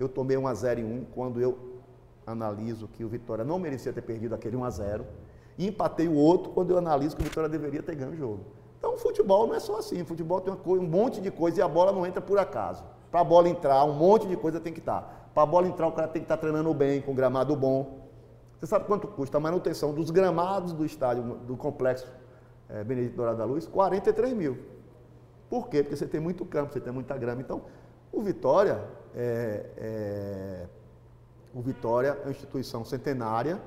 Eu 0.00 0.08
tomei 0.08 0.36
1 0.36 0.48
a 0.48 0.54
0 0.54 0.80
em 0.80 0.84
1 0.84 1.04
quando 1.14 1.40
eu 1.40 1.56
analiso 2.26 2.88
que 2.88 3.04
o 3.04 3.08
Vitória 3.08 3.44
não 3.44 3.60
merecia 3.60 3.92
ter 3.92 4.02
perdido 4.02 4.34
aquele 4.34 4.56
1 4.56 4.64
a 4.64 4.70
0 4.70 5.06
e 5.56 5.68
empatei 5.68 6.08
o 6.08 6.14
outro 6.16 6.50
quando 6.50 6.72
eu 6.72 6.78
analiso 6.78 7.14
que 7.14 7.22
o 7.22 7.24
Vitória 7.24 7.48
deveria 7.48 7.84
ter 7.84 7.94
ganho 7.94 8.10
o 8.10 8.16
jogo. 8.16 8.63
Então, 8.84 8.98
futebol 8.98 9.46
não 9.46 9.54
é 9.54 9.60
só 9.60 9.78
assim. 9.78 10.04
Futebol 10.04 10.42
tem 10.42 10.52
um 10.52 10.82
monte 10.82 11.18
de 11.18 11.30
coisa 11.30 11.58
e 11.58 11.62
a 11.62 11.68
bola 11.68 11.90
não 11.90 12.04
entra 12.04 12.20
por 12.20 12.38
acaso. 12.38 12.84
Para 13.10 13.20
a 13.20 13.24
bola 13.24 13.48
entrar, 13.48 13.82
um 13.84 13.94
monte 13.94 14.26
de 14.26 14.36
coisa 14.36 14.60
tem 14.60 14.74
que 14.74 14.78
estar. 14.78 15.30
Para 15.32 15.42
a 15.42 15.46
bola 15.46 15.66
entrar, 15.66 15.86
o 15.86 15.92
cara 15.92 16.06
tem 16.06 16.20
que 16.20 16.26
estar 16.26 16.36
treinando 16.36 16.72
bem, 16.74 17.00
com 17.00 17.14
gramado 17.14 17.56
bom. 17.56 18.06
Você 18.60 18.66
sabe 18.66 18.84
quanto 18.84 19.08
custa 19.08 19.38
a 19.38 19.40
manutenção 19.40 19.94
dos 19.94 20.10
gramados 20.10 20.74
do 20.74 20.84
estádio, 20.84 21.22
do 21.22 21.56
complexo 21.56 22.06
é, 22.68 22.84
Benedito 22.84 23.16
Dourado 23.16 23.38
da 23.38 23.46
Luz? 23.46 23.66
43 23.66 24.34
mil. 24.34 24.58
Por 25.48 25.68
quê? 25.68 25.82
Porque 25.82 25.96
você 25.96 26.06
tem 26.06 26.20
muito 26.20 26.44
campo, 26.44 26.74
você 26.74 26.80
tem 26.80 26.92
muita 26.92 27.16
grama. 27.16 27.40
Então, 27.40 27.62
o 28.12 28.20
Vitória 28.20 28.84
é, 29.14 29.66
é 29.78 30.66
o 31.54 31.62
Vitória 31.62 32.18
é 32.20 32.26
uma 32.26 32.32
instituição 32.32 32.84
centenária, 32.84 33.58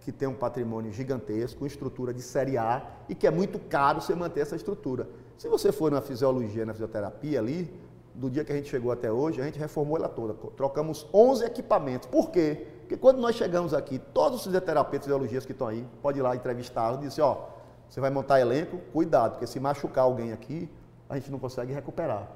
que 0.00 0.10
tem 0.10 0.28
um 0.28 0.34
patrimônio 0.34 0.92
gigantesco, 0.92 1.66
estrutura 1.66 2.12
de 2.12 2.22
Série 2.22 2.56
A 2.56 2.82
e 3.08 3.14
que 3.14 3.26
é 3.26 3.30
muito 3.30 3.58
caro 3.58 4.00
você 4.00 4.14
manter 4.14 4.40
essa 4.40 4.56
estrutura. 4.56 5.08
Se 5.36 5.48
você 5.48 5.70
for 5.72 5.90
na 5.90 6.00
fisiologia, 6.00 6.64
na 6.64 6.72
fisioterapia 6.72 7.38
ali, 7.38 7.72
do 8.14 8.28
dia 8.28 8.44
que 8.44 8.52
a 8.52 8.56
gente 8.56 8.68
chegou 8.68 8.90
até 8.90 9.10
hoje, 9.10 9.40
a 9.40 9.44
gente 9.44 9.58
reformou 9.58 9.96
ela 9.96 10.08
toda. 10.08 10.34
Trocamos 10.56 11.06
11 11.12 11.44
equipamentos. 11.44 12.08
Por 12.08 12.30
quê? 12.30 12.66
Porque 12.80 12.96
quando 12.96 13.18
nós 13.18 13.36
chegamos 13.36 13.72
aqui, 13.72 13.98
todos 14.12 14.38
os 14.38 14.44
fisioterapeutas 14.44 15.06
e 15.06 15.08
fisiologistas 15.08 15.46
que 15.46 15.52
estão 15.52 15.68
aí, 15.68 15.86
pode 16.02 16.18
ir 16.18 16.22
lá 16.22 16.34
entrevistá-los 16.34 16.98
e 17.00 17.08
dizer, 17.08 17.22
ó, 17.22 17.46
você 17.88 18.00
vai 18.00 18.10
montar 18.10 18.40
elenco, 18.40 18.78
cuidado, 18.92 19.32
porque 19.32 19.46
se 19.46 19.60
machucar 19.60 20.04
alguém 20.04 20.32
aqui, 20.32 20.68
a 21.08 21.16
gente 21.16 21.30
não 21.30 21.38
consegue 21.38 21.72
recuperar. 21.72 22.28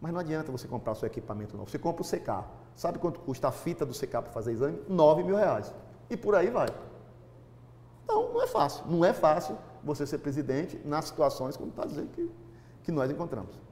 Mas 0.00 0.12
não 0.12 0.20
adianta 0.20 0.52
você 0.52 0.68
comprar 0.68 0.94
seu 0.94 1.06
equipamento 1.06 1.56
não. 1.56 1.66
Você 1.66 1.78
compra 1.78 2.02
o 2.02 2.06
CK. 2.06 2.44
Sabe 2.76 2.98
quanto 2.98 3.20
custa 3.20 3.48
a 3.48 3.52
fita 3.52 3.86
do 3.86 3.92
CK 3.92 4.10
para 4.10 4.22
fazer 4.24 4.52
exame? 4.52 4.78
9 4.88 5.22
mil 5.22 5.36
reais. 5.36 5.72
E 6.10 6.16
por 6.16 6.34
aí 6.34 6.50
vai. 6.50 6.68
Então, 8.04 8.32
não 8.32 8.42
é 8.42 8.46
fácil. 8.46 8.84
Não 8.86 9.04
é 9.04 9.12
fácil 9.12 9.56
você 9.82 10.06
ser 10.06 10.18
presidente 10.18 10.80
nas 10.84 11.06
situações 11.06 11.56
como 11.56 11.70
está 11.70 11.84
dizendo 11.84 12.08
que, 12.12 12.30
que 12.84 12.92
nós 12.92 13.10
encontramos. 13.10 13.64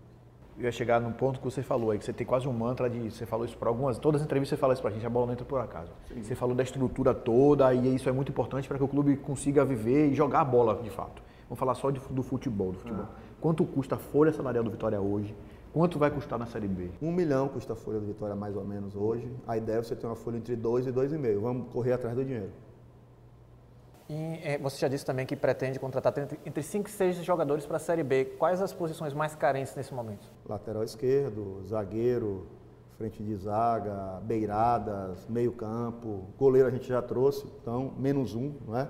Eu 0.59 0.64
ia 0.64 0.73
chegar 0.73 1.01
num 1.01 1.12
ponto 1.12 1.38
que 1.38 1.45
você 1.45 1.62
falou 1.62 1.90
aí, 1.90 1.99
que 1.99 2.05
você 2.05 2.12
tem 2.12 2.27
quase 2.27 2.47
um 2.47 2.53
mantra 2.53 2.88
de. 2.88 3.11
Você 3.11 3.25
falou 3.25 3.47
isso 3.47 3.57
para 3.57 3.71
algumas. 3.71 3.99
Todas 3.99 4.21
as 4.21 4.27
entrevistas 4.27 4.59
você 4.59 4.61
fala 4.61 4.75
isso 4.75 4.83
para 4.83 4.90
a 4.90 4.95
gente, 4.95 5.07
a 5.07 5.11
bola 5.11 5.27
não 5.27 5.33
entra 5.33 5.47
por 5.47 5.61
acaso. 5.61 5.90
Sim. 6.09 6.23
Você 6.23 6.35
falou 6.35 6.55
da 6.55 6.62
estrutura 6.62 7.14
toda 7.14 7.73
e 7.73 7.95
isso 7.95 8.09
é 8.09 8.12
muito 8.12 8.31
importante 8.31 8.68
para 8.68 8.77
que 8.77 8.85
o 8.85 8.88
clube 8.88 9.16
consiga 9.16 9.64
viver 9.64 10.11
e 10.11 10.14
jogar 10.14 10.40
a 10.40 10.45
bola 10.45 10.81
de 10.83 10.90
fato. 10.90 11.23
Vamos 11.49 11.59
falar 11.59 11.75
só 11.75 11.90
de, 11.90 12.01
do 12.11 12.23
futebol. 12.23 12.73
Do 12.73 12.79
futebol. 12.79 13.07
Ah. 13.09 13.16
Quanto 13.40 13.64
custa 13.64 13.95
a 13.95 13.99
folha 13.99 14.33
salarial 14.33 14.62
do 14.62 14.71
Vitória 14.71 15.01
hoje? 15.01 15.35
Quanto 15.73 15.99
vai 15.99 16.11
custar 16.11 16.38
na 16.38 16.45
Série 16.45 16.68
B? 16.68 16.90
Um 17.01 17.11
milhão 17.11 17.49
custa 17.49 17.73
a 17.73 17.77
folha 17.77 17.99
do 17.99 18.07
Vitória 18.07 18.37
mais 18.37 18.55
ou 18.55 18.64
menos 18.64 18.95
hoje. 18.95 19.27
A 19.49 19.57
ideia 19.57 19.79
é 19.79 19.83
você 19.83 19.97
ter 19.97 20.07
uma 20.07 20.14
folha 20.14 20.37
entre 20.37 20.55
dois 20.55 20.87
e 20.87 20.92
dois 20.92 21.12
e 21.12 21.18
meio. 21.18 21.40
Vamos 21.40 21.73
correr 21.73 21.95
atrás 21.95 22.14
do 22.14 22.23
dinheiro. 22.23 22.51
E 24.09 24.41
é, 24.43 24.59
você 24.59 24.79
já 24.79 24.88
disse 24.88 25.05
também 25.05 25.25
que 25.25 25.37
pretende 25.37 25.79
contratar 25.79 26.12
entre 26.45 26.62
5 26.62 26.88
e 26.88 26.93
6 26.93 27.17
jogadores 27.25 27.65
para 27.65 27.77
a 27.77 27.81
Série 27.81 28.03
B. 28.03 28.25
Quais 28.38 28.61
as 28.61 28.73
posições 28.73 29.15
mais 29.15 29.35
carentes 29.35 29.75
nesse 29.75 29.95
momento? 29.95 30.29
Lateral 30.47 30.83
esquerdo, 30.83 31.62
zagueiro, 31.67 32.47
frente 32.99 33.23
de 33.23 33.35
zaga, 33.37 34.21
beiradas, 34.23 35.27
meio 35.29 35.53
campo. 35.53 36.25
Goleiro 36.38 36.69
a 36.69 36.71
gente 36.71 36.87
já 36.87 37.03
trouxe, 37.03 37.47
então 37.61 37.93
menos 37.99 38.35
um, 38.35 38.55
não 38.67 38.77
é? 38.77 38.88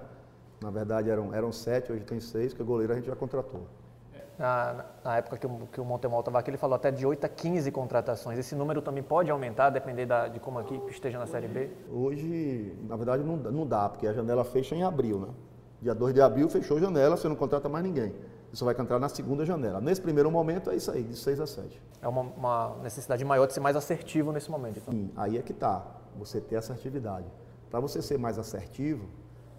Na 0.60 0.70
verdade 0.70 1.10
eram, 1.10 1.34
eram 1.34 1.50
sete, 1.50 1.92
hoje 1.92 2.04
tem 2.04 2.20
seis, 2.20 2.52
porque 2.52 2.64
goleiro 2.64 2.92
a 2.92 2.96
gente 2.96 3.06
já 3.06 3.16
contratou. 3.16 3.62
Na, 4.38 4.84
na 5.04 5.16
época 5.18 5.36
que 5.36 5.46
o, 5.46 5.68
que 5.72 5.80
o 5.80 5.84
Montemol 5.84 6.20
estava 6.20 6.38
aqui, 6.38 6.50
ele 6.50 6.56
falou 6.56 6.76
até 6.76 6.90
de 6.90 7.06
8 7.06 7.24
a 7.24 7.28
15 7.28 7.70
contratações. 7.70 8.38
Esse 8.38 8.54
número 8.54 8.80
também 8.80 9.02
pode 9.02 9.30
aumentar, 9.30 9.70
depender 9.70 10.06
da, 10.06 10.28
de 10.28 10.40
como 10.40 10.58
a 10.58 10.62
equipe 10.62 10.90
esteja 10.90 11.18
na 11.18 11.26
Série 11.26 11.48
B? 11.48 11.70
Hoje, 11.90 12.76
na 12.88 12.96
verdade, 12.96 13.22
não, 13.22 13.36
não 13.36 13.66
dá, 13.66 13.88
porque 13.88 14.06
a 14.06 14.12
janela 14.12 14.44
fecha 14.44 14.74
em 14.74 14.82
abril, 14.82 15.18
né? 15.18 15.28
Dia 15.80 15.94
2 15.94 16.14
de 16.14 16.20
abril 16.20 16.48
fechou 16.48 16.76
a 16.76 16.80
janela, 16.80 17.16
você 17.16 17.28
não 17.28 17.36
contrata 17.36 17.68
mais 17.68 17.84
ninguém. 17.84 18.14
Você 18.50 18.56
só 18.56 18.64
vai 18.64 18.74
entrar 18.78 18.98
na 18.98 19.08
segunda 19.08 19.44
janela. 19.44 19.80
Nesse 19.80 20.00
primeiro 20.00 20.30
momento 20.30 20.70
é 20.70 20.76
isso 20.76 20.90
aí, 20.90 21.02
de 21.02 21.16
6 21.16 21.40
a 21.40 21.46
7. 21.46 21.82
É 22.00 22.08
uma, 22.08 22.20
uma 22.20 22.76
necessidade 22.82 23.24
maior 23.24 23.46
de 23.46 23.54
ser 23.54 23.60
mais 23.60 23.76
assertivo 23.76 24.30
nesse 24.30 24.50
momento. 24.50 24.78
Então. 24.78 24.92
Sim, 24.92 25.10
aí 25.16 25.38
é 25.38 25.42
que 25.42 25.52
está, 25.52 25.84
você 26.16 26.40
ter 26.40 26.56
assertividade. 26.56 27.26
Para 27.70 27.80
você 27.80 28.02
ser 28.02 28.18
mais 28.18 28.38
assertivo, 28.38 29.08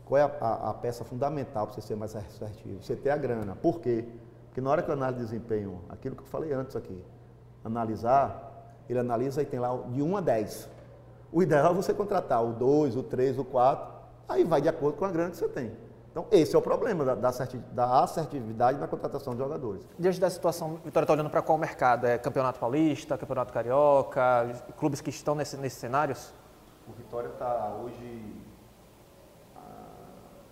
qual 0.05 0.19
é 0.19 0.23
a, 0.23 0.31
a, 0.39 0.69
a 0.69 0.73
peça 0.75 1.03
fundamental 1.03 1.65
para 1.65 1.75
você 1.75 1.81
ser 1.81 1.95
mais 1.95 2.15
assertivo? 2.15 2.83
Você 2.83 2.95
ter 2.95 3.09
a 3.09 3.17
grana. 3.17 3.55
Por 3.55 3.79
quê? 3.79 4.05
Porque 4.53 4.61
na 4.61 4.69
hora 4.69 4.83
que 4.83 4.89
eu 4.91 4.93
analiso 4.93 5.25
desempenho, 5.25 5.81
aquilo 5.89 6.15
que 6.15 6.21
eu 6.21 6.27
falei 6.27 6.53
antes 6.53 6.75
aqui, 6.75 7.03
analisar, 7.65 8.83
ele 8.87 8.99
analisa 8.99 9.41
e 9.41 9.45
tem 9.47 9.59
lá 9.59 9.75
de 9.89 9.99
1 9.99 10.17
a 10.17 10.21
10. 10.21 10.69
O 11.31 11.41
ideal 11.41 11.71
é 11.71 11.73
você 11.73 11.91
contratar 11.91 12.45
o 12.45 12.53
2, 12.53 12.95
o 12.95 13.01
3, 13.01 13.39
o 13.39 13.45
4, 13.45 13.91
aí 14.29 14.43
vai 14.43 14.61
de 14.61 14.69
acordo 14.69 14.95
com 14.95 15.05
a 15.05 15.09
grana 15.09 15.31
que 15.31 15.37
você 15.37 15.49
tem. 15.49 15.71
Então, 16.11 16.27
esse 16.29 16.55
é 16.55 16.59
o 16.59 16.61
problema 16.61 17.03
da, 17.03 17.15
da 17.15 18.03
assertividade 18.03 18.77
na 18.77 18.87
contratação 18.87 19.33
de 19.33 19.39
jogadores. 19.39 19.83
Diante 19.97 20.19
da 20.19 20.29
situação, 20.29 20.75
Vitória 20.85 21.05
está 21.05 21.13
olhando 21.13 21.31
para 21.31 21.41
qual 21.41 21.57
mercado? 21.57 22.05
É 22.05 22.19
Campeonato 22.19 22.59
Paulista, 22.59 23.17
Campeonato 23.17 23.51
Carioca, 23.51 24.47
clubes 24.77 25.01
que 25.01 25.09
estão 25.09 25.33
nesse, 25.33 25.57
nesses 25.57 25.79
cenários? 25.79 26.31
O 26.87 26.93
Vitória 26.93 27.29
está 27.29 27.75
hoje 27.83 28.35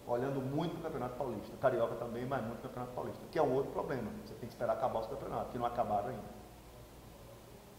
olhando 0.07 0.41
muito 0.41 0.71
para 0.71 0.79
o 0.79 0.83
Campeonato 0.83 1.15
Paulista. 1.15 1.57
Carioca 1.57 1.95
também, 1.95 2.25
mas 2.25 2.43
muito 2.43 2.59
para 2.59 2.67
o 2.67 2.69
Campeonato 2.69 2.93
Paulista, 2.93 3.23
que 3.31 3.39
é 3.39 3.41
um 3.41 3.53
outro 3.53 3.71
problema. 3.71 4.09
Você 4.25 4.33
tem 4.35 4.47
que 4.47 4.53
esperar 4.53 4.73
acabar 4.73 4.99
os 4.99 5.07
campeonatos, 5.07 5.51
que 5.51 5.57
não 5.57 5.65
acabaram 5.65 6.09
ainda. 6.09 6.23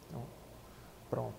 Então, 0.08 0.22
pronto. 1.11 1.35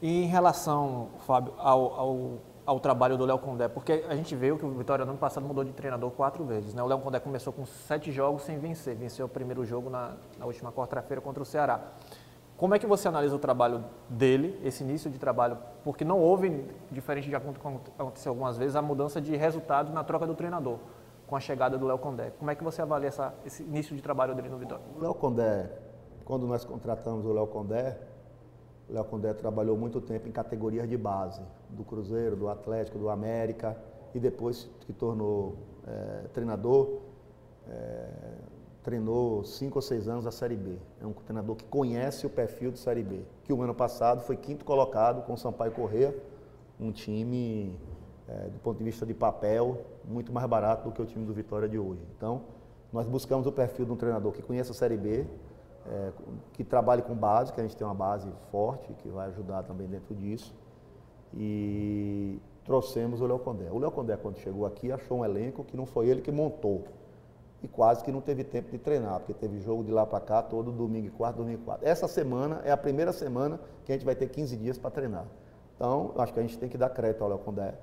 E 0.00 0.24
em 0.24 0.26
relação, 0.26 1.08
Fábio, 1.26 1.54
ao, 1.58 1.94
ao 1.94 2.38
ao 2.68 2.78
trabalho 2.78 3.16
do 3.16 3.24
Léo 3.24 3.38
Condé, 3.38 3.66
porque 3.66 4.04
a 4.06 4.14
gente 4.14 4.36
viu 4.36 4.58
que 4.58 4.66
o 4.66 4.70
Vitória 4.72 5.02
no 5.02 5.12
ano 5.12 5.18
passado 5.18 5.46
mudou 5.46 5.64
de 5.64 5.72
treinador 5.72 6.10
quatro 6.10 6.44
vezes. 6.44 6.74
Né? 6.74 6.82
O 6.82 6.86
Léo 6.86 6.98
Condé 6.98 7.18
começou 7.18 7.50
com 7.50 7.64
sete 7.64 8.12
jogos 8.12 8.42
sem 8.42 8.58
vencer, 8.58 8.94
venceu 8.94 9.24
o 9.24 9.28
primeiro 9.28 9.64
jogo 9.64 9.88
na, 9.88 10.12
na 10.38 10.44
última 10.44 10.70
quarta-feira 10.70 11.18
contra 11.18 11.42
o 11.42 11.46
Ceará. 11.46 11.80
Como 12.58 12.74
é 12.74 12.78
que 12.80 12.86
você 12.88 13.06
analisa 13.06 13.36
o 13.36 13.38
trabalho 13.38 13.84
dele, 14.08 14.60
esse 14.64 14.82
início 14.82 15.08
de 15.08 15.16
trabalho? 15.16 15.56
Porque 15.84 16.04
não 16.04 16.18
houve, 16.18 16.66
diferente 16.90 17.28
de 17.28 17.36
aconteceu 17.36 18.32
algumas 18.32 18.58
vezes, 18.58 18.74
a 18.74 18.82
mudança 18.82 19.20
de 19.20 19.36
resultado 19.36 19.92
na 19.92 20.02
troca 20.02 20.26
do 20.26 20.34
treinador 20.34 20.78
com 21.28 21.36
a 21.36 21.40
chegada 21.40 21.78
do 21.78 21.86
Léo 21.86 21.98
Condé. 21.98 22.32
Como 22.36 22.50
é 22.50 22.56
que 22.56 22.64
você 22.64 22.82
avalia 22.82 23.06
essa, 23.06 23.32
esse 23.46 23.62
início 23.62 23.94
de 23.94 24.02
trabalho 24.02 24.34
dele 24.34 24.48
no 24.48 24.58
Vitória? 24.58 24.84
O 24.96 25.00
Léo 25.00 25.14
Condé, 25.14 25.70
quando 26.24 26.48
nós 26.48 26.64
contratamos 26.64 27.24
o 27.24 27.32
Léo 27.32 27.46
Condé, 27.46 27.96
o 28.88 28.92
Léo 28.92 29.04
Condé 29.04 29.32
trabalhou 29.34 29.76
muito 29.76 30.00
tempo 30.00 30.26
em 30.26 30.32
categorias 30.32 30.88
de 30.88 30.96
base, 30.96 31.40
do 31.70 31.84
Cruzeiro, 31.84 32.34
do 32.34 32.48
Atlético, 32.48 32.98
do 32.98 33.08
América, 33.08 33.76
e 34.12 34.18
depois 34.18 34.68
que 34.80 34.92
tornou 34.92 35.58
é, 35.86 36.26
treinador, 36.32 37.02
é, 37.68 38.08
treinou 38.88 39.44
cinco 39.44 39.76
ou 39.76 39.82
seis 39.82 40.08
anos 40.08 40.26
a 40.26 40.30
Série 40.30 40.56
B. 40.56 40.78
É 40.98 41.06
um 41.06 41.12
treinador 41.12 41.56
que 41.56 41.64
conhece 41.66 42.26
o 42.26 42.30
perfil 42.30 42.70
de 42.70 42.78
Série 42.78 43.02
B, 43.02 43.20
que 43.44 43.52
o 43.52 43.60
ano 43.60 43.74
passado 43.74 44.22
foi 44.22 44.34
quinto 44.34 44.64
colocado 44.64 45.26
com 45.26 45.34
o 45.34 45.36
Sampaio 45.36 45.72
Corrêa, 45.72 46.16
um 46.80 46.90
time, 46.90 47.78
é, 48.26 48.48
do 48.48 48.58
ponto 48.60 48.78
de 48.78 48.84
vista 48.84 49.04
de 49.04 49.12
papel, 49.12 49.82
muito 50.06 50.32
mais 50.32 50.46
barato 50.46 50.88
do 50.88 50.92
que 50.94 51.02
o 51.02 51.04
time 51.04 51.26
do 51.26 51.34
Vitória 51.34 51.68
de 51.68 51.78
hoje. 51.78 52.00
Então, 52.16 52.40
nós 52.90 53.06
buscamos 53.06 53.46
o 53.46 53.52
perfil 53.52 53.84
de 53.84 53.92
um 53.92 53.96
treinador 53.96 54.32
que 54.32 54.40
conhece 54.40 54.70
a 54.70 54.74
Série 54.74 54.96
B, 54.96 55.26
é, 55.86 56.12
que 56.54 56.64
trabalhe 56.64 57.02
com 57.02 57.14
base, 57.14 57.52
que 57.52 57.60
a 57.60 57.64
gente 57.64 57.76
tem 57.76 57.86
uma 57.86 57.94
base 57.94 58.26
forte, 58.50 58.90
que 58.94 59.08
vai 59.10 59.28
ajudar 59.28 59.64
também 59.64 59.86
dentro 59.86 60.14
disso. 60.14 60.54
E 61.34 62.40
trouxemos 62.64 63.20
o 63.20 63.26
Léo 63.26 63.38
Condé. 63.38 63.70
O 63.70 63.78
Léo 63.78 63.90
Condé, 63.90 64.16
quando 64.16 64.38
chegou 64.38 64.64
aqui, 64.64 64.90
achou 64.90 65.18
um 65.18 65.24
elenco 65.26 65.62
que 65.62 65.76
não 65.76 65.84
foi 65.84 66.08
ele 66.08 66.22
que 66.22 66.32
montou. 66.32 66.84
E 67.62 67.68
quase 67.68 68.04
que 68.04 68.12
não 68.12 68.20
teve 68.20 68.44
tempo 68.44 68.70
de 68.70 68.78
treinar, 68.78 69.18
porque 69.18 69.34
teve 69.34 69.58
jogo 69.60 69.82
de 69.82 69.90
lá 69.90 70.06
para 70.06 70.20
cá 70.20 70.42
todo 70.42 70.70
domingo 70.70 71.06
e 71.06 71.10
quarto, 71.10 71.38
domingo 71.38 71.60
e 71.60 71.64
quarto. 71.64 71.84
Essa 71.84 72.06
semana 72.06 72.60
é 72.64 72.70
a 72.70 72.76
primeira 72.76 73.12
semana 73.12 73.58
que 73.84 73.90
a 73.90 73.94
gente 73.96 74.04
vai 74.04 74.14
ter 74.14 74.28
15 74.28 74.56
dias 74.56 74.78
para 74.78 74.90
treinar. 74.90 75.24
Então, 75.74 76.12
acho 76.18 76.32
que 76.32 76.38
a 76.38 76.42
gente 76.42 76.56
tem 76.56 76.68
que 76.68 76.78
dar 76.78 76.90
crédito 76.90 77.22
ao 77.22 77.30
Léo 77.30 77.38
Condé. 77.38 77.74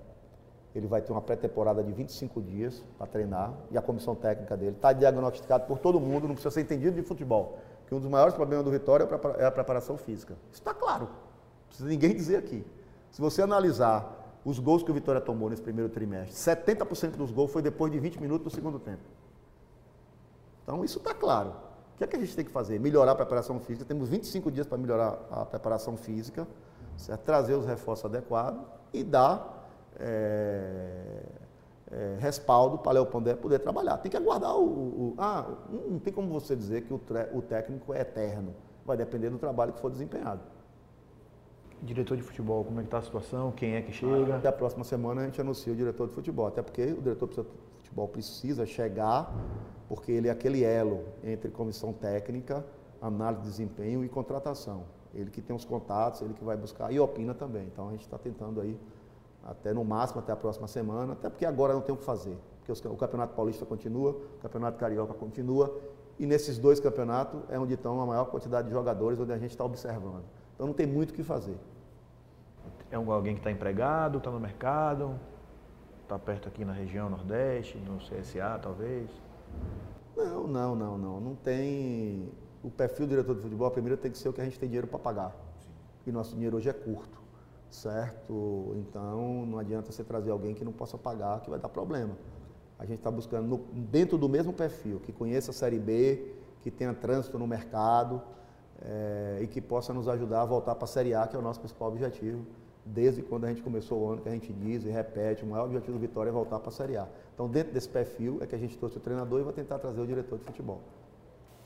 Ele 0.74 0.88
vai 0.88 1.02
ter 1.02 1.12
uma 1.12 1.22
pré-temporada 1.22 1.84
de 1.84 1.92
25 1.92 2.42
dias 2.42 2.84
para 2.98 3.08
treinar 3.08 3.54
e 3.72 3.78
a 3.78 3.82
comissão 3.82 4.16
técnica 4.16 4.58
dele 4.58 4.76
está 4.76 4.92
diagnosticado 4.92 5.66
por 5.66 5.80
todo 5.80 6.00
mundo, 6.00 6.28
não 6.28 6.36
precisa 6.36 6.52
ser 6.52 6.62
entendido 6.62 6.96
de 6.96 7.02
futebol 7.02 7.58
que 7.88 7.94
um 7.94 8.00
dos 8.00 8.10
maiores 8.10 8.34
problemas 8.34 8.66
do 8.66 8.72
Vitória 8.72 9.08
é, 9.38 9.44
é 9.44 9.46
a 9.46 9.52
preparação 9.52 9.98
física. 9.98 10.36
Isso 10.52 10.62
está 10.62 10.74
claro. 10.74 11.06
Não 11.06 11.68
precisa 11.68 11.90
ninguém 11.90 12.16
dizer 12.16 12.38
aqui. 12.38 12.66
Se 13.12 13.22
você 13.22 13.42
analisar 13.42 14.40
os 14.44 14.60
gols 14.60 14.84
que 14.84 14.92
o 14.92 14.94
Vitória 14.94 15.22
tomou 15.22 15.50
nesse 15.50 15.62
primeiro 15.62 15.90
trimestre, 15.90 16.36
70% 16.36 17.12
dos 17.12 17.32
gols 17.32 17.52
foi 17.52 17.62
depois 17.62 17.92
de 17.92 18.00
20 18.00 18.22
minutos 18.22 18.44
do 18.44 18.50
segundo 18.50 18.80
tempo. 18.80 19.04
Então 20.66 20.84
isso 20.84 20.98
está 20.98 21.14
claro. 21.14 21.52
O 21.94 21.98
que 21.98 22.04
é 22.04 22.08
que 22.08 22.16
a 22.16 22.20
gente 22.20 22.36
tem 22.36 22.44
que 22.44 22.52
fazer? 22.52 22.80
Melhorar 22.80 23.12
a 23.12 23.16
preparação 23.16 23.60
física. 23.60 23.86
Temos 23.86 24.10
25 24.10 24.52
dias 24.52 24.68
para 24.68 24.78
melhorar 24.78 25.18
a 25.32 25.46
preparação 25.46 25.96
física, 25.96 26.46
certo? 26.98 27.22
trazer 27.22 27.54
os 27.54 27.66
reforços 27.66 28.06
adequados 28.06 28.60
e 28.92 29.04
dar 29.04 29.70
é, 30.00 31.22
é, 31.92 32.18
respaldo 32.20 32.80
para 32.80 32.94
Léo 32.94 33.06
Pondé 33.06 33.36
poder 33.36 33.60
trabalhar. 33.60 33.98
Tem 34.00 34.10
que 34.10 34.18
aguardar 34.18 34.58
o. 34.58 34.64
o, 34.64 35.08
o 35.10 35.16
ah, 35.18 35.46
não 35.70 36.00
tem 36.00 36.12
como 36.12 36.28
você 36.30 36.56
dizer 36.56 36.82
que 36.82 36.94
o, 36.94 37.00
o 37.34 37.42
técnico 37.42 37.94
é 37.94 38.02
eterno. 38.02 38.54
Vai 38.86 38.98
depender 38.98 39.30
do 39.30 39.38
trabalho 39.38 39.72
que 39.72 39.80
for 39.80 39.92
desempenhado. 39.92 40.42
Diretor 41.82 42.18
de 42.18 42.24
futebol, 42.24 42.64
como 42.64 42.80
é 42.80 42.84
que 42.84 42.88
está 42.88 42.98
a 42.98 43.02
situação? 43.02 43.52
Quem 43.52 43.76
é 43.76 43.82
que 43.82 43.92
chega? 43.92 44.38
Até 44.38 44.48
a 44.48 44.52
próxima 44.52 44.84
semana 44.84 45.22
a 45.22 45.26
gente 45.26 45.40
anuncia 45.40 45.72
o 45.72 45.76
diretor 45.76 46.08
de 46.08 46.14
futebol, 46.14 46.48
até 46.48 46.62
porque 46.62 46.82
o 46.84 47.02
diretor 47.02 47.30
de 47.30 47.36
futebol 47.84 48.08
precisa 48.08 48.66
chegar, 48.66 49.34
porque 49.88 50.12
ele 50.12 50.28
é 50.28 50.32
aquele 50.32 50.64
elo 50.64 51.04
entre 51.24 51.50
comissão 51.52 51.94
técnica, 51.94 52.66
análise 53.02 53.44
de 53.44 53.50
desempenho 53.50 54.04
e 54.04 54.10
contratação. 54.10 54.84
Ele 55.14 55.30
que 55.30 55.42
tem 55.42 55.56
os 55.56 55.64
contatos, 55.64 56.22
ele 56.22 56.34
que 56.34 56.44
vai 56.44 56.58
buscar 56.58 56.92
e 56.92 57.00
opina 57.00 57.34
também. 57.34 57.64
Então 57.66 57.88
a 57.88 57.92
gente 57.92 58.02
está 58.02 58.18
tentando 58.18 58.60
aí 58.60 58.78
até 59.44 59.74
no 59.74 59.84
máximo 59.86 60.20
até 60.20 60.32
a 60.32 60.36
próxima 60.36 60.68
semana, 60.68 61.14
até 61.14 61.30
porque 61.30 61.46
agora 61.46 61.74
não 61.74 61.82
tem 61.82 61.94
o 61.94 61.98
que 61.98 62.04
fazer. 62.04 62.38
Porque 62.66 62.88
o 62.88 62.96
Campeonato 62.96 63.36
Paulista 63.36 63.66
continua, 63.66 64.12
o 64.12 64.42
Campeonato 64.42 64.78
Carioca 64.78 65.14
continua, 65.14 65.74
e 66.18 66.26
nesses 66.26 66.58
dois 66.58 66.80
campeonatos 66.80 67.42
é 67.50 67.60
onde 67.60 67.76
estão 67.76 68.02
a 68.02 68.06
maior 68.06 68.26
quantidade 68.26 68.68
de 68.68 68.74
jogadores, 68.74 69.20
onde 69.20 69.34
a 69.34 69.38
gente 69.38 69.52
está 69.52 69.64
observando. 69.64 70.24
Então 70.56 70.66
não 70.66 70.74
tem 70.74 70.88
muito 70.88 71.12
o 71.12 71.14
que 71.14 71.24
fazer. 71.24 71.58
É 72.90 72.96
alguém 72.96 73.36
que 73.36 73.42
está 73.42 73.52
empregado, 73.52 74.18
está 74.18 74.32
no 74.32 74.40
mercado, 74.40 75.20
está 76.02 76.18
perto 76.18 76.48
aqui 76.48 76.64
na 76.64 76.74
região 76.74 77.10
Nordeste, 77.10 77.78
no 77.78 77.98
CSA 77.98 78.60
talvez? 78.62 79.10
Não, 80.16 80.48
não, 80.48 80.76
não, 80.76 80.98
não. 80.98 81.20
Não 81.20 81.36
tem. 81.36 82.30
O 82.64 82.70
perfil 82.70 83.06
do 83.06 83.10
diretor 83.10 83.36
de 83.36 83.42
futebol, 83.42 83.70
primeiro 83.70 83.98
tem 83.98 84.12
que 84.12 84.18
ser 84.18 84.30
o 84.30 84.34
que 84.34 84.42
a 84.42 84.44
gente 84.44 84.60
tem 84.60 84.68
dinheiro 84.68 84.88
para 84.88 84.98
pagar. 84.98 85.36
Sim. 85.60 85.70
E 86.08 86.12
nosso 86.12 86.34
dinheiro 86.34 86.58
hoje 86.58 86.70
é 86.70 86.74
curto 86.74 87.26
certo? 87.76 88.74
Então 88.78 89.46
não 89.46 89.60
adianta 89.60 89.92
você 89.92 90.04
trazer 90.04 90.32
alguém 90.32 90.54
que 90.54 90.64
não 90.64 90.72
possa 90.72 90.98
pagar, 90.98 91.42
que 91.42 91.50
vai 91.50 91.60
dar 91.60 91.70
problema. 91.70 92.18
A 92.80 92.86
gente 92.86 92.98
está 92.98 93.12
buscando 93.12 93.48
no, 93.48 93.58
dentro 93.74 94.18
do 94.18 94.28
mesmo 94.28 94.54
perfil, 94.54 95.00
que 95.00 95.12
conheça 95.12 95.52
a 95.52 95.54
Série 95.54 95.80
B, 95.80 96.34
que 96.62 96.72
tenha 96.72 96.94
trânsito 96.94 97.38
no 97.38 97.48
mercado 97.48 98.22
é, 98.82 99.40
e 99.42 99.48
que 99.48 99.62
possa 99.62 99.94
nos 99.94 100.08
ajudar 100.08 100.42
a 100.42 100.46
voltar 100.46 100.76
para 100.76 100.86
a 100.86 100.88
Série 100.88 101.14
A, 101.14 101.28
que 101.28 101.36
é 101.36 101.40
o 101.40 101.42
nosso 101.42 101.60
principal 101.60 101.90
objetivo. 101.90 102.46
Desde 102.86 103.24
quando 103.24 103.46
a 103.46 103.50
gente 103.50 103.64
começou 103.64 104.00
o 104.00 104.10
ano, 104.10 104.22
que 104.22 104.30
a 104.30 104.32
gente 104.32 104.54
diz 104.54 104.86
e 104.86 104.90
repete, 104.90 105.44
o 105.44 105.48
maior 105.48 105.66
objetivo 105.66 105.98
do 105.98 106.00
Vitória 106.00 106.30
é 106.30 106.34
voltar 106.34 106.60
para 106.60 106.70
a 106.70 106.72
Série 106.72 106.98
A. 106.98 107.08
Então, 107.34 107.50
dentro 107.50 107.74
desse 107.74 107.90
perfil 107.90 108.38
é 108.42 108.46
que 108.46 108.54
a 108.54 108.60
gente 108.60 108.78
trouxe 108.78 108.98
o 108.98 109.00
treinador 109.00 109.40
e 109.40 109.44
vai 109.44 109.54
tentar 109.54 109.80
trazer 109.80 110.00
o 110.00 110.06
diretor 110.06 110.38
de 110.38 110.46
futebol. 110.46 110.82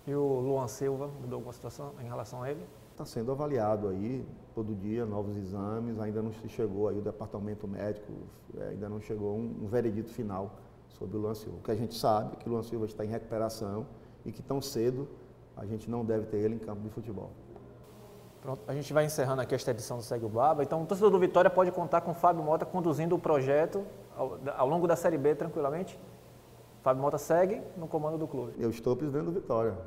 E 0.07 0.15
o 0.15 0.39
Luan 0.39 0.67
Silva 0.67 1.07
mudou 1.07 1.37
alguma 1.37 1.53
situação 1.53 1.93
em 1.99 2.05
relação 2.05 2.41
a 2.41 2.49
ele? 2.49 2.65
está 2.99 3.05
sendo 3.05 3.31
avaliado 3.31 3.87
aí 3.87 4.25
todo 4.53 4.75
dia, 4.75 5.05
novos 5.05 5.37
exames, 5.37 5.97
ainda 5.99 6.21
não 6.21 6.33
chegou 6.33 6.89
aí 6.89 6.97
o 6.97 7.01
departamento 7.01 7.65
médico, 7.65 8.11
é, 8.57 8.69
ainda 8.69 8.89
não 8.89 8.99
chegou 8.99 9.37
um, 9.37 9.63
um 9.63 9.67
veredito 9.67 10.11
final 10.11 10.59
sobre 10.89 11.15
o 11.15 11.21
Luan 11.21 11.33
Silva. 11.33 11.57
O 11.59 11.63
que 11.63 11.71
a 11.71 11.75
gente 11.75 11.95
sabe 11.95 12.33
é 12.33 12.35
que 12.35 12.49
o 12.49 12.51
Luan 12.51 12.63
Silva 12.63 12.85
está 12.85 13.05
em 13.05 13.07
recuperação 13.07 13.87
e 14.25 14.33
que 14.33 14.41
tão 14.41 14.61
cedo 14.61 15.07
a 15.55 15.65
gente 15.65 15.89
não 15.89 16.03
deve 16.03 16.25
ter 16.25 16.39
ele 16.39 16.55
em 16.55 16.59
campo 16.59 16.81
de 16.81 16.89
futebol. 16.89 17.31
Pronto, 18.41 18.61
a 18.67 18.73
gente 18.73 18.93
vai 18.93 19.05
encerrando 19.05 19.41
aqui 19.41 19.53
esta 19.53 19.71
edição 19.71 19.97
do 19.97 20.03
Segue 20.03 20.25
o 20.25 20.29
Baba. 20.29 20.63
Então, 20.63 20.81
o 20.81 20.85
torcedor 20.85 21.11
do 21.11 21.19
Vitória 21.19 21.49
pode 21.49 21.71
contar 21.71 22.01
com 22.01 22.11
o 22.11 22.13
Fábio 22.13 22.43
Mota 22.43 22.65
conduzindo 22.65 23.15
o 23.15 23.19
projeto 23.19 23.83
ao, 24.15 24.39
ao 24.57 24.67
longo 24.67 24.87
da 24.87 24.95
Série 24.95 25.17
B 25.17 25.35
tranquilamente? 25.35 25.99
Fábio 26.81 27.01
Mota 27.01 27.17
segue 27.17 27.61
no 27.75 27.87
comando 27.87 28.17
do 28.17 28.27
clube. 28.27 28.53
Eu 28.57 28.69
estou 28.69 28.95
presidente 28.95 29.25
do 29.25 29.31
Vitória. 29.31 29.77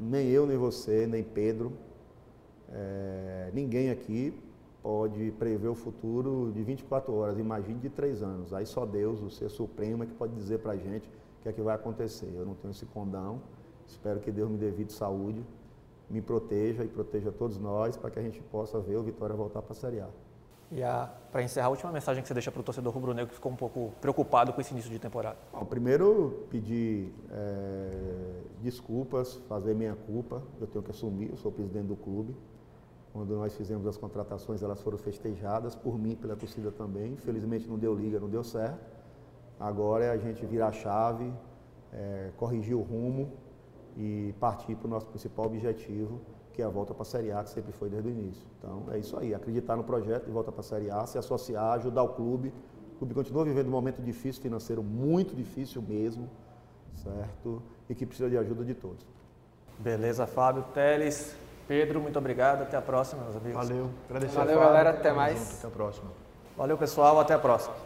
Nem 0.00 0.28
eu, 0.28 0.46
nem 0.46 0.56
você, 0.56 1.06
nem 1.06 1.22
Pedro 1.22 1.72
é, 2.68 3.50
ninguém 3.52 3.90
aqui 3.90 4.38
pode 4.82 5.32
prever 5.32 5.68
o 5.68 5.74
futuro 5.74 6.52
de 6.52 6.62
24 6.62 7.12
horas, 7.14 7.38
imagine 7.38 7.78
de 7.80 7.90
três 7.90 8.22
anos. 8.22 8.52
Aí 8.52 8.66
só 8.66 8.86
Deus, 8.86 9.20
o 9.20 9.30
Ser 9.30 9.48
Supremo, 9.48 10.04
é 10.04 10.06
que 10.06 10.14
pode 10.14 10.34
dizer 10.34 10.58
para 10.58 10.72
a 10.72 10.76
gente 10.76 11.08
o 11.08 11.42
que 11.42 11.48
é 11.48 11.52
que 11.52 11.60
vai 11.60 11.74
acontecer. 11.74 12.32
Eu 12.34 12.44
não 12.44 12.54
tenho 12.54 12.70
esse 12.70 12.86
condão 12.86 13.40
Espero 13.86 14.18
que 14.18 14.32
Deus 14.32 14.50
me 14.50 14.58
dê 14.58 14.72
saúde, 14.88 15.44
me 16.08 16.22
proteja 16.22 16.84
e 16.84 16.88
proteja 16.88 17.32
todos 17.32 17.58
nós 17.58 17.96
para 17.96 18.10
que 18.10 18.18
a 18.18 18.22
gente 18.22 18.40
possa 18.40 18.80
ver 18.80 18.96
o 18.96 19.02
Vitória 19.02 19.34
voltar 19.34 19.62
para 19.62 19.72
a 19.72 19.74
Série 19.76 20.00
A. 20.00 20.08
E 20.70 20.80
para 21.30 21.42
encerrar, 21.42 21.66
a 21.66 21.70
última 21.70 21.92
mensagem 21.92 22.22
que 22.22 22.26
você 22.26 22.34
deixa 22.34 22.50
para 22.50 22.60
o 22.60 22.62
torcedor 22.62 22.92
rubro-negro 22.92 23.28
que 23.28 23.36
ficou 23.36 23.52
um 23.52 23.56
pouco 23.56 23.92
preocupado 24.00 24.52
com 24.52 24.60
esse 24.60 24.72
início 24.72 24.90
de 24.90 24.98
temporada. 24.98 25.36
Bom, 25.52 25.64
primeiro, 25.64 26.44
pedir 26.50 27.12
é, 27.30 27.90
desculpas, 28.62 29.34
fazer 29.48 29.74
minha 29.74 29.94
culpa. 29.94 30.42
Eu 30.60 30.66
tenho 30.66 30.82
que 30.82 30.90
assumir, 30.90 31.30
eu 31.30 31.36
sou 31.36 31.52
presidente 31.52 31.86
do 31.86 31.96
clube. 31.96 32.36
Quando 33.12 33.36
nós 33.36 33.54
fizemos 33.54 33.86
as 33.86 33.96
contratações, 33.96 34.60
elas 34.60 34.80
foram 34.82 34.98
festejadas 34.98 35.76
por 35.76 35.98
mim, 35.98 36.16
pela 36.16 36.34
torcida 36.34 36.72
também. 36.72 37.12
Infelizmente 37.12 37.68
não 37.68 37.78
deu 37.78 37.94
liga, 37.94 38.18
não 38.18 38.28
deu 38.28 38.42
certo. 38.42 38.84
Agora 39.58 40.04
é 40.04 40.10
a 40.10 40.16
gente 40.16 40.44
virar 40.44 40.68
a 40.68 40.72
chave, 40.72 41.32
é, 41.92 42.30
corrigir 42.36 42.74
o 42.74 42.82
rumo 42.82 43.32
e 43.96 44.34
partir 44.38 44.74
para 44.76 44.86
o 44.86 44.90
nosso 44.90 45.06
principal 45.06 45.46
objetivo, 45.46 46.20
que 46.52 46.62
é 46.62 46.64
a 46.64 46.68
volta 46.68 46.94
para 46.94 47.02
a 47.02 47.06
Série 47.06 47.32
A, 47.32 47.42
que 47.42 47.50
sempre 47.50 47.72
foi 47.72 47.88
desde 47.88 48.08
o 48.08 48.10
início. 48.10 48.46
Então 48.58 48.84
é 48.92 48.98
isso 48.98 49.18
aí, 49.18 49.34
acreditar 49.34 49.76
no 49.76 49.84
projeto 49.84 50.24
de 50.24 50.30
volta 50.30 50.52
para 50.52 50.60
a 50.60 50.64
Série 50.64 50.90
A, 50.90 51.06
se 51.06 51.18
associar, 51.18 51.72
ajudar 51.74 52.02
o 52.02 52.10
clube. 52.10 52.52
O 52.94 52.98
clube 52.98 53.14
continua 53.14 53.44
vivendo 53.44 53.68
um 53.68 53.70
momento 53.70 54.02
difícil 54.02 54.42
financeiro, 54.42 54.82
muito 54.82 55.34
difícil 55.34 55.82
mesmo, 55.82 56.30
certo? 56.94 57.62
E 57.88 57.94
que 57.94 58.06
precisa 58.06 58.28
de 58.28 58.38
ajuda 58.38 58.64
de 58.64 58.74
todos. 58.74 59.06
Beleza, 59.78 60.26
Fábio, 60.26 60.64
Teles, 60.72 61.36
Pedro, 61.68 62.00
muito 62.00 62.18
obrigado. 62.18 62.62
Até 62.62 62.76
a 62.76 62.82
próxima, 62.82 63.22
meus 63.24 63.36
amigos. 63.36 63.68
Valeu. 63.68 63.90
Agradecer 64.08 64.36
Valeu, 64.36 64.60
galera. 64.60 64.90
Até 64.90 65.12
mais. 65.12 65.58
Até 65.58 65.66
a 65.66 65.70
próxima. 65.70 66.10
Valeu, 66.56 66.78
pessoal. 66.78 67.20
Até 67.20 67.34
a 67.34 67.38
próxima. 67.38 67.85